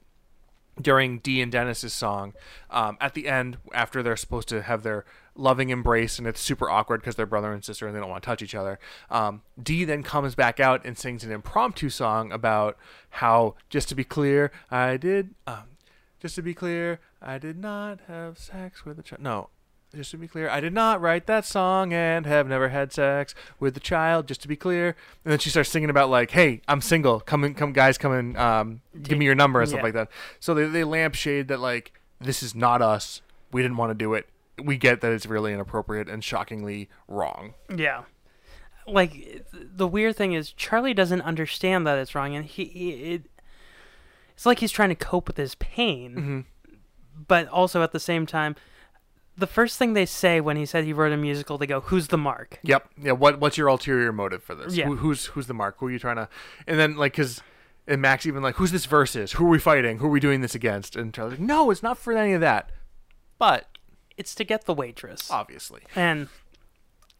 During 0.82 1.19
Dee 1.19 1.41
and 1.41 1.49
Dennis's 1.49 1.93
song, 1.93 2.34
um, 2.69 2.97
at 2.99 3.13
the 3.13 3.30
end, 3.30 3.60
after 3.73 4.04
they're 4.04 4.17
supposed 4.17 4.49
to 4.49 4.62
have 4.62 4.84
their 4.84 5.06
loving 5.34 5.69
embrace, 5.69 6.19
and 6.19 6.28
it's 6.28 6.41
super 6.41 6.69
awkward 6.69 6.99
because 6.99 7.15
they're 7.15 7.25
brother 7.25 7.54
and 7.54 7.63
sister 7.63 7.88
and 7.88 7.95
they 7.95 7.99
don't 8.01 8.10
want 8.10 8.21
to 8.21 8.28
touch 8.28 8.41
each 8.41 8.54
other. 8.54 8.78
Um, 9.10 9.41
Dee 9.63 9.86
then 9.86 10.04
comes 10.04 10.36
back 10.36 10.60
out 10.60 10.86
and 10.86 10.97
sings 10.97 11.23
an 11.23 11.32
impromptu 11.32 11.88
song 11.88 12.34
about 12.34 12.78
how, 13.12 13.56
just 13.69 13.88
to 13.88 13.95
be 13.95 14.04
clear, 14.04 14.51
I 14.69 14.97
did, 14.97 15.34
um, 15.47 15.78
just 16.19 16.36
to 16.36 16.41
be 16.41 16.54
clear, 16.54 16.99
I 17.21 17.38
did 17.38 17.58
not 17.58 18.01
have 18.10 18.38
sex 18.38 18.84
with 18.84 18.99
a 18.99 19.01
child. 19.01 19.21
No, 19.21 19.51
just 19.96 20.12
to 20.12 20.18
be 20.18 20.28
clear, 20.28 20.50
I 20.50 20.60
did 20.60 20.74
not 20.74 21.02
write 21.02 21.26
that 21.28 21.46
song 21.46 21.94
and 21.94 22.26
have 22.26 22.48
never 22.48 22.70
had 22.70 22.92
sex 22.94 23.34
with 23.60 23.76
a 23.78 23.80
child. 23.80 24.28
Just 24.28 24.42
to 24.44 24.48
be 24.48 24.56
clear, 24.56 24.96
and 25.24 25.32
then 25.32 25.40
she 25.40 25.50
starts 25.50 25.70
singing 25.70 25.90
about 25.90 26.10
like, 26.10 26.32
"Hey, 26.32 26.62
I'm 26.68 26.82
single. 26.82 27.20
Come 27.20 27.44
in, 27.44 27.54
come 27.56 27.74
guys, 27.74 27.98
come 27.98 28.14
in, 28.14 28.36
um, 28.38 28.82
give 29.02 29.18
me 29.18 29.26
your 29.26 29.36
number 29.36 29.60
and 29.62 29.68
stuff 29.70 29.80
Yeah. 29.80 29.84
like 29.84 29.94
that." 29.94 30.10
So 30.40 30.54
they 30.54 30.66
they 30.66 30.84
lampshade 30.84 31.48
that 31.48 31.60
like 31.60 31.94
this 32.20 32.44
is 32.44 32.54
not 32.56 32.82
us. 32.82 33.22
We 33.52 33.62
didn't 33.62 33.78
want 33.78 33.92
to 33.92 33.96
do 33.96 34.14
it. 34.14 34.28
We 34.64 34.78
get 34.78 35.02
that 35.02 35.12
it's 35.12 35.26
really 35.26 35.54
inappropriate 35.54 36.08
and 36.10 36.24
shockingly 36.24 36.90
wrong. 37.08 37.54
Yeah. 37.76 38.04
Like 38.88 39.46
the 39.52 39.88
weird 39.88 40.16
thing 40.16 40.34
is 40.34 40.52
Charlie 40.52 40.94
doesn't 40.94 41.22
understand 41.22 41.88
that 41.88 41.98
it's 41.98 42.14
wrong 42.14 42.36
and 42.36 42.46
he, 42.46 42.66
he 42.66 42.90
it 43.14 43.24
it's 44.36 44.46
like 44.46 44.60
he's 44.60 44.72
trying 44.72 44.90
to 44.90 44.96
cope 44.96 45.28
with 45.28 45.38
his 45.38 45.56
pain. 45.56 46.16
Mm-hmm. 46.16 46.40
But 47.28 47.48
also 47.48 47.82
at 47.82 47.94
the 47.94 48.00
same 48.00 48.26
time 48.26 48.56
the 49.38 49.48
first 49.48 49.78
thing 49.78 49.93
they 49.93 50.06
say 50.06 50.39
when 50.39 50.56
he 50.58 50.65
said 50.65 50.84
he 50.86 50.93
wrote 50.93 51.12
a 51.12 51.17
musical 51.17 51.58
they 51.58 51.67
go 51.67 51.82
who's 51.82 52.08
the 52.08 52.17
mark? 52.17 52.60
Yep. 52.63 52.89
Yeah. 53.02 53.12
What 53.13 53.39
What's 53.39 53.58
your 53.58 53.67
ulterior 53.67 54.12
motive 54.12 54.43
for 54.43 54.56
this? 54.56 54.76
Yeah. 54.76 54.86
Who, 54.86 54.95
who's 54.98 55.26
Who's 55.28 55.48
the 55.48 55.54
mark? 55.54 55.76
Who 55.80 55.88
are 55.88 55.91
you 55.91 56.00
trying 56.00 56.15
to? 56.17 56.30
And 56.67 56.80
then 56.80 56.95
like 56.95 57.13
because. 57.13 57.41
And 57.88 58.02
Max 58.02 58.26
even 58.26 58.41
like, 58.41 58.56
who's 58.56 58.71
this 58.71 58.86
versus? 58.88 59.34
Who 59.34 59.45
are 59.45 59.50
we 59.50 59.60
fighting? 59.60 60.00
Who 60.00 60.08
are 60.08 60.10
we 60.10 60.19
doing 60.19 60.41
this 60.41 60.56
against? 60.56 60.95
And 60.95 61.13
Charlie's 61.13 61.34
like, 61.39 61.48
no, 61.48 61.69
it's 61.69 61.84
not 61.84 62.00
for 62.00 62.13
any 62.13 62.34
of 62.34 62.41
that. 62.41 62.71
But 63.38 63.67
It's 64.17 64.34
to 64.36 64.43
get 64.43 64.65
the 64.65 64.74
waitress. 64.74 65.30
obviously, 65.30 65.84
And 65.95 66.28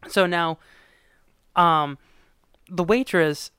so 0.08 0.26
now 0.26 0.58
um 1.56 1.98
the 2.68 2.84
waitress 2.84 3.52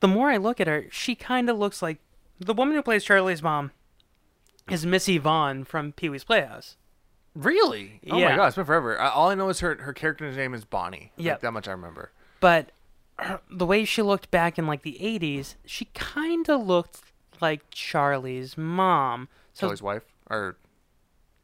the 0.00 0.08
more 0.08 0.30
I 0.30 0.38
look 0.38 0.60
at 0.62 0.66
her, 0.66 0.86
she 0.90 1.14
kind 1.14 1.50
of 1.50 1.58
looks 1.58 1.82
like 1.82 1.98
the 2.38 2.54
woman 2.54 2.74
who 2.74 2.82
plays 2.82 3.04
Charlie's 3.04 3.42
mom 3.42 3.70
is 4.70 4.86
Miss 4.86 5.08
Yvonne 5.10 5.64
from 5.64 5.92
Pee 5.92 6.08
Wee's 6.08 6.24
Playhouse. 6.24 6.76
Really? 7.34 8.00
Oh 8.10 8.18
Yeah. 8.18 8.30
my 8.30 8.36
god, 8.36 8.46
it's 8.48 8.56
been 8.56 8.64
forever. 8.66 9.00
I, 9.00 9.08
all 9.10 9.28
I 9.30 9.34
know 9.34 9.48
is 9.48 9.60
her 9.60 9.76
her 9.82 9.92
character's 9.92 10.36
name 10.36 10.52
is 10.54 10.64
Bonnie. 10.64 11.12
Like, 11.16 11.40
that 11.40 11.52
much 11.52 11.68
I 11.68 11.72
remember. 11.72 12.10
but 12.40 12.72
her, 13.18 13.40
the 13.50 13.66
way 13.66 13.84
she 13.84 14.02
looked 14.02 14.30
back 14.30 14.58
in 14.58 14.66
like 14.66 14.82
the 14.82 14.96
80s, 15.00 15.54
she 15.64 15.86
kind 15.94 16.48
of 16.48 16.66
looked 16.66 17.02
like 17.40 17.70
Charlie's 17.70 18.56
mom. 18.58 19.28
So 19.52 19.66
Charlie's 19.66 19.82
wife 19.82 20.02
or 20.28 20.56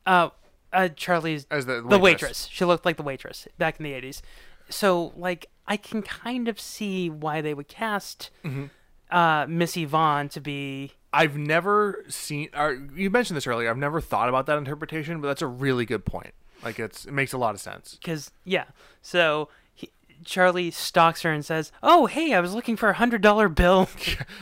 uh, 0.07 0.31
uh 0.73 0.89
Charlie's 0.97 1.47
As 1.51 1.67
the 1.67 1.75
the 1.83 1.99
waitress. 1.99 2.01
waitress. 2.01 2.49
She 2.51 2.65
looked 2.65 2.85
like 2.85 2.97
the 2.97 3.03
waitress 3.03 3.47
back 3.59 3.79
in 3.79 3.85
the 3.85 3.93
80s. 3.93 4.23
So 4.69 5.13
like 5.17 5.47
I 5.69 5.77
can 5.77 6.03
kind 6.03 6.49
of 6.49 6.59
see 6.61 7.09
why 7.11 7.41
they 7.41 7.55
would 7.55 7.69
cast 7.69 8.31
Mm-hmm. 8.45 8.65
uh 9.11 9.47
Miss 9.47 9.77
Yvonne 9.77 10.29
to 10.31 10.41
be 10.41 10.93
I've 11.17 11.37
never 11.37 12.05
seen. 12.09 12.51
Or 12.55 12.75
you 12.95 13.09
mentioned 13.11 13.37
this 13.37 13.47
earlier. 13.47 13.71
I've 13.71 13.79
never 13.79 14.01
thought 14.01 14.29
about 14.29 14.47
that 14.47 14.59
interpretation, 14.59 15.21
but 15.21 15.29
that's 15.29 15.43
a 15.43 15.47
really 15.47 15.87
good 15.87 16.05
point. 16.05 16.35
Like 16.63 16.79
it's 16.79 17.07
it 17.07 17.13
makes 17.13 17.33
a 17.33 17.39
lot 17.39 17.55
of 17.55 17.61
sense. 17.61 17.97
Because 18.01 18.31
yeah, 18.45 18.65
so 19.03 19.49
he, 19.75 19.91
Charlie 20.25 20.71
stalks 20.71 21.23
her 21.23 21.33
and 21.33 21.45
says, 21.45 21.73
"Oh, 21.83 22.07
hey, 22.07 22.33
I 22.35 22.41
was 22.41 22.55
looking 22.55 22.77
for 22.77 22.89
a 22.91 22.95
hundred 22.95 23.23
dollar 23.23 23.49
bill." 23.49 23.89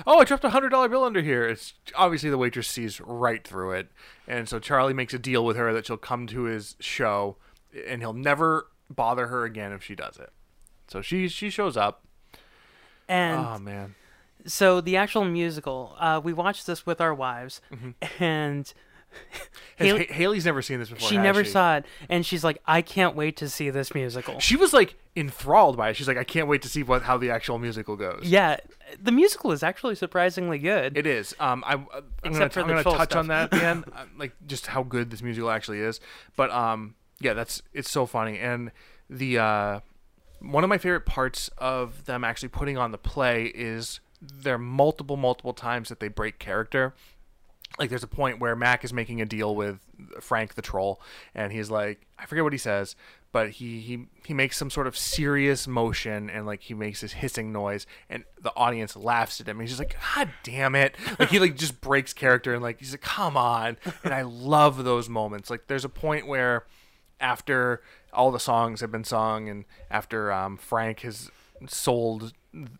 Oh, 0.06 0.18
I 0.20 0.24
dropped 0.24 0.44
a 0.44 0.50
hundred 0.50 0.68
dollar 0.70 0.88
bill 0.88 1.04
under 1.04 1.22
here. 1.22 1.48
It's 1.48 1.74
obviously 1.94 2.28
the 2.30 2.38
waitress 2.38 2.68
sees 2.68 3.00
right 3.00 3.42
through 3.46 3.72
it, 3.72 3.90
and 4.28 4.48
so 4.48 4.58
Charlie 4.58 4.94
makes 4.94 5.14
a 5.14 5.18
deal 5.18 5.44
with 5.44 5.56
her 5.56 5.72
that 5.72 5.86
she'll 5.86 5.96
come 5.96 6.26
to 6.28 6.42
his 6.42 6.76
show, 6.80 7.36
and 7.86 8.00
he'll 8.02 8.12
never 8.12 8.68
bother 8.90 9.28
her 9.28 9.44
again 9.44 9.72
if 9.72 9.82
she 9.82 9.94
does 9.94 10.16
it. 10.18 10.30
So 10.88 11.00
she 11.02 11.28
she 11.28 11.50
shows 11.50 11.76
up. 11.76 12.04
and 13.08 13.38
Oh 13.40 13.58
man, 13.58 13.94
so 14.46 14.80
the 14.80 14.96
actual 14.96 15.24
musical, 15.24 15.94
uh, 15.98 16.20
we 16.22 16.32
watched 16.32 16.66
this 16.66 16.84
with 16.86 17.00
our 17.00 17.14
wives, 17.14 17.60
Mm-hmm. 17.72 18.22
and 18.22 18.72
Haley- 19.76 20.06
Haley's 20.10 20.44
never 20.44 20.60
seen 20.60 20.80
this 20.80 20.88
before. 20.90 21.08
she 21.08 21.16
never 21.16 21.44
she? 21.44 21.50
saw 21.50 21.76
it, 21.76 21.86
and 22.08 22.26
she's 22.26 22.42
like, 22.42 22.58
"I 22.66 22.82
can't 22.82 23.14
wait 23.14 23.36
to 23.36 23.48
see 23.48 23.70
this 23.70 23.94
musical." 23.94 24.40
She 24.40 24.56
was 24.56 24.72
like 24.72 24.96
enthralled 25.14 25.76
by 25.76 25.90
it. 25.90 25.96
She's 25.96 26.08
like, 26.08 26.16
I 26.16 26.24
can't 26.24 26.48
wait 26.48 26.62
to 26.62 26.68
see 26.68 26.82
what 26.82 27.02
how 27.02 27.16
the 27.16 27.30
actual 27.30 27.58
musical 27.60 27.94
goes. 27.94 28.22
yeah, 28.24 28.56
the 29.00 29.12
musical 29.12 29.52
is 29.52 29.62
actually 29.62 29.94
surprisingly 29.94 30.58
good. 30.58 30.96
It 30.98 31.06
is. 31.06 31.32
Um, 31.38 31.62
I, 31.64 31.74
I'm 31.74 31.84
gonna, 31.84 32.04
Except 32.24 32.54
for 32.54 32.60
I'm 32.62 32.66
the 32.66 32.82
gonna 32.82 32.96
touch 32.98 33.14
on 33.14 33.26
stuff. 33.26 33.50
that 33.50 33.56
again, 33.56 33.84
uh, 33.94 34.04
like 34.18 34.32
just 34.48 34.66
how 34.66 34.82
good 34.82 35.10
this 35.10 35.22
musical 35.22 35.48
actually 35.50 35.78
is. 35.80 36.00
But 36.34 36.50
um, 36.50 36.96
yeah, 37.20 37.34
that's 37.34 37.62
it's 37.72 37.90
so 37.90 38.06
funny, 38.06 38.40
and 38.40 38.72
the 39.08 39.38
uh, 39.38 39.80
one 40.40 40.64
of 40.64 40.68
my 40.70 40.78
favorite 40.78 41.06
parts 41.06 41.50
of 41.58 42.04
them 42.06 42.24
actually 42.24 42.48
putting 42.48 42.76
on 42.78 42.90
the 42.90 42.98
play 42.98 43.44
is 43.54 44.00
there 44.32 44.54
are 44.54 44.58
multiple, 44.58 45.16
multiple 45.16 45.52
times 45.52 45.88
that 45.88 46.00
they 46.00 46.08
break 46.08 46.38
character. 46.38 46.94
Like 47.78 47.90
there's 47.90 48.04
a 48.04 48.08
point 48.08 48.38
where 48.38 48.54
Mac 48.54 48.84
is 48.84 48.92
making 48.92 49.20
a 49.20 49.24
deal 49.24 49.54
with 49.54 49.80
Frank 50.20 50.54
the 50.54 50.62
troll, 50.62 51.00
and 51.34 51.52
he's 51.52 51.70
like, 51.70 52.06
I 52.18 52.26
forget 52.26 52.44
what 52.44 52.52
he 52.52 52.58
says, 52.58 52.94
but 53.32 53.50
he 53.50 53.80
he 53.80 54.06
he 54.24 54.32
makes 54.32 54.56
some 54.56 54.70
sort 54.70 54.86
of 54.86 54.96
serious 54.96 55.66
motion, 55.66 56.30
and 56.30 56.46
like 56.46 56.62
he 56.62 56.74
makes 56.74 57.00
this 57.00 57.14
hissing 57.14 57.52
noise, 57.52 57.84
and 58.08 58.22
the 58.40 58.54
audience 58.54 58.94
laughs 58.94 59.40
at 59.40 59.48
him. 59.48 59.58
He's 59.58 59.70
just 59.70 59.80
like, 59.80 59.96
God 60.14 60.30
damn 60.44 60.76
it! 60.76 60.94
Like 61.18 61.30
he 61.30 61.40
like 61.40 61.56
just 61.56 61.80
breaks 61.80 62.12
character, 62.12 62.54
and 62.54 62.62
like 62.62 62.78
he's 62.78 62.92
like, 62.92 63.00
Come 63.00 63.36
on! 63.36 63.76
And 64.04 64.14
I 64.14 64.22
love 64.22 64.84
those 64.84 65.08
moments. 65.08 65.50
Like 65.50 65.66
there's 65.66 65.84
a 65.84 65.88
point 65.88 66.28
where 66.28 66.64
after 67.18 67.82
all 68.12 68.30
the 68.30 68.38
songs 68.38 68.80
have 68.82 68.92
been 68.92 69.02
sung, 69.02 69.48
and 69.48 69.64
after 69.90 70.30
um, 70.30 70.56
Frank 70.56 71.00
has 71.00 71.28
sold 71.66 72.32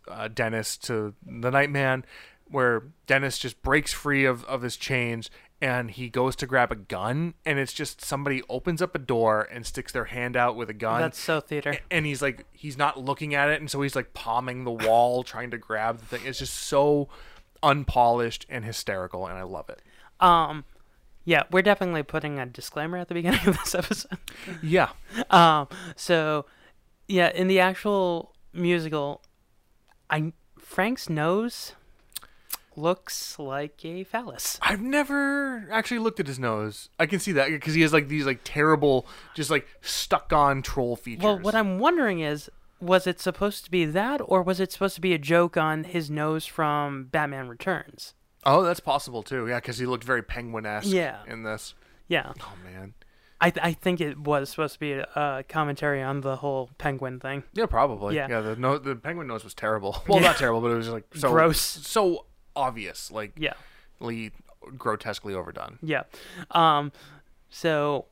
uh, 0.07 0.27
Dennis 0.27 0.77
to 0.77 1.13
the 1.25 1.51
Nightman, 1.51 2.05
where 2.45 2.83
Dennis 3.07 3.37
just 3.37 3.61
breaks 3.61 3.91
free 3.93 4.25
of, 4.25 4.43
of 4.45 4.61
his 4.61 4.77
chains 4.77 5.29
and 5.61 5.89
he 5.91 6.09
goes 6.09 6.35
to 6.35 6.45
grab 6.45 6.71
a 6.71 6.75
gun, 6.75 7.33
and 7.45 7.57
it's 7.57 7.73
just 7.73 8.03
somebody 8.03 8.43
opens 8.49 8.81
up 8.81 8.93
a 8.93 8.99
door 8.99 9.47
and 9.51 9.65
sticks 9.65 9.91
their 9.91 10.05
hand 10.05 10.35
out 10.35 10.55
with 10.55 10.69
a 10.69 10.73
gun. 10.73 11.01
That's 11.01 11.19
so 11.19 11.39
theater. 11.39 11.77
and 11.89 12.05
he's 12.05 12.21
like, 12.21 12.45
he's 12.51 12.77
not 12.77 12.99
looking 12.99 13.33
at 13.33 13.49
it, 13.49 13.61
and 13.61 13.71
so 13.71 13.81
he's 13.81 13.95
like 13.95 14.13
palming 14.13 14.65
the 14.65 14.71
wall 14.71 15.23
trying 15.23 15.51
to 15.51 15.57
grab 15.57 15.99
the 15.99 16.05
thing. 16.05 16.21
It's 16.25 16.39
just 16.39 16.53
so 16.53 17.07
unpolished 17.63 18.45
and 18.49 18.65
hysterical, 18.65 19.25
and 19.27 19.37
I 19.37 19.43
love 19.43 19.69
it. 19.69 19.81
Um, 20.19 20.65
yeah, 21.23 21.43
we're 21.51 21.61
definitely 21.61 22.03
putting 22.03 22.37
a 22.37 22.45
disclaimer 22.45 22.97
at 22.97 23.07
the 23.07 23.13
beginning 23.13 23.47
of 23.47 23.57
this 23.57 23.73
episode. 23.75 24.17
Yeah. 24.61 24.89
Um, 25.29 25.67
so 25.95 26.45
yeah, 27.07 27.31
in 27.33 27.47
the 27.47 27.59
actual 27.59 28.35
musical, 28.53 29.21
I 30.09 30.33
Frank's 30.57 31.09
nose 31.09 31.73
looks 32.75 33.39
like 33.39 33.83
a 33.85 34.03
phallus. 34.03 34.59
I've 34.61 34.81
never 34.81 35.67
actually 35.71 35.99
looked 35.99 36.19
at 36.19 36.27
his 36.27 36.39
nose. 36.39 36.89
I 36.99 37.05
can 37.05 37.19
see 37.19 37.31
that 37.33 37.49
because 37.49 37.73
he 37.73 37.81
has 37.81 37.93
like 37.93 38.07
these 38.07 38.25
like 38.25 38.41
terrible, 38.43 39.05
just 39.33 39.49
like 39.49 39.67
stuck 39.81 40.33
on 40.33 40.61
troll 40.61 40.95
features. 40.95 41.23
Well, 41.23 41.39
what 41.39 41.55
I'm 41.55 41.79
wondering 41.79 42.19
is, 42.19 42.49
was 42.81 43.07
it 43.07 43.19
supposed 43.19 43.63
to 43.65 43.71
be 43.71 43.85
that, 43.85 44.21
or 44.25 44.41
was 44.43 44.59
it 44.59 44.71
supposed 44.71 44.95
to 44.95 45.01
be 45.01 45.13
a 45.13 45.17
joke 45.17 45.55
on 45.57 45.85
his 45.85 46.09
nose 46.09 46.45
from 46.45 47.05
Batman 47.05 47.47
Returns? 47.47 48.13
Oh, 48.45 48.63
that's 48.63 48.79
possible 48.81 49.23
too. 49.23 49.47
Yeah, 49.47 49.57
because 49.59 49.77
he 49.77 49.85
looked 49.85 50.03
very 50.03 50.21
penguin-esque 50.21 50.87
Yeah. 50.87 51.19
in 51.27 51.43
this. 51.43 51.73
Yeah, 52.07 52.33
Oh 52.41 52.53
man. 52.63 52.93
I 53.45 53.49
th- 53.51 53.65
I 53.65 53.73
think 53.73 54.01
it 54.01 54.17
was 54.17 54.49
supposed 54.49 54.73
to 54.73 54.79
be 54.79 54.91
a, 54.93 55.03
a 55.15 55.43
commentary 55.47 56.01
on 56.01 56.21
the 56.21 56.35
whole 56.37 56.69
penguin 56.77 57.19
thing. 57.19 57.43
Yeah, 57.53 57.65
probably. 57.67 58.15
Yeah. 58.15 58.27
Yeah. 58.29 58.41
The 58.41 58.55
no, 58.55 58.77
the 58.77 58.95
penguin 58.95 59.27
nose 59.27 59.43
was 59.43 59.53
terrible. 59.53 60.03
Well, 60.07 60.19
Yeah. 60.19 60.27
not 60.29 60.37
terrible, 60.37 60.61
but 60.61 60.71
it 60.71 60.75
was 60.75 60.89
like 60.89 61.03
so 61.15 61.29
Gross. 61.31 61.59
so 61.61 62.25
obvious, 62.55 63.11
like 63.11 63.33
Yeah. 63.37 63.53
le- 63.99 64.31
grotesquely 64.77 65.33
overdone. 65.33 65.77
Yeah. 65.81 66.03
Um 66.51 66.91
so 67.49 68.05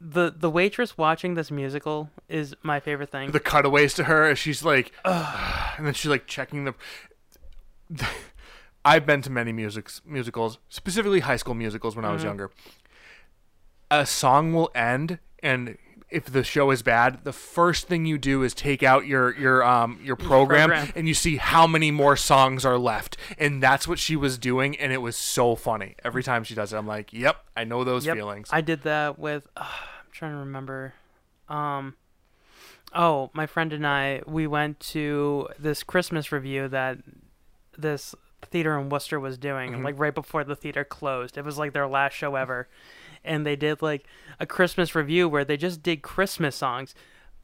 the 0.00 0.32
the 0.36 0.50
waitress 0.50 0.98
watching 0.98 1.34
this 1.34 1.50
musical 1.50 2.10
is 2.28 2.54
my 2.62 2.80
favorite 2.80 3.10
thing. 3.10 3.30
The 3.30 3.38
cutaways 3.40 3.94
to 3.94 4.04
her 4.04 4.24
as 4.30 4.38
she's 4.38 4.64
like, 4.64 4.92
and 5.04 5.86
then 5.86 5.94
she's 5.94 6.10
like 6.10 6.26
checking 6.26 6.64
the. 6.64 6.74
I've 8.84 9.06
been 9.06 9.22
to 9.22 9.30
many 9.30 9.52
musics 9.52 10.00
musicals, 10.04 10.58
specifically 10.68 11.20
high 11.20 11.36
school 11.36 11.54
musicals 11.54 11.94
when 11.94 12.04
I 12.04 12.08
Mm-hmm. 12.08 12.14
was 12.14 12.24
younger. 12.24 12.50
A 13.94 14.06
song 14.06 14.52
will 14.54 14.70
end, 14.74 15.18
and 15.42 15.76
if 16.10 16.24
the 16.26 16.42
show 16.44 16.70
is 16.70 16.82
bad, 16.82 17.24
the 17.24 17.32
first 17.32 17.88
thing 17.88 18.06
you 18.06 18.16
do 18.16 18.42
is 18.42 18.54
take 18.54 18.82
out 18.82 19.06
your 19.06 19.34
your 19.38 19.62
um 19.62 20.00
your 20.02 20.16
program, 20.16 20.70
program. 20.70 20.92
and 20.96 21.06
you 21.08 21.14
see 21.14 21.36
how 21.36 21.66
many 21.66 21.90
more 21.90 22.16
songs 22.16 22.64
are 22.64 22.78
left, 22.78 23.16
and 23.38 23.62
that's 23.62 23.86
what 23.86 23.98
she 23.98 24.16
was 24.16 24.38
doing, 24.38 24.76
and 24.78 24.92
it 24.92 24.98
was 25.02 25.14
so 25.16 25.54
funny 25.56 25.94
every 26.04 26.22
time 26.22 26.42
she 26.42 26.54
does 26.54 26.72
it. 26.72 26.76
I'm 26.76 26.86
like, 26.86 27.12
yep, 27.12 27.44
I 27.56 27.64
know 27.64 27.84
those 27.84 28.06
Yep. 28.06 28.16
feelings. 28.16 28.48
I 28.50 28.62
did 28.62 28.82
that 28.84 29.18
with 29.18 29.46
uh, 29.56 29.60
I'm 29.66 30.10
trying 30.12 30.32
to 30.32 30.38
remember 30.38 30.94
um 31.48 31.94
oh, 32.94 33.30
my 33.34 33.46
friend 33.46 33.72
and 33.74 33.86
I 33.86 34.22
we 34.26 34.46
went 34.46 34.80
to 34.80 35.48
this 35.58 35.82
Christmas 35.82 36.32
revue 36.32 36.66
that 36.68 36.98
this 37.76 38.14
theater 38.42 38.78
in 38.78 38.88
Worcester 38.88 39.18
was 39.20 39.36
doing 39.38 39.72
Mm-hmm. 39.72 39.84
like 39.84 39.98
right 39.98 40.14
before 40.14 40.44
the 40.44 40.56
theater 40.56 40.84
closed. 40.84 41.36
It 41.36 41.44
was 41.44 41.58
like 41.58 41.72
their 41.74 41.86
last 41.86 42.14
show 42.14 42.36
ever. 42.36 42.68
And 43.24 43.46
they 43.46 43.56
did 43.56 43.82
like 43.82 44.04
a 44.40 44.46
Christmas 44.46 44.94
revue 44.94 45.28
where 45.28 45.44
they 45.44 45.56
just 45.56 45.82
did 45.82 46.02
Christmas 46.02 46.56
songs. 46.56 46.94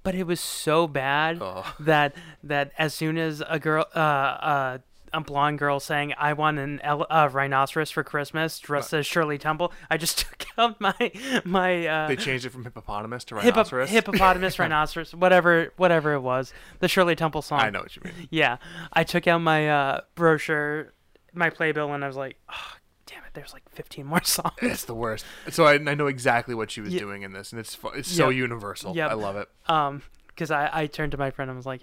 But 0.02 0.14
it 0.14 0.26
was 0.26 0.40
so 0.40 0.86
bad 0.86 1.40
that 1.80 2.14
that 2.42 2.72
as 2.78 2.94
soon 2.94 3.18
as 3.18 3.42
a 3.48 3.58
girl 3.58 3.84
uh 3.94 3.98
uh 3.98 4.78
a 5.12 5.20
blonde 5.22 5.58
girl 5.58 5.80
saying 5.80 6.12
"I 6.18 6.34
want 6.34 6.58
an 6.58 6.80
ele- 6.82 7.06
uh, 7.08 7.30
rhinoceros 7.32 7.90
for 7.90 8.04
Christmas," 8.04 8.58
dressed 8.58 8.92
as 8.92 9.06
Shirley 9.06 9.38
Temple. 9.38 9.72
I 9.90 9.96
just 9.96 10.18
took 10.28 10.46
out 10.58 10.78
my 10.80 10.94
my 11.44 11.86
uh, 11.86 12.08
they 12.08 12.16
changed 12.16 12.44
it 12.44 12.50
from 12.50 12.64
hippopotamus 12.64 13.24
to 13.24 13.36
hippo- 13.36 13.56
rhinoceros. 13.56 13.88
hippopotamus, 13.88 14.58
rhinoceros, 14.58 15.14
whatever, 15.14 15.72
whatever 15.78 16.12
it 16.12 16.20
was, 16.20 16.52
the 16.80 16.88
Shirley 16.88 17.16
Temple 17.16 17.40
song. 17.40 17.60
I 17.60 17.70
know 17.70 17.80
what 17.80 17.96
you 17.96 18.02
mean. 18.04 18.28
Yeah, 18.30 18.58
I 18.92 19.02
took 19.04 19.26
out 19.26 19.38
my 19.38 19.68
uh, 19.70 20.00
brochure, 20.14 20.92
my 21.32 21.48
playbill, 21.50 21.92
and 21.94 22.04
I 22.04 22.06
was 22.06 22.16
like, 22.16 22.36
oh, 22.50 22.52
"Damn 22.52 22.76
it! 22.76 22.77
There's 23.38 23.52
like 23.52 23.68
15 23.70 24.06
more 24.06 24.22
songs." 24.24 24.52
It's 24.62 24.84
the 24.84 24.94
worst. 24.94 25.24
So 25.50 25.64
I, 25.64 25.74
I 25.74 25.94
know 25.94 26.06
exactly 26.06 26.54
what 26.54 26.70
she 26.70 26.80
was 26.80 26.92
Yeah. 26.92 27.00
doing 27.00 27.22
in 27.22 27.32
this, 27.32 27.52
and 27.52 27.60
it's 27.60 27.74
fu- 27.74 27.88
it's 27.88 28.10
so 28.10 28.28
Yep. 28.28 28.36
universal. 28.38 28.94
Yep. 28.96 29.10
I 29.10 29.14
love 29.14 29.36
it. 29.36 29.48
Um, 29.66 30.02
because 30.28 30.50
I 30.50 30.70
I 30.72 30.86
turned 30.86 31.12
to 31.12 31.18
my 31.18 31.30
friend 31.30 31.50
and 31.50 31.56
was 31.56 31.66
like, 31.66 31.82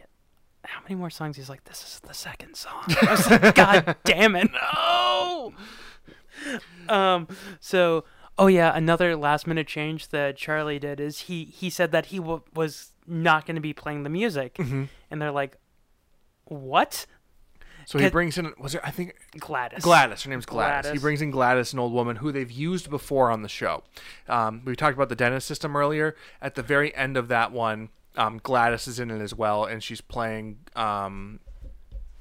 "How 0.64 0.82
many 0.84 0.96
more 0.96 1.10
songs?" 1.10 1.36
He's 1.38 1.50
like, 1.50 1.64
"This 1.66 1.82
is 1.84 2.00
the 2.02 2.14
second 2.14 2.56
song." 2.56 2.84
I 3.02 3.12
was 3.12 3.30
like, 3.32 3.56
"God 3.64 3.96
damn 4.04 4.36
it, 4.36 4.50
no!" 4.52 5.54
Um, 6.90 7.28
so 7.60 8.04
oh 8.38 8.48
yeah, 8.48 8.76
another 8.76 9.16
last 9.16 9.48
minute 9.48 9.68
change 9.68 10.10
that 10.10 10.36
Charlie 10.36 10.80
did 10.80 11.00
is 11.00 11.22
he 11.22 11.46
he 11.46 11.70
said 11.70 11.92
that 11.92 12.08
he 12.08 12.18
w- 12.18 12.44
was 12.54 12.92
not 13.08 13.46
going 13.46 13.56
to 13.56 13.62
be 13.62 13.74
playing 13.74 14.04
the 14.04 14.10
music, 14.10 14.56
Mm-hmm. 14.56 14.84
and 15.10 15.22
they're 15.22 15.32
like, 15.32 15.58
"What?" 16.46 17.06
So 17.86 18.00
he 18.00 18.10
brings 18.10 18.38
in 18.38 18.54
was 18.58 18.74
there 18.74 18.86
I 18.86 18.92
think 18.92 19.16
Gladys. 19.40 19.84
Gladys. 19.84 20.24
Her 20.24 20.30
name's 20.30 20.46
Gladys. 20.46 20.92
He 20.92 20.98
brings 20.98 21.22
in 21.22 21.32
Gladys, 21.32 21.74
an 21.74 21.80
old 21.80 21.94
woman 21.94 22.18
who 22.18 22.32
they've 22.32 22.52
used 22.52 22.90
before 22.90 23.32
on 23.32 23.42
the 23.42 23.50
show. 23.50 23.84
Um, 24.28 24.62
we 24.66 24.76
talked 24.76 24.96
about 24.96 25.10
the 25.10 25.16
D.E.N.N.I.S. 25.16 25.46
System 25.46 25.76
earlier. 25.76 26.16
At 26.42 26.56
the 26.56 26.64
very 26.64 26.96
end 26.96 27.16
of 27.18 27.28
that 27.28 27.52
one, 27.52 27.90
um, 28.18 28.40
Gladys 28.42 28.88
is 28.88 29.00
in 29.00 29.12
it 29.12 29.22
as 29.22 29.34
well, 29.36 29.66
and 29.66 29.84
she's 29.84 30.02
playing. 30.02 30.58
Um, 30.76 31.40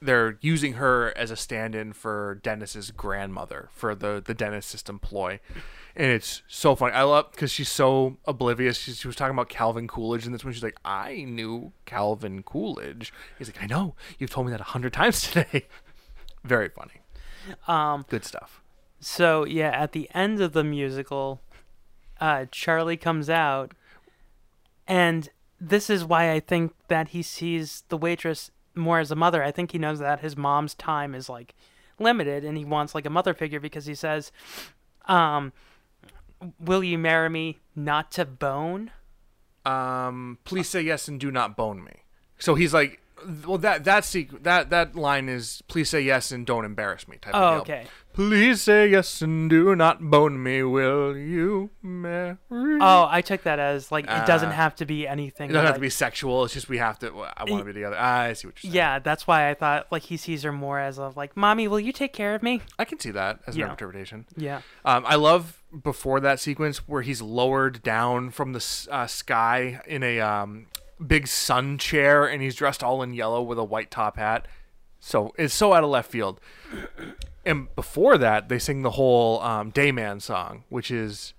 they're 0.02 0.38
using 0.42 0.74
her 0.74 1.16
as 1.16 1.30
a 1.30 1.36
stand-in 1.36 1.94
for 1.94 2.38
Dennis's 2.42 2.90
grandmother 2.90 3.70
for 3.72 3.94
the 3.94 4.22
the 4.24 4.34
D.E.N.N.I.S. 4.34 4.66
System 4.66 4.98
ploy, 4.98 5.40
and 5.96 6.10
it's 6.10 6.42
so 6.48 6.74
funny. 6.74 6.92
I 6.92 7.02
love 7.02 7.30
because 7.30 7.50
she's 7.50 7.70
so 7.70 8.16
oblivious. 8.24 8.78
She, 8.78 8.92
she 8.92 9.06
was 9.06 9.16
talking 9.16 9.34
about 9.34 9.48
Calvin 9.48 9.86
Coolidge, 9.88 10.26
and 10.26 10.34
this 10.34 10.44
one 10.44 10.52
she's 10.52 10.62
like, 10.62 10.78
"I 10.84 11.24
knew 11.24 11.72
Calvin 11.86 12.42
Coolidge." 12.42 13.12
He's 13.38 13.48
like, 13.48 13.62
"I 13.62 13.66
know. 13.66 13.94
You've 14.18 14.30
told 14.30 14.46
me 14.46 14.50
that 14.52 14.60
a 14.60 14.64
hundred 14.64 14.92
times 15.00 15.22
today." 15.22 15.66
Very 16.44 16.68
funny. 16.68 17.00
Um, 17.68 18.04
Good 18.08 18.24
stuff. 18.24 18.60
so 19.00 19.44
yeah, 19.44 19.70
at 19.70 19.92
the 19.92 20.08
end 20.14 20.40
of 20.40 20.52
the 20.52 20.64
musical, 20.64 21.40
uh, 22.20 22.46
Charlie 22.50 22.96
comes 22.96 23.28
out, 23.30 23.72
and 24.86 25.28
this 25.60 25.88
is 25.88 26.04
why 26.04 26.32
I 26.32 26.40
think 26.40 26.72
that 26.88 27.08
he 27.08 27.22
sees 27.22 27.84
the 27.88 27.96
waitress 27.96 28.50
more 28.74 28.98
as 28.98 29.10
a 29.10 29.16
mother. 29.16 29.42
I 29.42 29.50
think 29.50 29.72
he 29.72 29.78
knows 29.78 29.98
that 30.00 30.20
his 30.20 30.36
mom's 30.36 30.74
time 30.74 31.14
is 31.14 31.28
like 31.28 31.54
limited, 31.98 32.44
and 32.44 32.56
he 32.58 32.64
wants 32.64 32.94
like 32.94 33.06
a 33.06 33.10
mother 33.10 33.32
figure 33.34 33.60
because 33.60 33.86
he 33.86 33.94
says, 33.94 34.32
um, 35.06 35.52
"Will 36.58 36.84
you 36.84 36.98
marry 36.98 37.28
me 37.28 37.60
not 37.74 38.10
to 38.12 38.24
bone?" 38.24 38.90
Um, 39.64 40.38
please 40.44 40.68
say 40.68 40.82
yes 40.82 41.08
and 41.08 41.18
do 41.18 41.30
not 41.30 41.56
bone 41.56 41.82
me. 41.82 42.04
So 42.38 42.54
he's 42.54 42.74
like, 42.74 43.00
well, 43.46 43.58
that 43.58 43.84
that 43.84 44.02
sequ- 44.04 44.42
that 44.42 44.70
that 44.70 44.94
line 44.96 45.28
is, 45.28 45.62
please 45.68 45.88
say 45.90 46.00
yes 46.00 46.30
and 46.32 46.46
don't 46.46 46.64
embarrass 46.64 47.06
me. 47.08 47.16
Type 47.18 47.32
Oh, 47.34 47.58
of 47.60 47.64
deal. 47.66 47.74
okay. 47.76 47.86
Please 48.12 48.62
say 48.62 48.86
yes 48.88 49.22
and 49.22 49.50
do 49.50 49.74
not 49.74 50.00
bone 50.00 50.40
me. 50.40 50.62
Will 50.62 51.16
you 51.16 51.70
marry? 51.82 52.36
Oh, 52.80 53.08
I 53.10 53.20
took 53.22 53.42
that 53.42 53.58
as 53.58 53.90
like 53.90 54.04
it 54.04 54.24
doesn't 54.26 54.50
Ah. 54.50 54.52
have 54.52 54.76
to 54.76 54.86
be 54.86 55.08
anything. 55.08 55.50
It 55.50 55.52
doesn't 55.52 55.66
have 55.66 55.74
to 55.74 55.80
be 55.80 55.90
sexual. 55.90 56.44
It's 56.44 56.54
just 56.54 56.68
we 56.68 56.78
have 56.78 56.96
to. 57.00 57.08
I 57.36 57.42
want 57.44 57.60
to 57.60 57.64
be 57.64 57.72
together. 57.72 57.96
I 57.98 58.32
see 58.34 58.46
what 58.46 58.62
you're 58.62 58.70
saying. 58.70 58.74
Yeah, 58.76 59.00
that's 59.00 59.26
why 59.26 59.50
I 59.50 59.54
thought 59.54 59.88
like 59.90 60.02
he 60.04 60.16
sees 60.16 60.44
her 60.44 60.52
more 60.52 60.78
as 60.78 60.98
of 61.00 61.16
like, 61.16 61.36
"Mommy, 61.36 61.66
will 61.66 61.80
you 61.80 61.92
take 61.92 62.12
care 62.12 62.36
of 62.36 62.42
me?" 62.44 62.62
I 62.78 62.84
can 62.84 63.00
see 63.00 63.10
that 63.10 63.40
as 63.48 63.56
Yeah. 63.56 63.64
an 63.64 63.70
interpretation. 63.72 64.26
Yeah. 64.36 64.60
Um, 64.84 65.04
I 65.08 65.16
love 65.16 65.60
before 65.82 66.20
that 66.20 66.38
sequence 66.38 66.86
where 66.86 67.02
he's 67.02 67.20
lowered 67.20 67.82
down 67.82 68.30
from 68.30 68.52
the 68.52 68.58
s- 68.58 68.86
uh, 68.92 69.08
sky 69.08 69.80
in 69.88 70.04
a 70.04 70.20
um, 70.20 70.66
big 71.04 71.26
sun 71.26 71.78
chair 71.78 72.26
and 72.26 72.42
he's 72.42 72.54
dressed 72.54 72.82
all 72.82 73.02
in 73.02 73.14
yellow 73.14 73.42
with 73.42 73.58
a 73.58 73.64
white 73.64 73.90
top 73.90 74.16
hat. 74.16 74.46
So 75.00 75.32
it's 75.36 75.54
so 75.54 75.72
out 75.72 75.84
of 75.84 75.90
left 75.90 76.10
field. 76.10 76.40
And 77.44 77.74
before 77.74 78.16
that, 78.18 78.48
they 78.48 78.58
sing 78.58 78.82
the 78.82 78.92
whole 78.92 79.40
um, 79.42 79.70
Dayman 79.70 80.22
song, 80.22 80.64
which 80.70 80.90
is 80.90 81.34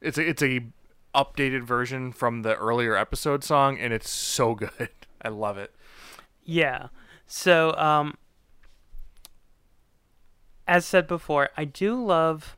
it's 0.00 0.16
a, 0.16 0.28
it's 0.28 0.42
a 0.42 0.66
updated 1.14 1.62
version 1.62 2.12
from 2.12 2.42
the 2.42 2.54
earlier 2.56 2.96
episode 2.96 3.42
song, 3.44 3.78
and 3.78 3.92
it's 3.92 4.10
so 4.10 4.54
good. 4.54 4.90
I 5.20 5.28
love 5.28 5.58
it. 5.58 5.74
Yeah. 6.44 6.88
So, 7.26 7.74
um, 7.76 8.16
as 10.68 10.84
said 10.84 11.06
before, 11.06 11.50
I 11.56 11.64
do 11.64 12.02
love 12.02 12.55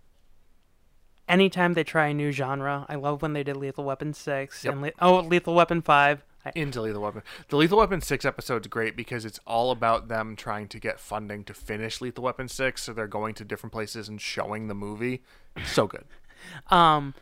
anytime 1.29 1.75
they 1.75 1.85
try 1.85 2.09
a 2.09 2.15
new 2.15 2.33
genre. 2.33 2.87
I 2.89 2.95
love 2.97 3.23
when 3.23 3.33
they 3.33 3.43
did 3.43 3.57
Lethal 3.57 3.85
Weapon 3.85 4.15
6 4.15 4.65
Yep. 4.65 4.73
and 4.73 4.83
Le- 4.83 4.93
oh, 5.01 5.21
Lethal 5.21 5.55
Weapon 5.55 5.83
5. 5.83 6.25
I, 6.45 6.53
into 6.55 6.81
Lethal 6.81 7.03
Weapon. 7.03 7.23
The 7.49 7.57
Lethal 7.57 7.79
Weapon 7.79 8.01
6 8.01 8.25
episode's 8.25 8.69
great 8.69 8.97
because 8.97 9.25
it's 9.25 9.41
all 9.47 9.71
about 9.71 10.09
them 10.09 10.37
trying 10.37 10.69
to 10.69 10.79
get 10.79 11.01
funding 11.01 11.45
to 11.45 11.55
finish 11.55 12.01
Lethal 12.01 12.25
Weapon 12.25 12.49
6, 12.49 12.83
so 12.83 12.93
they're 12.93 13.07
going 13.07 13.35
to 13.35 13.45
different 13.45 13.73
places 13.73 14.09
and 14.09 14.21
showing 14.21 14.69
the 14.69 14.75
movie. 14.75 15.23
So 15.67 15.87
good. 15.87 16.05
um, 16.71 17.15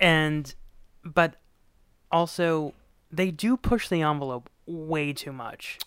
and, 0.00 0.54
but 1.04 1.36
also, 2.10 2.74
they 3.10 3.30
do 3.30 3.56
push 3.56 3.88
the 3.88 4.02
envelope 4.02 4.48
way 4.66 5.12
too 5.12 5.32
much. 5.32 5.78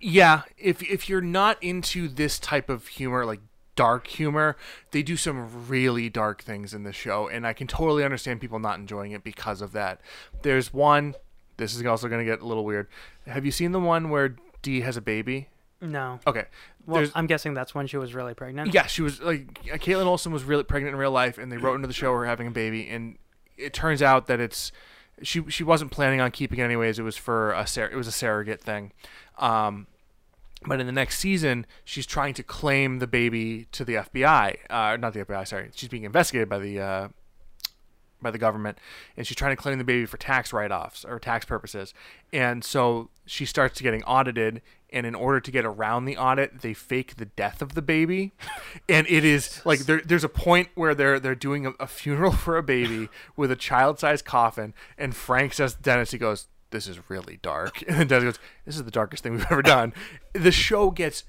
Yeah, 0.00 0.42
if 0.56 0.82
if 0.82 1.08
you're 1.08 1.20
not 1.20 1.62
into 1.62 2.08
this 2.08 2.38
type 2.38 2.70
of 2.70 2.86
humor, 2.88 3.26
like 3.26 3.40
dark 3.80 4.06
humor, 4.08 4.58
they 4.90 5.02
do 5.02 5.16
some 5.16 5.66
really 5.66 6.10
dark 6.10 6.42
things 6.42 6.74
in 6.74 6.82
the 6.82 6.92
show, 6.92 7.28
and 7.28 7.46
I 7.46 7.54
can 7.54 7.66
totally 7.66 8.04
understand 8.04 8.38
people 8.38 8.58
not 8.58 8.78
enjoying 8.78 9.12
it 9.12 9.24
because 9.24 9.62
of 9.62 9.72
that. 9.72 10.02
There's 10.42 10.70
one. 10.70 11.14
This 11.56 11.74
is 11.74 11.86
also 11.86 12.06
going 12.06 12.18
to 12.18 12.30
get 12.30 12.42
a 12.42 12.46
little 12.46 12.66
weird. 12.66 12.88
Have 13.26 13.46
you 13.46 13.50
seen 13.50 13.72
the 13.72 13.80
one 13.80 14.10
where 14.10 14.36
Dee 14.60 14.82
has 14.82 14.98
a 14.98 15.00
baby? 15.00 15.48
No. 15.80 16.20
Okay. 16.26 16.44
Well, 16.86 16.98
There's, 16.98 17.12
I'm 17.14 17.26
guessing 17.26 17.54
that's 17.54 17.74
when 17.74 17.86
she 17.86 17.96
was 17.96 18.14
really 18.14 18.34
pregnant. 18.34 18.74
Yeah, 18.74 18.86
she 18.86 19.00
was 19.00 19.18
like 19.22 19.62
Kaitlin 19.64 20.04
Olson 20.04 20.30
was 20.30 20.44
really 20.44 20.64
pregnant 20.64 20.94
in 20.94 21.00
real 21.00 21.10
life, 21.10 21.38
and 21.38 21.50
they 21.50 21.56
wrote 21.56 21.76
into 21.76 21.88
the 21.88 21.94
show 21.94 22.12
her 22.12 22.26
having 22.26 22.48
a 22.48 22.50
baby, 22.50 22.86
and 22.86 23.16
it 23.56 23.72
turns 23.72 24.02
out 24.02 24.26
that 24.26 24.40
it's 24.40 24.72
she 25.22 25.42
she 25.48 25.64
wasn't 25.64 25.90
planning 25.90 26.20
on 26.20 26.32
keeping 26.32 26.58
it 26.58 26.64
anyways. 26.64 26.98
It 26.98 27.02
was 27.02 27.16
for 27.16 27.52
a 27.52 27.66
sur- 27.66 27.88
it 27.90 27.96
was 27.96 28.06
a 28.06 28.12
surrogate 28.12 28.60
thing. 28.60 28.92
Um, 29.38 29.86
but 30.66 30.80
in 30.80 30.86
the 30.86 30.92
next 30.92 31.18
season, 31.18 31.66
she's 31.84 32.06
trying 32.06 32.34
to 32.34 32.42
claim 32.42 32.98
the 32.98 33.06
baby 33.06 33.66
to 33.72 33.84
the 33.84 33.94
FBI. 33.94 34.56
Uh, 34.68 34.96
not 34.96 35.14
the 35.14 35.24
FBI, 35.24 35.46
sorry. 35.46 35.70
She's 35.74 35.88
being 35.88 36.04
investigated 36.04 36.48
by 36.48 36.58
the 36.58 36.80
uh, 36.80 37.08
by 38.22 38.30
the 38.30 38.38
government, 38.38 38.78
and 39.16 39.26
she's 39.26 39.36
trying 39.36 39.56
to 39.56 39.60
claim 39.60 39.78
the 39.78 39.84
baby 39.84 40.04
for 40.04 40.18
tax 40.18 40.52
write-offs 40.52 41.04
or 41.04 41.18
tax 41.18 41.46
purposes. 41.46 41.94
And 42.32 42.62
so 42.62 43.08
she 43.24 43.46
starts 43.46 43.80
getting 43.80 44.02
audited, 44.04 44.60
and 44.90 45.06
in 45.06 45.14
order 45.14 45.40
to 45.40 45.50
get 45.50 45.64
around 45.64 46.04
the 46.04 46.18
audit, 46.18 46.60
they 46.60 46.74
fake 46.74 47.16
the 47.16 47.24
death 47.24 47.62
of 47.62 47.74
the 47.74 47.80
baby, 47.80 48.32
and 48.88 49.06
it 49.08 49.24
is 49.24 49.64
like 49.64 49.80
there, 49.80 50.02
there's 50.04 50.24
a 50.24 50.28
point 50.28 50.68
where 50.74 50.94
they're 50.94 51.18
they're 51.18 51.34
doing 51.34 51.66
a, 51.66 51.70
a 51.80 51.86
funeral 51.86 52.32
for 52.44 52.58
a 52.58 52.62
baby 52.62 53.08
with 53.36 53.50
a 53.50 53.56
child-sized 53.56 54.24
coffin, 54.26 54.74
and 54.98 55.16
Frank 55.16 55.54
says 55.54 55.74
Dennis, 55.74 56.10
he 56.10 56.18
goes, 56.18 56.48
"This 56.70 56.86
is 56.86 56.98
really 57.08 57.38
dark," 57.42 57.82
and 57.88 57.96
then 57.96 58.06
Dennis 58.06 58.24
goes, 58.24 58.38
"This 58.64 58.76
is 58.76 58.84
the 58.84 58.90
darkest 58.90 59.22
thing 59.22 59.32
we've 59.32 59.46
ever 59.50 59.62
done." 59.62 59.92
The 60.32 60.52
show 60.52 60.90
gets 60.90 61.24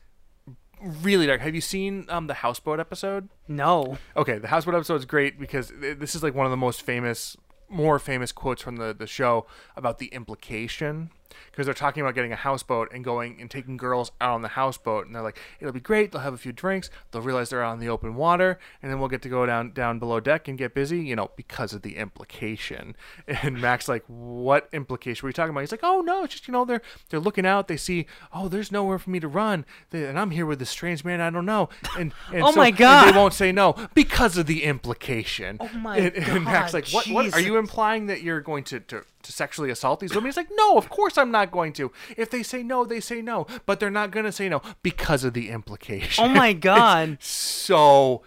really 0.81 1.27
dark. 1.27 1.41
Have 1.41 1.55
you 1.55 1.61
seen 1.61 2.05
um, 2.09 2.27
the 2.27 2.35
houseboat 2.35 2.79
episode? 2.79 3.29
No. 3.47 3.97
Okay, 4.15 4.37
the 4.37 4.47
houseboat 4.47 4.75
episode 4.75 4.95
is 4.95 5.05
great 5.05 5.39
because 5.39 5.71
this 5.79 6.15
is 6.15 6.23
like 6.23 6.33
one 6.33 6.45
of 6.45 6.51
the 6.51 6.57
most 6.57 6.81
famous, 6.81 7.37
more 7.69 7.99
famous 7.99 8.31
quotes 8.31 8.61
from 8.61 8.77
the, 8.77 8.93
the 8.93 9.07
show 9.07 9.45
about 9.75 9.99
the 9.99 10.07
implication. 10.07 11.11
Because 11.51 11.65
they're 11.65 11.73
talking 11.73 12.01
about 12.01 12.15
getting 12.15 12.32
a 12.32 12.38
houseboat 12.38 12.91
and 12.93 13.03
going 13.03 13.38
and 13.39 13.49
taking 13.49 13.77
girls 13.77 14.11
out 14.21 14.34
on 14.34 14.41
the 14.41 14.49
houseboat, 14.49 15.05
and 15.05 15.15
they're 15.15 15.21
like, 15.21 15.38
"It'll 15.59 15.73
be 15.73 15.79
great. 15.79 16.11
They'll 16.11 16.21
have 16.21 16.34
a 16.34 16.38
few 16.38 16.51
drinks. 16.51 16.89
They'll 17.11 17.21
realize 17.21 17.49
they're 17.49 17.63
out 17.63 17.71
on 17.73 17.79
the 17.79 17.89
open 17.89 18.15
water, 18.15 18.59
and 18.82 18.91
then 18.91 18.99
we'll 18.99 19.09
get 19.09 19.21
to 19.23 19.29
go 19.29 19.45
down 19.45 19.71
down 19.71 19.99
below 19.99 20.19
deck 20.19 20.47
and 20.47 20.57
get 20.57 20.73
busy." 20.73 20.99
You 20.99 21.15
know, 21.15 21.32
because 21.36 21.73
of 21.73 21.82
the 21.82 21.97
implication. 21.97 22.95
And 23.43 23.59
Mac's 23.61 23.88
like, 23.88 24.03
"What 24.07 24.67
implication? 24.71 25.25
were 25.25 25.29
you 25.29 25.34
talking 25.34 25.51
about?" 25.51 25.61
He's 25.61 25.71
like, 25.71 25.82
"Oh 25.84 26.01
no, 26.01 26.23
it's 26.23 26.34
just 26.34 26.47
you 26.47 26.51
know 26.51 26.65
they're 26.65 26.82
they're 27.09 27.19
looking 27.19 27.45
out. 27.45 27.67
They 27.67 27.77
see, 27.77 28.05
oh, 28.34 28.47
there's 28.47 28.71
nowhere 28.71 28.99
for 28.99 29.09
me 29.09 29.19
to 29.19 29.27
run, 29.27 29.65
they, 29.89 30.05
and 30.05 30.19
I'm 30.19 30.32
here 30.32 30.45
with 30.45 30.59
this 30.59 30.69
strange 30.69 31.03
man 31.03 31.21
I 31.21 31.29
don't 31.29 31.45
know." 31.45 31.69
And, 31.97 32.13
and 32.34 32.43
Oh 32.43 32.51
so- 32.51 32.57
my 32.57 32.71
God. 32.71 33.11
they 33.11 33.17
won't 33.17 33.34
say 33.34 33.51
no 33.51 33.75
because 33.93 34.38
of 34.38 34.45
the 34.47 34.63
implication. 34.63 35.57
Oh 35.59 35.69
my 35.73 35.97
and, 35.97 36.15
and 36.15 36.45
God, 36.45 36.73
like, 36.73 36.89
what, 36.89 37.07
what? 37.07 37.34
Are 37.34 37.39
you 37.39 37.57
implying 37.57 38.07
that 38.07 38.21
you're 38.21 38.41
going 38.41 38.63
to, 38.65 38.79
to, 38.79 39.03
to 39.32 39.36
sexually 39.38 39.69
assault 39.69 39.99
these 39.99 40.13
women? 40.13 40.27
He's 40.27 40.38
like, 40.38 40.49
no, 40.53 40.77
of 40.77 40.89
course 40.89 41.17
I'm 41.17 41.32
not 41.32 41.51
going 41.51 41.73
to. 41.73 41.91
If 42.17 42.29
they 42.29 42.43
say 42.43 42.63
no, 42.63 42.86
they 42.86 42.99
say 42.99 43.21
no. 43.21 43.47
But 43.65 43.79
they're 43.79 43.89
not 43.89 44.11
going 44.11 44.25
to 44.25 44.32
say 44.32 44.49
no 44.49 44.61
because 44.84 45.23
of 45.23 45.34
the 45.34 45.49
implication. 45.49 46.23
Oh 46.23 46.27
my 46.29 46.49
It's 46.51 46.59
God. 46.59 47.17
so 47.21 48.23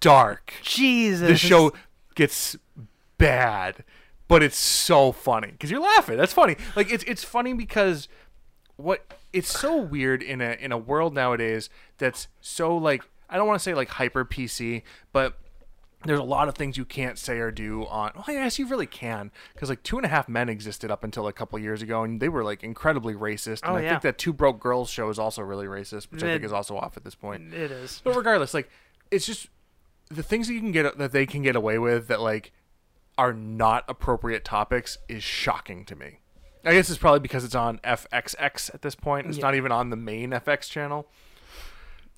dark. 0.00 0.52
Jesus. 0.62 1.28
The 1.28 1.36
show 1.36 1.72
gets 2.14 2.56
bad, 3.18 3.84
but 4.28 4.42
it's 4.42 4.56
so 4.58 5.12
funny 5.12 5.52
because 5.52 5.70
you're 5.70 5.80
laughing. 5.80 6.16
That's 6.16 6.32
funny. 6.32 6.56
Like 6.76 6.90
it's 6.92 7.04
it's 7.04 7.24
funny 7.24 7.52
because 7.52 8.08
what 8.76 9.04
it's 9.32 9.58
so 9.58 9.76
weird 9.76 10.22
in 10.22 10.40
a 10.40 10.56
in 10.60 10.72
a 10.72 10.78
world 10.78 11.14
nowadays 11.14 11.68
that's 11.98 12.28
so 12.40 12.76
like 12.76 13.02
I 13.28 13.36
don't 13.36 13.46
want 13.46 13.58
to 13.58 13.62
say 13.62 13.74
like 13.74 13.88
hyper 13.88 14.24
PC, 14.24 14.82
but 15.12 15.38
there's 16.04 16.20
a 16.20 16.24
lot 16.24 16.48
of 16.48 16.54
things 16.54 16.76
you 16.76 16.84
can't 16.84 17.18
say 17.18 17.38
or 17.38 17.50
do 17.50 17.84
on. 17.86 18.12
Well, 18.14 18.24
yes, 18.28 18.58
you 18.58 18.66
really 18.68 18.86
can, 18.86 19.30
because 19.52 19.68
like 19.68 19.82
Two 19.82 19.96
and 19.96 20.06
a 20.06 20.08
Half 20.08 20.28
Men 20.28 20.48
existed 20.48 20.90
up 20.90 21.02
until 21.02 21.26
a 21.26 21.32
couple 21.32 21.58
years 21.58 21.82
ago, 21.82 22.04
and 22.04 22.20
they 22.20 22.28
were 22.28 22.44
like 22.44 22.62
incredibly 22.62 23.14
racist. 23.14 23.62
And 23.62 23.72
Oh, 23.72 23.76
I 23.76 23.80
yeah. 23.82 23.90
think 23.90 24.02
that 24.02 24.18
Two 24.18 24.32
Broke 24.32 24.60
Girls 24.60 24.90
show 24.90 25.08
is 25.08 25.18
also 25.18 25.42
really 25.42 25.66
racist, 25.66 26.10
which 26.12 26.22
I 26.22 26.26
think 26.28 26.44
is 26.44 26.52
also 26.52 26.76
off 26.76 26.96
at 26.96 27.04
this 27.04 27.14
point. 27.16 27.52
It 27.52 27.70
is. 27.72 28.00
But 28.04 28.14
regardless, 28.16 28.54
like 28.54 28.70
it's 29.10 29.26
just 29.26 29.48
the 30.10 30.22
things 30.22 30.46
that 30.48 30.54
you 30.54 30.60
can 30.60 30.72
get 30.72 30.96
that 30.98 31.12
they 31.12 31.26
can 31.26 31.42
get 31.42 31.56
away 31.56 31.78
with 31.78 32.08
that 32.08 32.20
like 32.20 32.52
are 33.18 33.32
not 33.32 33.84
appropriate 33.88 34.44
topics 34.44 34.98
is 35.08 35.24
shocking 35.24 35.84
to 35.86 35.96
me. 35.96 36.20
I 36.64 36.72
guess 36.74 36.88
it's 36.90 36.98
probably 36.98 37.20
because 37.20 37.44
it's 37.44 37.54
on 37.54 37.78
FXX 37.78 38.72
at 38.74 38.82
this 38.82 38.94
point. 38.94 39.26
It's 39.26 39.38
not 39.38 39.54
even 39.56 39.72
on 39.72 39.90
the 39.90 39.96
main 39.96 40.30
FX 40.30 40.68
channel. 40.70 41.08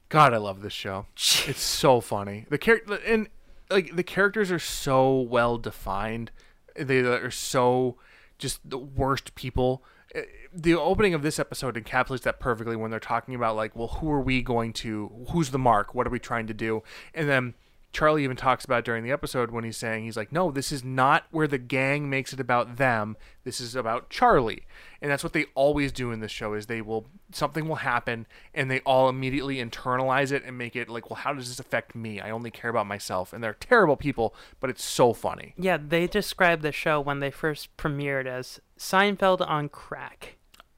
God, 0.08 0.34
I 0.34 0.38
love 0.38 0.60
this 0.62 0.72
show. 0.72 1.06
It's 1.46 1.62
so 1.62 2.00
funny. 2.00 2.46
The 2.50 2.58
character 2.58 2.98
and 3.06 3.28
like 3.70 3.96
the 3.96 4.02
characters 4.02 4.50
are 4.50 4.58
so 4.58 5.20
well 5.20 5.58
defined. 5.58 6.30
They 6.76 6.98
are 7.00 7.30
so 7.30 7.96
just 8.38 8.68
the 8.68 8.78
worst 8.78 9.34
people. 9.34 9.82
Uh, 10.14 10.22
The 10.52 10.74
opening 10.74 11.14
of 11.14 11.22
this 11.22 11.38
episode 11.38 11.76
encapsulates 11.76 12.22
that 12.22 12.40
perfectly 12.40 12.76
when 12.76 12.90
they're 12.90 13.00
talking 13.00 13.34
about 13.34 13.54
like, 13.56 13.76
well, 13.76 13.88
who 13.88 14.10
are 14.10 14.20
we 14.20 14.42
going 14.42 14.72
to? 14.74 15.26
Who's 15.30 15.50
the 15.50 15.58
mark? 15.58 15.94
What 15.94 16.06
are 16.06 16.10
we 16.10 16.18
trying 16.18 16.46
to 16.48 16.54
do? 16.54 16.82
And 17.14 17.28
then 17.28 17.54
Charlie 17.92 18.22
even 18.22 18.36
talks 18.36 18.64
about 18.64 18.84
during 18.84 19.02
the 19.02 19.10
episode 19.10 19.50
when 19.50 19.64
he's 19.64 19.76
saying 19.76 20.04
he's 20.04 20.16
like, 20.16 20.30
no, 20.30 20.50
this 20.50 20.70
is 20.70 20.84
not 20.84 21.24
where 21.30 21.48
the 21.48 21.58
gang 21.58 22.08
makes 22.08 22.32
it 22.32 22.38
about 22.38 22.76
them. 22.76 23.16
This 23.42 23.60
is 23.60 23.74
about 23.74 24.10
Charlie, 24.10 24.64
and 25.02 25.10
that's 25.10 25.24
what 25.24 25.32
they 25.32 25.46
always 25.54 25.90
do 25.90 26.12
in 26.12 26.20
this 26.20 26.30
show. 26.30 26.54
Is 26.54 26.66
they 26.66 26.82
will 26.82 27.06
something 27.32 27.66
will 27.68 27.76
happen 27.76 28.26
and 28.54 28.70
they 28.70 28.80
all 28.80 29.08
immediately 29.08 29.56
internalize 29.56 30.30
it 30.30 30.44
and 30.44 30.56
make 30.56 30.76
it 30.76 30.88
like, 30.88 31.10
well, 31.10 31.16
how 31.16 31.32
does 31.32 31.48
this 31.48 31.58
affect 31.58 31.94
me? 31.94 32.20
I 32.20 32.30
only 32.30 32.50
care 32.50 32.70
about 32.70 32.86
myself, 32.86 33.32
and 33.32 33.42
they're 33.42 33.54
terrible 33.54 33.96
people, 33.96 34.34
but 34.60 34.70
it's 34.70 34.84
so 34.84 35.12
funny. 35.12 35.54
Yeah, 35.56 35.76
they 35.76 36.06
described 36.06 36.62
the 36.62 36.72
show 36.72 37.00
when 37.00 37.20
they 37.20 37.30
first 37.30 37.76
premiered 37.76 38.26
as 38.26 38.60
Seinfeld 38.78 39.46
on 39.46 39.68
crack. 39.68 40.36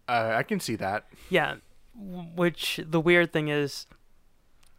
Uh, 0.08 0.34
I 0.36 0.42
can 0.42 0.60
see 0.60 0.76
that. 0.76 1.06
Yeah, 1.30 1.56
which 1.94 2.80
the 2.84 3.00
weird 3.00 3.32
thing 3.32 3.48
is, 3.48 3.86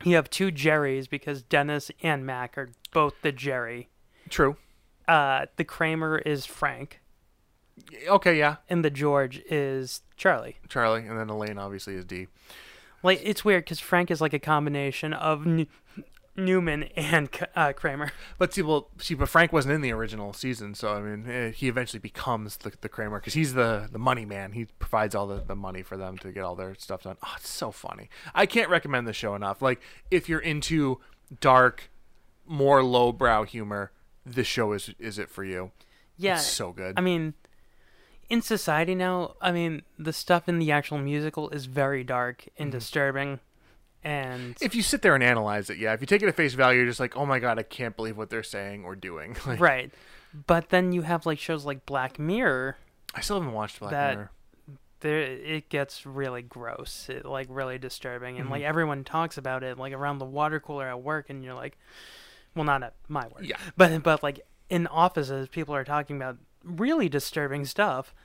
you 0.04 0.16
have 0.16 0.30
two 0.30 0.52
Jerrys 0.52 1.10
because 1.10 1.44
Dennis 1.44 1.92
and 2.02 2.26
Mac 2.26 2.58
are 2.58 2.72
both 2.92 3.14
the 3.22 3.32
Jerry. 3.32 3.90
True. 4.30 4.58
Uh, 5.08 5.48
the 5.58 5.64
Kramer 5.64 6.18
is 6.20 6.46
Frank, 6.46 7.02
Okay, 8.08 8.38
yeah, 8.38 8.58
and 8.70 8.86
the 8.86 8.92
George 8.92 9.42
is 9.50 10.04
Charlie. 10.16 10.58
Charlie, 10.70 11.06
and 11.08 11.18
then 11.20 11.30
Elaine 11.30 11.58
obviously 11.58 11.96
is 11.96 12.06
Dee. 12.06 12.28
Like 13.02 13.20
it's 13.24 13.44
weird 13.44 13.66
because 13.66 13.80
Frank 13.80 14.12
is 14.12 14.22
like 14.22 14.34
a 14.34 14.40
combination 14.40 15.12
of 15.14 15.46
N- 15.46 15.68
Newman 16.36 16.84
and 16.96 17.30
uh, 17.56 17.74
Kramer. 17.74 18.12
But 18.38 18.54
see, 18.54 18.62
well, 18.64 18.90
see, 18.98 19.14
but 19.14 19.30
Frank 19.30 19.54
wasn't 19.54 19.76
in 19.76 19.82
the 19.82 19.92
original 19.92 20.34
season, 20.34 20.74
so 20.74 20.94
I 20.94 21.00
mean, 21.02 21.30
eh, 21.30 21.50
he 21.52 21.68
eventually 21.68 22.00
becomes 22.00 22.58
the, 22.58 22.72
the 22.82 22.90
Kramer 22.90 23.20
because 23.20 23.34
he's 23.36 23.54
the, 23.54 23.88
the 23.92 24.00
money 24.00 24.26
man. 24.26 24.54
He 24.54 24.66
provides 24.80 25.14
all 25.16 25.28
the, 25.28 25.42
the 25.46 25.56
money 25.56 25.84
for 25.84 25.96
them 25.98 26.18
to 26.20 26.32
get 26.32 26.44
all 26.44 26.56
their 26.56 26.74
stuff 26.76 27.04
done. 27.04 27.18
Oh, 27.24 27.34
it's 27.38 27.50
so 27.50 27.72
funny. 27.72 28.10
I 28.34 28.46
can't 28.46 28.70
recommend 28.70 29.08
the 29.08 29.14
show 29.14 29.36
enough. 29.36 29.62
Like, 29.62 29.80
if 30.10 30.28
you're 30.28 30.40
into 30.40 31.00
dark, 31.40 31.90
more 32.48 32.84
lowbrow 32.84 33.44
humor, 33.44 33.92
this 34.26 34.48
show 34.48 34.72
is 34.74 34.90
is 35.00 35.20
it 35.20 35.30
for 35.30 35.44
you. 35.44 35.72
Yeah, 36.18 36.36
It's 36.36 36.46
so 36.48 36.72
good. 36.72 36.94
I 36.98 37.02
mean, 37.02 37.34
in 38.30 38.42
society 38.42 38.96
now, 38.96 39.36
I 39.42 39.52
mean, 39.52 39.82
the 40.00 40.14
stuff 40.14 40.48
in 40.50 40.60
the 40.60 40.72
actual 40.72 40.98
musical 40.98 41.50
is 41.50 41.66
very 41.66 42.04
dark 42.04 42.46
and 42.58 42.70
Mm-hmm. 42.70 42.78
disturbing, 42.80 43.40
and 44.04 44.56
If 44.62 44.76
you 44.76 44.84
sit 44.84 45.02
there 45.02 45.16
and 45.16 45.24
analyze 45.24 45.70
it, 45.70 45.78
yeah. 45.78 45.94
If 45.94 46.02
you 46.02 46.08
take 46.08 46.22
it 46.22 46.28
at 46.28 46.36
face 46.36 46.54
value, 46.54 46.80
you're 46.80 46.88
just 46.88 47.00
like, 47.00 47.16
oh 47.16 47.26
my 47.26 47.40
god, 47.40 47.58
I 47.60 47.64
can't 47.64 47.96
believe 47.96 48.18
what 48.18 48.30
they're 48.30 48.44
saying 48.44 48.84
or 48.86 48.96
doing. 48.96 49.36
Like, 49.46 49.60
right. 49.60 49.92
But 50.48 50.70
then 50.70 50.92
you 50.92 51.04
have 51.04 51.26
like 51.26 51.40
shows 51.40 51.64
like 51.66 51.86
Black 51.86 52.18
Mirror. 52.20 52.78
I 53.16 53.22
still 53.22 53.40
haven't 53.40 53.54
watched 53.54 53.80
Black 53.80 53.92
That- 53.92 54.16
Mirror. 54.16 54.32
There, 55.02 55.20
it 55.22 55.68
gets 55.68 56.06
really 56.06 56.42
gross, 56.42 57.10
it, 57.10 57.26
like 57.26 57.48
really 57.50 57.78
disturbing, 57.78 58.40
and 58.40 58.50
like 58.50 58.62
Mm-hmm. 58.62 58.70
everyone 58.70 59.04
talks 59.04 59.38
about 59.38 59.62
it, 59.62 59.78
like 59.78 59.92
around 59.92 60.20
the 60.20 60.26
water 60.26 60.62
cooler 60.62 60.88
at 60.88 61.02
work, 61.02 61.30
and 61.30 61.44
you're 61.44 61.54
like, 61.54 61.78
well, 62.56 62.64
not 62.64 62.84
at 62.84 62.94
my 63.10 63.24
work, 63.28 63.42
Yeah. 63.44 63.58
but 63.76 64.02
but 64.02 64.24
like 64.24 64.40
in 64.70 64.88
offices, 64.88 65.50
people 65.50 65.76
are 65.76 65.84
talking 65.84 66.16
about 66.16 66.38
really 66.64 67.10
disturbing 67.10 67.66
stuff. 67.66 68.16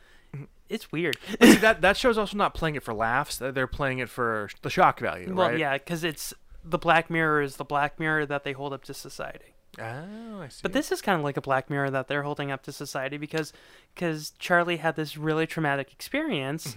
Mm-hmm. 0.69 0.75
It's 0.75 0.93
weird. 0.93 1.17
See, 1.43 1.57
that 1.57 1.81
that 1.81 1.97
show's 1.97 2.19
also 2.19 2.37
not 2.37 2.55
playing 2.55 2.75
it 2.77 2.83
for 2.83 2.95
laughs. 2.95 3.37
They're 3.39 3.67
playing 3.67 3.99
it 3.99 4.09
for 4.09 4.49
the 4.63 4.71
shock 4.71 5.01
value, 5.01 5.33
Well, 5.35 5.49
right? 5.51 5.59
yeah, 5.59 5.79
because 5.79 6.05
it's 6.05 6.35
the 6.65 6.79
Black 6.79 7.09
Mirror 7.11 7.43
is 7.43 7.57
the 7.57 7.65
Black 7.65 7.99
Mirror 7.99 8.27
that 8.27 8.45
they 8.45 8.53
hold 8.53 8.73
up 8.73 8.85
to 8.85 8.95
society. 8.95 9.55
Oh, 9.79 10.41
I 10.41 10.49
see. 10.49 10.61
But 10.63 10.73
this 10.73 10.91
is 10.91 11.01
kind 11.01 11.19
of 11.19 11.25
like 11.25 11.37
a 11.37 11.41
Black 11.41 11.71
Mirror 11.71 11.91
that 11.91 12.09
they're 12.09 12.23
holding 12.25 12.51
up 12.51 12.63
to 12.65 12.73
society 12.73 13.17
because 13.17 13.53
because 13.95 14.33
Charlie 14.39 14.79
had 14.79 14.97
this 14.97 15.17
really 15.17 15.47
traumatic 15.47 15.93
experience, 15.93 16.77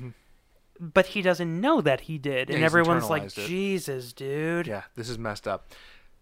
but 0.79 1.07
he 1.07 1.21
doesn't 1.21 1.59
know 1.59 1.81
that 1.81 2.01
he 2.01 2.17
did, 2.17 2.47
Mm-hmm. 2.47 2.53
And 2.55 2.63
he's 2.63 2.65
everyone's 2.71 3.09
like, 3.09 3.23
it. 3.23 3.33
"Jesus, 3.47 4.13
dude." 4.13 4.67
Yeah, 4.67 4.83
this 4.95 5.09
is 5.09 5.17
messed 5.17 5.47
up. 5.47 5.71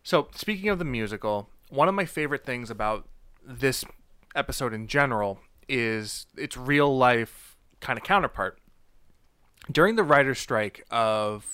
So, 0.03 0.29
speaking 0.33 0.69
of 0.69 0.79
the 0.79 0.85
musical, 0.85 1.49
one 1.69 1.87
of 1.89 1.95
my 1.95 2.05
favorite 2.05 2.45
things 2.45 2.69
about 2.71 3.07
this 3.45 3.83
episode 4.35 4.73
in 4.73 4.87
general 4.87 5.39
is 5.67 6.25
its 6.37 6.55
real 6.55 6.95
life 6.97 7.48
kind 7.79 7.97
of 7.97 8.03
counterpart. 8.03 8.59
During 9.71 9.95
the 9.95 10.03
writer's 10.03 10.39
strike 10.39 10.85
of 10.89 11.45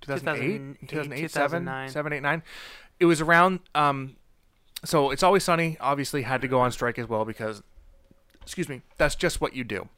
2008, 0.00 0.80
2008, 0.88 0.88
2008 0.88 1.20
2009. 1.20 1.88
7, 1.90 2.12
8, 2.12 2.20
9, 2.20 2.42
it 3.00 3.04
was 3.04 3.20
around. 3.20 3.60
Um, 3.74 4.16
so, 4.84 5.10
It's 5.10 5.22
Always 5.22 5.44
Sunny 5.44 5.76
obviously 5.80 6.22
had 6.22 6.40
to 6.42 6.48
go 6.48 6.60
on 6.60 6.72
strike 6.72 6.98
as 6.98 7.08
well 7.08 7.24
because 7.24 7.62
excuse 8.48 8.68
me, 8.68 8.80
that's 8.96 9.14
just 9.14 9.42
what 9.42 9.54
you 9.54 9.62
do. 9.62 9.88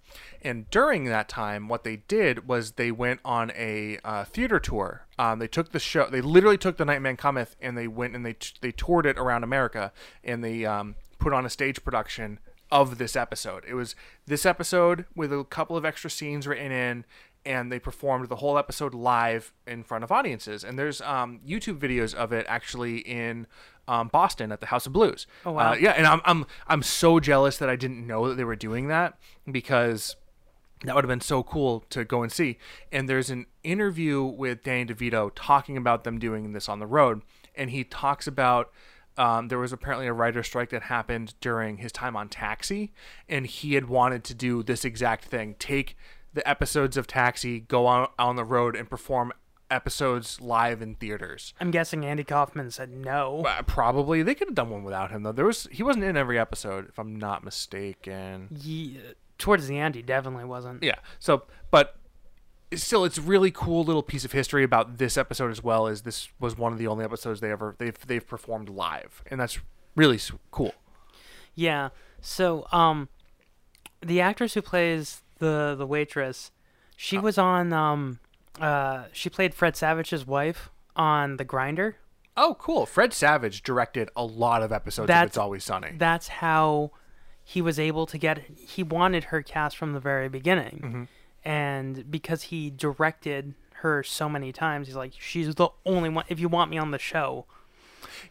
And 0.42 0.68
during 0.70 1.04
that 1.04 1.28
time, 1.28 1.68
what 1.68 1.84
they 1.84 1.96
did 1.96 2.48
was 2.48 2.72
they 2.72 2.90
went 2.90 3.20
on 3.24 3.52
a 3.54 3.98
uh, 4.02 4.24
theater 4.24 4.58
tour. 4.58 5.06
Um, 5.20 5.38
they 5.38 5.46
took 5.46 5.70
the 5.70 5.78
show, 5.78 6.08
they 6.10 6.20
literally 6.20 6.58
took 6.58 6.76
the 6.76 6.84
Nightman 6.84 7.16
Cometh, 7.16 7.54
and 7.60 7.78
they 7.78 7.86
went 7.86 8.16
and 8.16 8.26
they 8.26 8.32
t- 8.32 8.54
they 8.60 8.72
toured 8.72 9.06
it 9.06 9.16
around 9.18 9.44
America, 9.44 9.92
and 10.24 10.42
they 10.42 10.64
um, 10.64 10.96
put 11.20 11.32
on 11.32 11.46
a 11.46 11.50
stage 11.50 11.84
production 11.84 12.40
of 12.70 12.98
this 12.98 13.16
episode. 13.16 13.64
It 13.66 13.74
was 13.74 13.94
this 14.26 14.46
episode 14.46 15.06
with 15.14 15.32
a 15.32 15.44
couple 15.44 15.76
of 15.76 15.84
extra 15.84 16.10
scenes 16.10 16.46
written 16.46 16.70
in, 16.70 17.04
and 17.44 17.72
they 17.72 17.78
performed 17.78 18.28
the 18.28 18.36
whole 18.36 18.58
episode 18.58 18.94
live 18.94 19.52
in 19.66 19.82
front 19.82 20.04
of 20.04 20.12
audiences. 20.12 20.62
And 20.62 20.78
there's 20.78 21.00
um, 21.00 21.40
YouTube 21.46 21.78
videos 21.78 22.14
of 22.14 22.32
it 22.32 22.46
actually 22.48 22.98
in 22.98 23.46
um, 23.88 24.08
Boston 24.08 24.52
at 24.52 24.60
the 24.60 24.66
House 24.66 24.86
of 24.86 24.92
Blues. 24.92 25.26
Oh, 25.44 25.52
wow. 25.52 25.72
Uh, 25.72 25.74
yeah, 25.74 25.92
and 25.92 26.06
I'm 26.06 26.20
I'm 26.24 26.46
I'm 26.68 26.82
so 26.82 27.18
jealous 27.18 27.58
that 27.58 27.68
I 27.68 27.76
didn't 27.76 28.06
know 28.06 28.28
that 28.28 28.36
they 28.36 28.44
were 28.44 28.56
doing 28.56 28.88
that 28.88 29.18
because 29.50 30.16
that 30.84 30.94
would 30.94 31.04
have 31.04 31.08
been 31.08 31.20
so 31.20 31.42
cool 31.42 31.84
to 31.90 32.04
go 32.04 32.22
and 32.22 32.30
see. 32.30 32.58
And 32.92 33.08
there's 33.08 33.30
an 33.30 33.46
interview 33.64 34.22
with 34.22 34.62
Danny 34.62 34.86
DeVito 34.86 35.32
talking 35.34 35.76
about 35.76 36.04
them 36.04 36.18
doing 36.18 36.52
this 36.52 36.68
on 36.68 36.78
the 36.78 36.86
road, 36.86 37.22
and 37.54 37.70
he 37.70 37.84
talks 37.84 38.26
about. 38.26 38.70
Um, 39.20 39.48
there 39.48 39.58
was 39.58 39.72
apparently 39.72 40.06
a 40.06 40.12
writer 40.12 40.42
strike 40.42 40.70
that 40.70 40.82
happened 40.84 41.34
during 41.40 41.76
his 41.76 41.92
time 41.92 42.16
on 42.16 42.28
Taxi, 42.30 42.92
and 43.28 43.46
he 43.46 43.74
had 43.74 43.88
wanted 43.88 44.24
to 44.24 44.34
do 44.34 44.62
this 44.62 44.84
exact 44.84 45.26
thing: 45.26 45.56
take 45.58 45.96
the 46.32 46.48
episodes 46.48 46.96
of 46.96 47.06
Taxi, 47.06 47.60
go 47.60 47.86
on 47.86 48.08
on 48.18 48.36
the 48.36 48.44
road, 48.44 48.74
and 48.74 48.88
perform 48.88 49.32
episodes 49.70 50.40
live 50.40 50.82
in 50.82 50.94
theaters. 50.96 51.54
I'm 51.60 51.70
guessing 51.70 52.04
Andy 52.04 52.24
Kaufman 52.24 52.70
said 52.70 52.90
no. 52.90 53.44
Uh, 53.46 53.62
probably 53.62 54.22
they 54.22 54.34
could 54.34 54.48
have 54.48 54.54
done 54.54 54.70
one 54.70 54.84
without 54.84 55.10
him 55.10 55.22
though. 55.22 55.32
There 55.32 55.44
was 55.44 55.68
he 55.70 55.82
wasn't 55.82 56.06
in 56.06 56.16
every 56.16 56.38
episode, 56.38 56.88
if 56.88 56.98
I'm 56.98 57.16
not 57.16 57.44
mistaken. 57.44 58.48
Ye- 58.62 59.00
towards 59.38 59.68
the 59.68 59.78
end, 59.78 59.94
he 59.94 60.02
definitely 60.02 60.44
wasn't. 60.44 60.82
Yeah. 60.82 60.96
So, 61.18 61.42
but 61.70 61.96
still, 62.74 63.04
it's 63.04 63.18
a 63.18 63.22
really 63.22 63.50
cool 63.50 63.84
little 63.84 64.02
piece 64.02 64.24
of 64.24 64.32
history 64.32 64.62
about 64.64 64.98
this 64.98 65.16
episode 65.16 65.50
as 65.50 65.62
well. 65.62 65.86
Is 65.86 66.02
this 66.02 66.28
was 66.38 66.56
one 66.56 66.72
of 66.72 66.78
the 66.78 66.86
only 66.86 67.04
episodes 67.04 67.40
they 67.40 67.50
ever 67.50 67.74
they've 67.78 67.98
they've 68.06 68.26
performed 68.26 68.68
live, 68.68 69.22
and 69.30 69.40
that's 69.40 69.58
really 69.96 70.18
cool. 70.50 70.74
Yeah. 71.54 71.88
So, 72.20 72.66
um, 72.72 73.08
the 74.00 74.20
actress 74.20 74.54
who 74.54 74.62
plays 74.62 75.22
the 75.38 75.74
the 75.76 75.86
waitress, 75.86 76.50
she 76.96 77.18
Uh. 77.18 77.22
was 77.22 77.38
on 77.38 77.72
um, 77.72 78.18
uh, 78.60 79.04
she 79.12 79.30
played 79.30 79.54
Fred 79.54 79.76
Savage's 79.76 80.26
wife 80.26 80.70
on 80.96 81.36
The 81.38 81.44
Grinder. 81.44 81.96
Oh, 82.36 82.56
cool. 82.58 82.86
Fred 82.86 83.12
Savage 83.12 83.62
directed 83.62 84.08
a 84.16 84.24
lot 84.24 84.62
of 84.62 84.72
episodes 84.72 85.10
of 85.10 85.26
It's 85.26 85.36
Always 85.36 85.64
Sunny. 85.64 85.92
That's 85.98 86.28
how 86.28 86.92
he 87.42 87.60
was 87.60 87.78
able 87.78 88.06
to 88.06 88.16
get. 88.18 88.38
He 88.56 88.82
wanted 88.82 89.24
her 89.24 89.42
cast 89.42 89.76
from 89.76 89.92
the 89.92 90.00
very 90.00 90.28
beginning, 90.28 90.80
Mm-hmm. 90.82 91.04
And 91.44 92.10
because 92.10 92.44
he 92.44 92.70
directed 92.70 93.54
her 93.76 94.02
so 94.02 94.28
many 94.28 94.52
times, 94.52 94.86
he's 94.86 94.96
like, 94.96 95.12
she's 95.18 95.54
the 95.54 95.68
only 95.86 96.08
one. 96.08 96.24
If 96.28 96.38
you 96.40 96.48
want 96.48 96.70
me 96.70 96.78
on 96.78 96.90
the 96.90 96.98
show, 96.98 97.46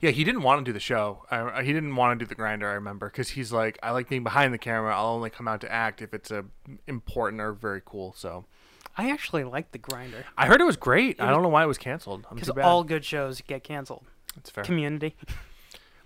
Yeah, 0.01 0.12
he 0.12 0.24
didn't 0.24 0.43
want 0.43 0.64
to 0.64 0.70
do 0.70 0.74
the 0.74 0.80
show. 0.80 1.26
I, 1.32 1.64
he 1.64 1.74
didn't 1.74 1.95
want 1.95 2.18
to 2.20 2.24
do 2.26 2.30
the 2.30 2.36
grinder. 2.36 2.70
I 2.70 2.74
remember 2.74 3.07
because 3.10 3.30
he's 3.30 3.51
like, 3.51 3.78
I 3.82 3.91
like 3.91 4.10
being 4.10 4.24
behind 4.24 4.53
the 4.53 4.57
camera. 4.57 4.95
I'll 4.95 5.07
only 5.07 5.30
come 5.30 5.47
out 5.47 5.62
to 5.62 5.72
act 5.72 6.01
if 6.01 6.14
it's 6.14 6.32
a 6.32 6.45
important 6.88 7.41
or 7.41 7.53
very 7.53 7.82
cool. 7.84 8.14
So 8.18 8.45
I 8.97 9.10
actually 9.12 9.43
liked 9.43 9.72
The 9.72 9.78
Grinder 9.78 10.26
I 10.38 10.45
heard 10.47 10.62
it 10.62 10.66
was 10.66 10.78
great. 10.78 11.22
I 11.22 11.30
don't 11.30 11.41
know 11.41 11.49
why 11.49 11.64
it 11.64 11.68
was 11.68 11.78
canceled. 11.78 12.26
Because 12.34 12.49
all 12.49 12.84
good 12.84 13.05
shows 13.05 13.41
get 13.41 13.64
canceled. 13.64 14.05
That's 14.36 14.49
fair. 14.49 14.64
Community. 14.64 15.16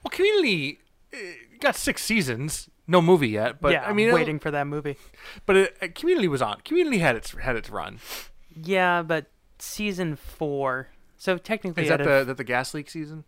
Well, 0.03 0.11
Community 0.11 0.79
uh, 1.13 1.17
got 1.59 1.75
six 1.75 2.03
seasons, 2.03 2.69
no 2.87 3.01
movie 3.01 3.29
yet. 3.29 3.59
But 3.61 3.71
yeah, 3.73 3.83
I 3.87 3.93
mean, 3.93 4.09
I'm 4.09 4.15
waiting 4.15 4.39
for 4.39 4.51
that 4.51 4.67
movie. 4.67 4.97
But 5.45 5.55
it, 5.55 5.77
uh, 5.81 5.87
Community 5.95 6.27
was 6.27 6.41
on. 6.41 6.61
Community 6.61 6.99
had 6.99 7.15
its 7.15 7.31
had 7.31 7.55
its 7.55 7.69
run. 7.69 7.99
Yeah, 8.55 9.01
but 9.01 9.27
season 9.59 10.15
four. 10.15 10.89
So 11.17 11.37
technically, 11.37 11.83
Is 11.83 11.89
that 11.89 12.03
the 12.03 12.23
that 12.25 12.37
the 12.37 12.43
gas 12.43 12.73
leak 12.73 12.89
season? 12.89 13.23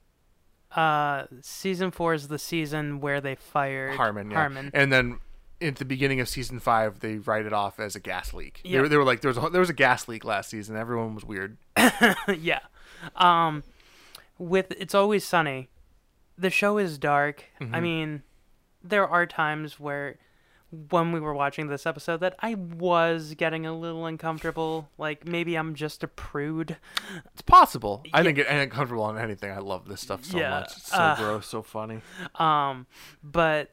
uh, 0.75 1.23
season 1.41 1.89
four 1.91 2.13
is 2.13 2.27
the 2.27 2.37
season 2.39 2.99
where 2.99 3.21
they 3.21 3.35
fired 3.35 3.95
Harmon, 3.95 4.29
yeah. 4.29 4.37
Harmon. 4.37 4.71
And 4.73 4.91
then 4.91 5.19
at 5.61 5.77
the 5.77 5.85
beginning 5.85 6.19
of 6.19 6.27
season 6.27 6.59
five, 6.59 6.99
they 6.99 7.17
write 7.17 7.45
it 7.45 7.53
off 7.53 7.79
as 7.79 7.95
a 7.95 7.99
gas 8.01 8.33
leak. 8.33 8.59
They, 8.63 8.71
Yeah. 8.71 8.81
were, 8.81 8.89
they 8.89 8.97
were 8.97 9.05
like, 9.05 9.21
there 9.21 9.29
was 9.29 9.37
a, 9.37 9.49
there 9.49 9.61
was 9.61 9.69
a 9.69 9.73
gas 9.73 10.09
leak 10.09 10.25
last 10.25 10.49
season. 10.49 10.75
Everyone 10.75 11.15
was 11.15 11.23
weird. 11.23 11.55
yeah. 12.37 12.59
Um, 13.15 13.63
with 14.37 14.73
It's 14.77 14.93
Always 14.93 15.23
Sunny, 15.25 15.69
the 16.37 16.49
show 16.49 16.77
is 16.77 16.97
dark. 16.97 17.45
Mm-hmm. 17.61 17.73
I 17.75 17.79
mean, 17.79 18.23
there 18.87 19.07
are 19.07 19.25
times 19.25 19.79
where 19.79 20.17
when 20.89 21.11
we 21.13 21.19
were 21.19 21.33
watching 21.33 21.67
this 21.67 21.85
episode 21.85 22.19
that 22.19 22.35
I 22.39 22.55
was 22.55 23.33
getting 23.35 23.65
a 23.65 23.73
little 23.73 24.05
uncomfortable. 24.05 24.89
Like 24.97 25.25
maybe 25.27 25.55
I'm 25.55 25.73
just 25.75 26.03
a 26.03 26.07
prude. 26.07 26.77
It's 27.31 27.41
possible. 27.41 28.03
I 28.13 28.17
Yeah. 28.19 28.23
didn't 28.23 28.35
get 28.35 28.47
uncomfortable 28.47 29.03
on 29.03 29.17
anything. 29.17 29.51
I 29.51 29.59
love 29.59 29.87
this 29.87 30.01
stuff 30.01 30.25
so 30.25 30.37
Yeah, 30.37 30.49
much. 30.49 30.71
It's 30.77 30.89
so 30.91 30.97
uh, 30.97 31.15
gross, 31.15 31.47
so 31.47 31.61
funny. 31.61 32.01
Um, 32.35 32.87
but 33.23 33.71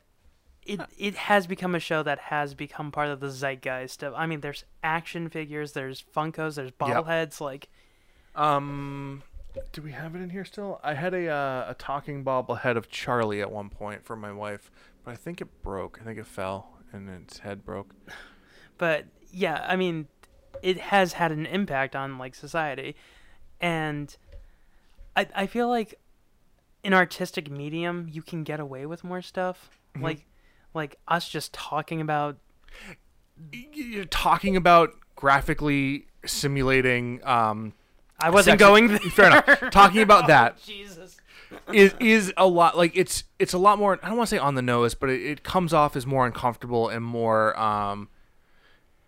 it 0.64 0.80
it 0.96 1.14
has 1.16 1.48
become 1.48 1.74
a 1.74 1.80
show 1.80 2.04
that 2.04 2.18
has 2.20 2.54
become 2.54 2.92
part 2.92 3.08
of 3.08 3.18
the 3.18 3.30
zeitgeist 3.30 4.04
of. 4.04 4.14
I 4.14 4.26
mean, 4.26 4.40
there's 4.40 4.64
action 4.84 5.28
figures, 5.28 5.72
there's 5.72 6.00
Funkos, 6.14 6.54
there's 6.54 6.70
bobbleheads. 6.70 7.40
Like 7.40 7.68
Um, 8.36 9.22
do 9.72 9.82
we 9.82 9.92
have 9.92 10.14
it 10.14 10.20
in 10.20 10.30
here 10.30 10.44
still? 10.44 10.80
I 10.84 10.94
had 10.94 11.14
a 11.14 11.28
uh, 11.28 11.66
a 11.70 11.74
talking 11.74 12.24
bobblehead 12.24 12.76
of 12.76 12.88
Charlie 12.90 13.40
at 13.40 13.50
one 13.50 13.68
point 13.70 14.04
for 14.04 14.14
my 14.16 14.32
wife, 14.32 14.70
but 15.04 15.12
I 15.12 15.16
think 15.16 15.40
it 15.40 15.62
broke. 15.62 15.98
I 16.00 16.04
think 16.04 16.18
it 16.18 16.26
fell 16.26 16.78
and 16.92 17.08
its 17.08 17.38
head 17.38 17.64
broke. 17.64 17.94
but 18.78 19.06
yeah, 19.30 19.64
I 19.68 19.76
mean, 19.76 20.08
it 20.62 20.78
has 20.78 21.14
had 21.14 21.32
an 21.32 21.46
impact 21.46 21.96
on 21.96 22.18
like 22.18 22.34
society, 22.34 22.94
and 23.60 24.16
I 25.16 25.26
I 25.34 25.46
feel 25.46 25.68
like 25.68 25.98
in 26.82 26.92
artistic 26.92 27.50
medium 27.50 28.08
you 28.10 28.22
can 28.22 28.42
get 28.44 28.60
away 28.60 28.86
with 28.86 29.04
more 29.04 29.22
stuff. 29.22 29.70
Mm-hmm. 29.94 30.04
Like 30.04 30.26
like 30.74 30.98
us 31.08 31.28
just 31.28 31.52
talking 31.52 32.00
about 32.00 32.36
You're 33.52 34.04
talking 34.04 34.56
about 34.56 34.94
graphically 35.16 36.06
simulating. 36.24 37.20
Um, 37.24 37.74
I 38.18 38.30
wasn't 38.30 38.58
going 38.58 38.88
there. 38.88 38.98
Fair 38.98 39.26
enough. 39.26 39.70
Talking 39.70 40.02
about 40.02 40.26
that 40.28 40.62
Jesus. 40.62 41.16
Is 41.72 41.94
is 42.00 42.32
a 42.36 42.46
lot 42.46 42.76
like 42.76 42.92
it's 42.94 43.24
it's 43.38 43.52
a 43.52 43.58
lot 43.58 43.78
more. 43.78 43.98
I 44.02 44.08
don't 44.08 44.16
want 44.16 44.28
to 44.28 44.36
say 44.36 44.38
on 44.38 44.54
the 44.54 44.62
nose, 44.62 44.94
but 44.94 45.10
it, 45.10 45.22
it 45.22 45.42
comes 45.42 45.72
off 45.72 45.96
as 45.96 46.06
more 46.06 46.26
uncomfortable 46.26 46.88
and 46.88 47.04
more 47.04 47.58
um, 47.58 48.08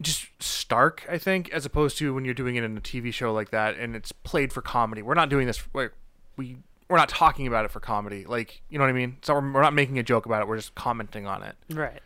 just 0.00 0.26
stark. 0.40 1.06
I 1.10 1.18
think 1.18 1.50
as 1.52 1.66
opposed 1.66 1.98
to 1.98 2.14
when 2.14 2.24
you're 2.24 2.34
doing 2.34 2.56
it 2.56 2.64
in 2.64 2.76
a 2.76 2.80
TV 2.80 3.12
show 3.12 3.32
like 3.32 3.50
that 3.50 3.76
and 3.76 3.94
it's 3.94 4.12
played 4.12 4.52
for 4.52 4.62
comedy. 4.62 5.02
We're 5.02 5.14
not 5.14 5.28
doing 5.28 5.46
this. 5.46 5.62
We're, 5.72 5.92
we 6.36 6.56
we're 6.88 6.98
not 6.98 7.08
talking 7.08 7.46
about 7.46 7.64
it 7.64 7.70
for 7.70 7.80
comedy. 7.80 8.24
Like 8.24 8.62
you 8.68 8.78
know 8.78 8.84
what 8.84 8.90
I 8.90 8.94
mean. 8.94 9.16
So 9.22 9.34
we're, 9.34 9.52
we're 9.52 9.62
not 9.62 9.74
making 9.74 9.98
a 9.98 10.02
joke 10.02 10.26
about 10.26 10.42
it. 10.42 10.48
We're 10.48 10.56
just 10.56 10.74
commenting 10.74 11.26
on 11.26 11.42
it. 11.42 11.56
Right. 11.70 12.00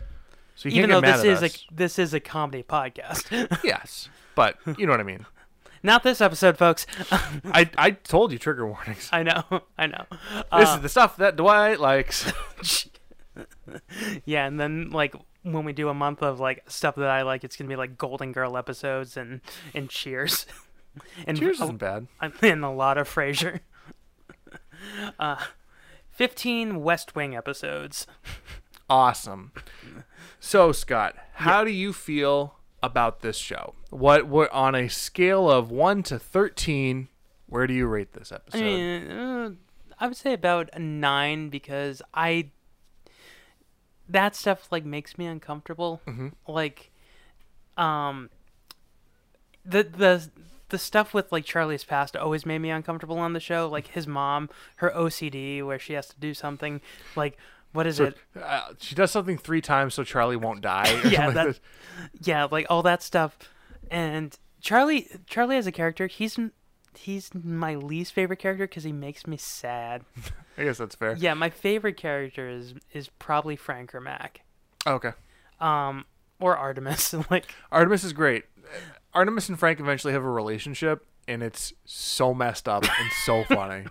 So 0.55 0.69
you 0.69 0.79
Even 0.79 0.91
though 0.91 1.01
this 1.01 1.25
is 1.25 1.43
at 1.43 1.55
a 1.55 1.75
this 1.75 1.99
is 1.99 2.15
a 2.15 2.21
comedy 2.21 2.63
podcast. 2.63 3.63
yes, 3.65 4.09
but 4.35 4.57
you 4.77 4.87
know 4.87 4.93
what 4.93 5.01
I 5.01 5.05
mean. 5.05 5.25
Not 5.83 6.03
this 6.03 6.21
episode, 6.21 6.57
folks. 6.59 6.87
I 7.11 7.71
I 7.79 7.91
told 7.93 8.33
you 8.33 8.39
trigger 8.39 8.67
warnings. 8.67 9.09
I 9.13 9.23
know. 9.23 9.43
I 9.79 9.87
know. 9.87 10.05
This 10.11 10.69
Uh, 10.71 10.75
is 10.77 10.81
the 10.83 10.89
stuff 10.89 11.17
that 11.19 11.37
Dwight 11.37 11.81
likes. 11.81 12.33
yeah, 14.25 14.47
and 14.47 14.59
then 14.59 14.91
like 14.91 15.15
when 15.43 15.65
we 15.65 15.73
do 15.73 15.89
a 15.89 15.95
month 15.95 16.23
of 16.23 16.41
like 16.41 16.65
stuff 16.69 16.97
that 16.97 17.09
I 17.09 17.23
like, 17.23 17.45
it's 17.45 17.57
gonna 17.57 17.69
be 17.69 17.77
like 17.77 17.97
Golden 17.97 18.33
Girl 18.33 18.57
episodes 18.57 19.17
and 19.17 19.41
and 19.75 19.89
Cheers. 19.89 20.47
and 21.27 21.39
Cheers 21.39 21.61
isn't 21.61 21.77
bad. 21.79 22.09
and 22.21 22.65
a 22.65 22.71
lot 22.71 22.99
of 22.99 23.09
Frasier. 23.09 23.61
Uh, 25.19 25.37
fifteen 26.11 26.83
West 26.83 27.15
Wing 27.15 27.37
episodes. 27.37 28.07
Awesome. 28.91 29.53
So 30.41 30.73
Scott, 30.73 31.15
how 31.35 31.63
do 31.65 31.71
you 31.71 31.93
feel 31.93 32.55
about 32.83 33.21
this 33.21 33.37
show? 33.37 33.75
What 33.91 34.27
what 34.27 34.51
on 34.53 34.75
a 34.75 34.89
scale 34.89 35.51
of 35.51 35.71
one 35.71 36.03
to 36.05 36.19
thirteen? 36.19 37.09
Where 37.47 37.67
do 37.67 37.75
you 37.75 37.87
rate 37.87 38.13
this 38.13 38.31
episode? 38.31 38.59
I 38.59 38.63
mean, 38.63 39.11
uh, 39.11 39.51
I 39.99 40.07
would 40.07 40.17
say 40.17 40.33
about 40.33 40.71
a 40.73 40.79
nine 40.79 41.49
because 41.49 42.03
I 42.13 42.51
that 44.09 44.35
stuff 44.35 44.69
like 44.71 44.85
makes 44.85 45.19
me 45.19 45.27
uncomfortable. 45.27 46.01
Like, 46.47 46.91
um, 47.77 48.31
the 49.65 49.83
the 49.83 50.31
the 50.71 50.79
stuff 50.79 51.15
with 51.15 51.33
like 51.33 51.45
Charlie's 51.45 51.85
past 51.85 52.17
always 52.17 52.45
made 52.45 52.59
me 52.59 52.71
uncomfortable 52.71 53.19
on 53.19 53.33
the 53.33 53.41
show. 53.41 53.69
Like 53.69 53.89
his 53.89 54.07
mom, 54.07 54.51
her 54.77 54.91
OCD, 54.91 55.65
where 55.65 55.79
she 55.79 55.95
has 55.95 56.09
to 56.09 56.17
do 56.19 56.35
something. 56.35 56.81
Like, 57.17 57.37
what 57.73 57.87
is 57.87 58.01
it? 58.01 58.17
uh, 58.41 58.73
she 58.79 58.95
does 58.95 59.11
something 59.11 59.39
three 59.39 59.61
times 59.61 59.95
so 59.95 60.05
Charlie 60.05 60.37
won't 60.37 60.61
die. 60.61 60.91
Yeah, 61.11 61.27
Like 61.27 61.35
that- 61.35 61.61
yeah, 62.23 62.47
like 62.51 62.67
all 62.71 62.83
that 62.83 63.03
stuff. 63.03 63.37
And 63.91 64.37
Charlie, 64.61 65.09
Charlie 65.27 65.57
as 65.57 65.67
a 65.67 65.73
character, 65.73 66.07
he's 66.07 66.39
he's 66.97 67.31
my 67.35 67.75
least 67.77 68.13
favorite 68.13 68.39
character 68.39 68.67
because 68.67 68.85
he 68.85 68.93
makes 68.93 69.27
me 69.27 69.37
sad. 69.37 70.05
I 70.59 70.65
guess 70.65 70.79
that's 70.79 70.95
fair. 70.97 71.15
Yeah, 71.17 71.35
my 71.35 71.51
favorite 71.51 71.97
character 71.97 72.49
is 72.49 72.75
is 72.93 73.09
probably 73.19 73.55
Frank 73.57 73.95
or 73.95 74.01
Mac, 74.01 74.41
Okay. 74.87 75.13
um, 75.61 76.05
or 76.41 76.57
Artemis. 76.57 77.15
like, 77.31 77.47
Artemis 77.71 78.03
is 78.05 78.13
great. 78.13 78.45
Artemis 79.15 79.49
and 79.49 79.59
Frank 79.59 79.79
eventually 79.81 80.13
have 80.13 80.25
a 80.25 80.29
relationship, 80.31 81.07
and 81.29 81.43
it's 81.43 81.73
so 81.85 82.35
messed 82.35 82.69
up 82.69 82.83
and 82.83 83.11
so 83.25 83.45
funny. 83.45 83.85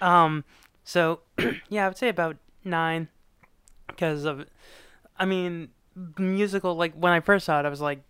um, 0.00 0.44
so 0.84 1.20
yeah, 1.68 1.84
I 1.86 1.88
would 1.88 1.98
say 1.98 2.08
about 2.08 2.36
nine, 2.66 3.08
because 3.86 4.24
of, 4.24 4.44
I 5.18 5.24
mean, 5.24 5.68
musical. 6.18 6.74
Like 6.74 6.94
when 6.94 7.12
I 7.12 7.20
first 7.20 7.46
saw 7.46 7.60
it, 7.60 7.64
I 7.66 7.68
was 7.68 7.80
like, 7.80 8.00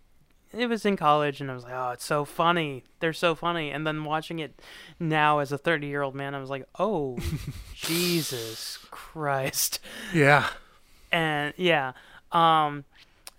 it 0.57 0.67
was 0.67 0.85
in 0.85 0.95
college, 0.97 1.39
and 1.41 1.51
I 1.51 1.53
was 1.53 1.63
like, 1.63 1.73
oh, 1.75 1.89
it's 1.91 2.05
so 2.05 2.23
funny. 2.25 2.83
They're 2.99 3.13
so 3.13 3.35
funny. 3.35 3.69
And 3.69 3.85
then 3.85 4.03
watching 4.05 4.39
it 4.39 4.59
now 4.99 5.39
as 5.39 5.51
a 5.51 5.57
thirty 5.57 5.87
year 5.87 6.01
old 6.01 6.15
man, 6.15 6.33
I 6.35 6.39
was 6.39 6.49
like, 6.49 6.65
oh, 6.79 7.17
Jesus 7.75 8.77
Christ. 8.91 9.79
Yeah. 10.13 10.47
And 11.11 11.53
yeah, 11.57 11.93
um, 12.31 12.83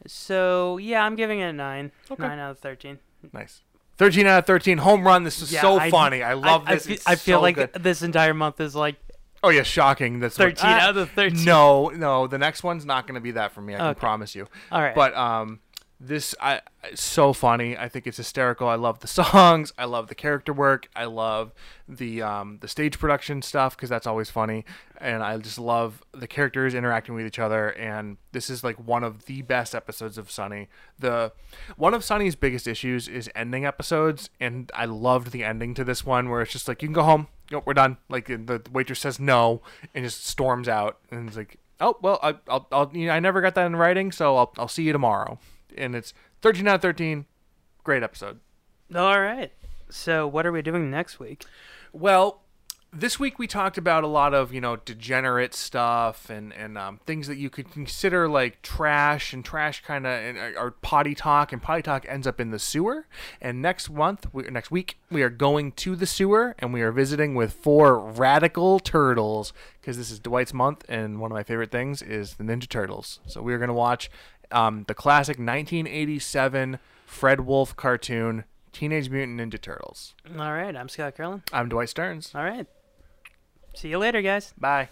so 0.06 0.76
yeah, 0.78 1.04
I'm 1.04 1.16
giving 1.16 1.40
it 1.40 1.48
a 1.48 1.52
nine. 1.52 1.92
Okay. 2.10 2.22
Nine 2.22 2.38
out 2.38 2.52
of 2.52 2.58
thirteen. 2.58 2.98
Nice. 3.32 3.62
13 3.98 4.28
out 4.28 4.38
of 4.38 4.46
13 4.46 4.78
home 4.78 5.04
run. 5.04 5.24
This 5.24 5.42
is 5.42 5.52
Yeah, 5.52 5.60
so 5.60 5.76
I- 5.76 5.90
funny. 5.90 6.22
I 6.22 6.34
love 6.34 6.62
I, 6.66 6.74
this. 6.76 6.86
It's 6.86 7.04
I 7.06 7.16
feel 7.16 7.38
so 7.38 7.42
like 7.42 7.56
good. 7.56 7.72
this 7.74 8.00
entire 8.00 8.32
month 8.32 8.60
is 8.60 8.76
like 8.76 8.94
Oh 9.43 9.51
yeah, 9.51 9.62
shocking. 9.62 10.20
That's 10.20 10.39
what- 10.39 10.59
13 10.59 10.70
out 10.70 10.97
of 10.97 11.11
13. 11.12 11.45
No, 11.45 11.89
no, 11.89 12.26
the 12.26 12.39
next 12.39 12.62
one's 12.62 12.84
not 12.84 13.07
going 13.07 13.14
to 13.14 13.20
be 13.20 13.30
that 13.32 13.53
for 13.53 13.61
me. 13.61 13.74
I 13.74 13.78
can 13.78 13.86
Okay. 13.89 14.01
promise 14.01 14.34
you. 14.34 14.47
All 14.72 14.80
right. 14.82 14.95
But 14.95 15.14
um, 15.16 15.61
this 16.01 16.34
I 16.41 16.61
it's 16.84 17.03
so 17.03 17.32
funny. 17.32 17.76
I 17.76 17.89
think 17.89 18.07
it's 18.07 18.16
hysterical. 18.18 18.68
I 18.68 18.76
love 18.76 19.01
the 19.01 19.07
songs. 19.09 19.72
I 19.76 19.84
love 19.84 20.07
the 20.09 20.14
character 20.14 20.53
work. 20.53 20.89
I 20.95 21.05
love 21.07 21.53
the 21.89 22.22
um 22.22 22.59
the 22.61 22.68
stage 22.68 22.99
production 22.99 23.43
stuff 23.43 23.76
because 23.76 23.89
that's 23.89 24.07
always 24.07 24.30
funny. 24.30 24.64
And 25.01 25.22
I 25.22 25.36
just 25.39 25.59
love 25.59 26.03
the 26.12 26.26
characters 26.28 26.74
interacting 26.74 27.14
with 27.16 27.26
each 27.26 27.39
other. 27.39 27.70
And 27.70 28.16
this 28.32 28.49
is 28.51 28.62
like 28.64 28.76
one 28.76 29.03
of 29.05 29.26
the 29.26 29.43
best 29.43 29.74
episodes 29.74 30.18
of 30.18 30.30
Sunny. 30.30 30.68
The 30.99 31.32
one 31.76 31.95
of 31.95 32.05
Sunny's 32.05 32.36
biggest 32.36 32.66
issues 32.68 33.09
is 33.09 33.28
ending 33.34 33.64
episodes, 33.64 34.30
and 34.41 34.70
I 34.74 34.84
loved 34.84 35.32
the 35.32 35.43
ending 35.45 35.74
to 35.74 35.84
this 35.84 36.05
one 36.07 36.28
where 36.28 36.43
it's 36.43 36.53
just 36.53 36.68
like 36.68 36.80
you 36.82 36.89
can 36.89 36.93
go 36.95 37.03
home. 37.05 37.26
Yep, 37.51 37.62
we're 37.66 37.74
done. 37.74 37.96
Like 38.09 38.26
the 38.26 38.62
waitress 38.72 39.01
says 39.01 39.18
no 39.18 39.62
and 39.94 40.05
just 40.05 40.26
storms 40.26 40.68
out, 40.68 40.99
and 41.11 41.28
it's 41.28 41.36
like, 41.36 41.59
oh 41.80 41.96
well, 42.03 42.18
I, 42.22 42.34
I'll, 42.49 42.66
I'll 42.72 42.90
you 42.92 43.07
know, 43.07 43.12
I 43.12 43.20
never 43.20 43.40
got 43.40 43.55
that 43.55 43.66
in 43.66 43.76
writing, 43.76 44.12
so 44.12 44.36
I'll, 44.36 44.53
I'll 44.59 44.68
see 44.68 44.82
you 44.82 44.92
tomorrow. 44.92 45.38
And 45.76 45.94
it's 45.94 46.12
13 46.42 46.66
out 46.68 46.76
of 46.76 46.82
13. 46.82 47.26
Great 47.84 48.03
episode. 48.03 48.40
all 48.94 49.20
right. 49.20 49.53
So 49.90 50.26
what 50.26 50.44
are 50.46 50.53
we 50.53 50.61
doing 50.62 50.90
next 50.90 51.18
week? 51.18 51.44
Well, 51.92 52.42
this 52.93 53.20
week 53.20 53.39
we 53.39 53.47
talked 53.47 53.76
about 53.76 54.03
a 54.03 54.07
lot 54.07 54.32
of 54.32 54.53
you 54.53 54.61
know 54.61 54.76
degenerate 54.76 55.55
stuff 55.55 56.30
and 56.30 56.53
and 56.55 56.78
um, 56.78 57.01
things 57.07 57.26
that 57.26 57.36
you 57.36 57.51
could 57.51 57.70
consider 57.70 58.28
like 58.28 58.62
trash 58.62 59.32
and 59.32 59.45
trash 59.45 59.82
kind 59.84 60.07
of 60.07 60.36
or 60.57 60.70
potty 60.82 61.14
talk 61.14 61.53
and 61.53 61.62
potty 61.62 61.82
talk 61.82 62.07
ends 62.09 62.26
up 62.26 62.41
in 62.41 62.51
the 62.51 62.59
sewer. 62.59 63.07
And 63.41 63.61
next 63.61 63.91
month, 63.91 64.26
we, 64.32 64.45
next 64.45 64.70
week, 64.70 64.99
we 65.11 65.22
are 65.22 65.30
going 65.30 65.72
to 65.72 65.97
the 65.97 66.07
sewer 66.07 66.55
and 66.59 66.72
we 66.72 66.80
are 66.82 66.93
visiting 66.93 67.34
with 67.34 67.53
four 67.53 67.99
radical 67.99 68.78
turtles 68.78 69.53
because 69.80 69.97
this 69.97 70.11
is 70.11 70.18
Dwight's 70.18 70.55
month 70.55 70.84
and 70.89 71.20
one 71.20 71.30
of 71.30 71.34
my 71.34 71.43
favorite 71.43 71.70
things 71.70 72.01
is 72.03 72.34
the 72.34 72.45
Ninja 72.45 72.68
Turtles. 72.68 73.20
So 73.26 73.43
we 73.43 73.53
are 73.53 73.59
going 73.59 73.68
to 73.68 73.74
watch 73.74 74.11
um, 74.51 74.84
the 74.89 74.95
classic 74.95 75.39
1987 75.39 76.78
Fred 77.07 77.41
Wolf 77.41 77.76
cartoon. 77.76 78.45
Teenage 78.70 79.09
Mutant 79.09 79.41
Ninja 79.41 79.61
Turtles. 79.61 80.14
All 80.39 80.53
right. 80.53 80.76
I'm 80.76 80.89
Scott 80.89 81.16
Curlin. 81.16 81.43
I'm 81.53 81.68
Dwight 81.68 81.89
Stearns. 81.89 82.32
All 82.34 82.45
right. 82.45 82.66
See 83.78 83.90
you 83.90 83.98
later, 83.98 84.20
guys. 84.22 84.52
Bye. 84.58 84.88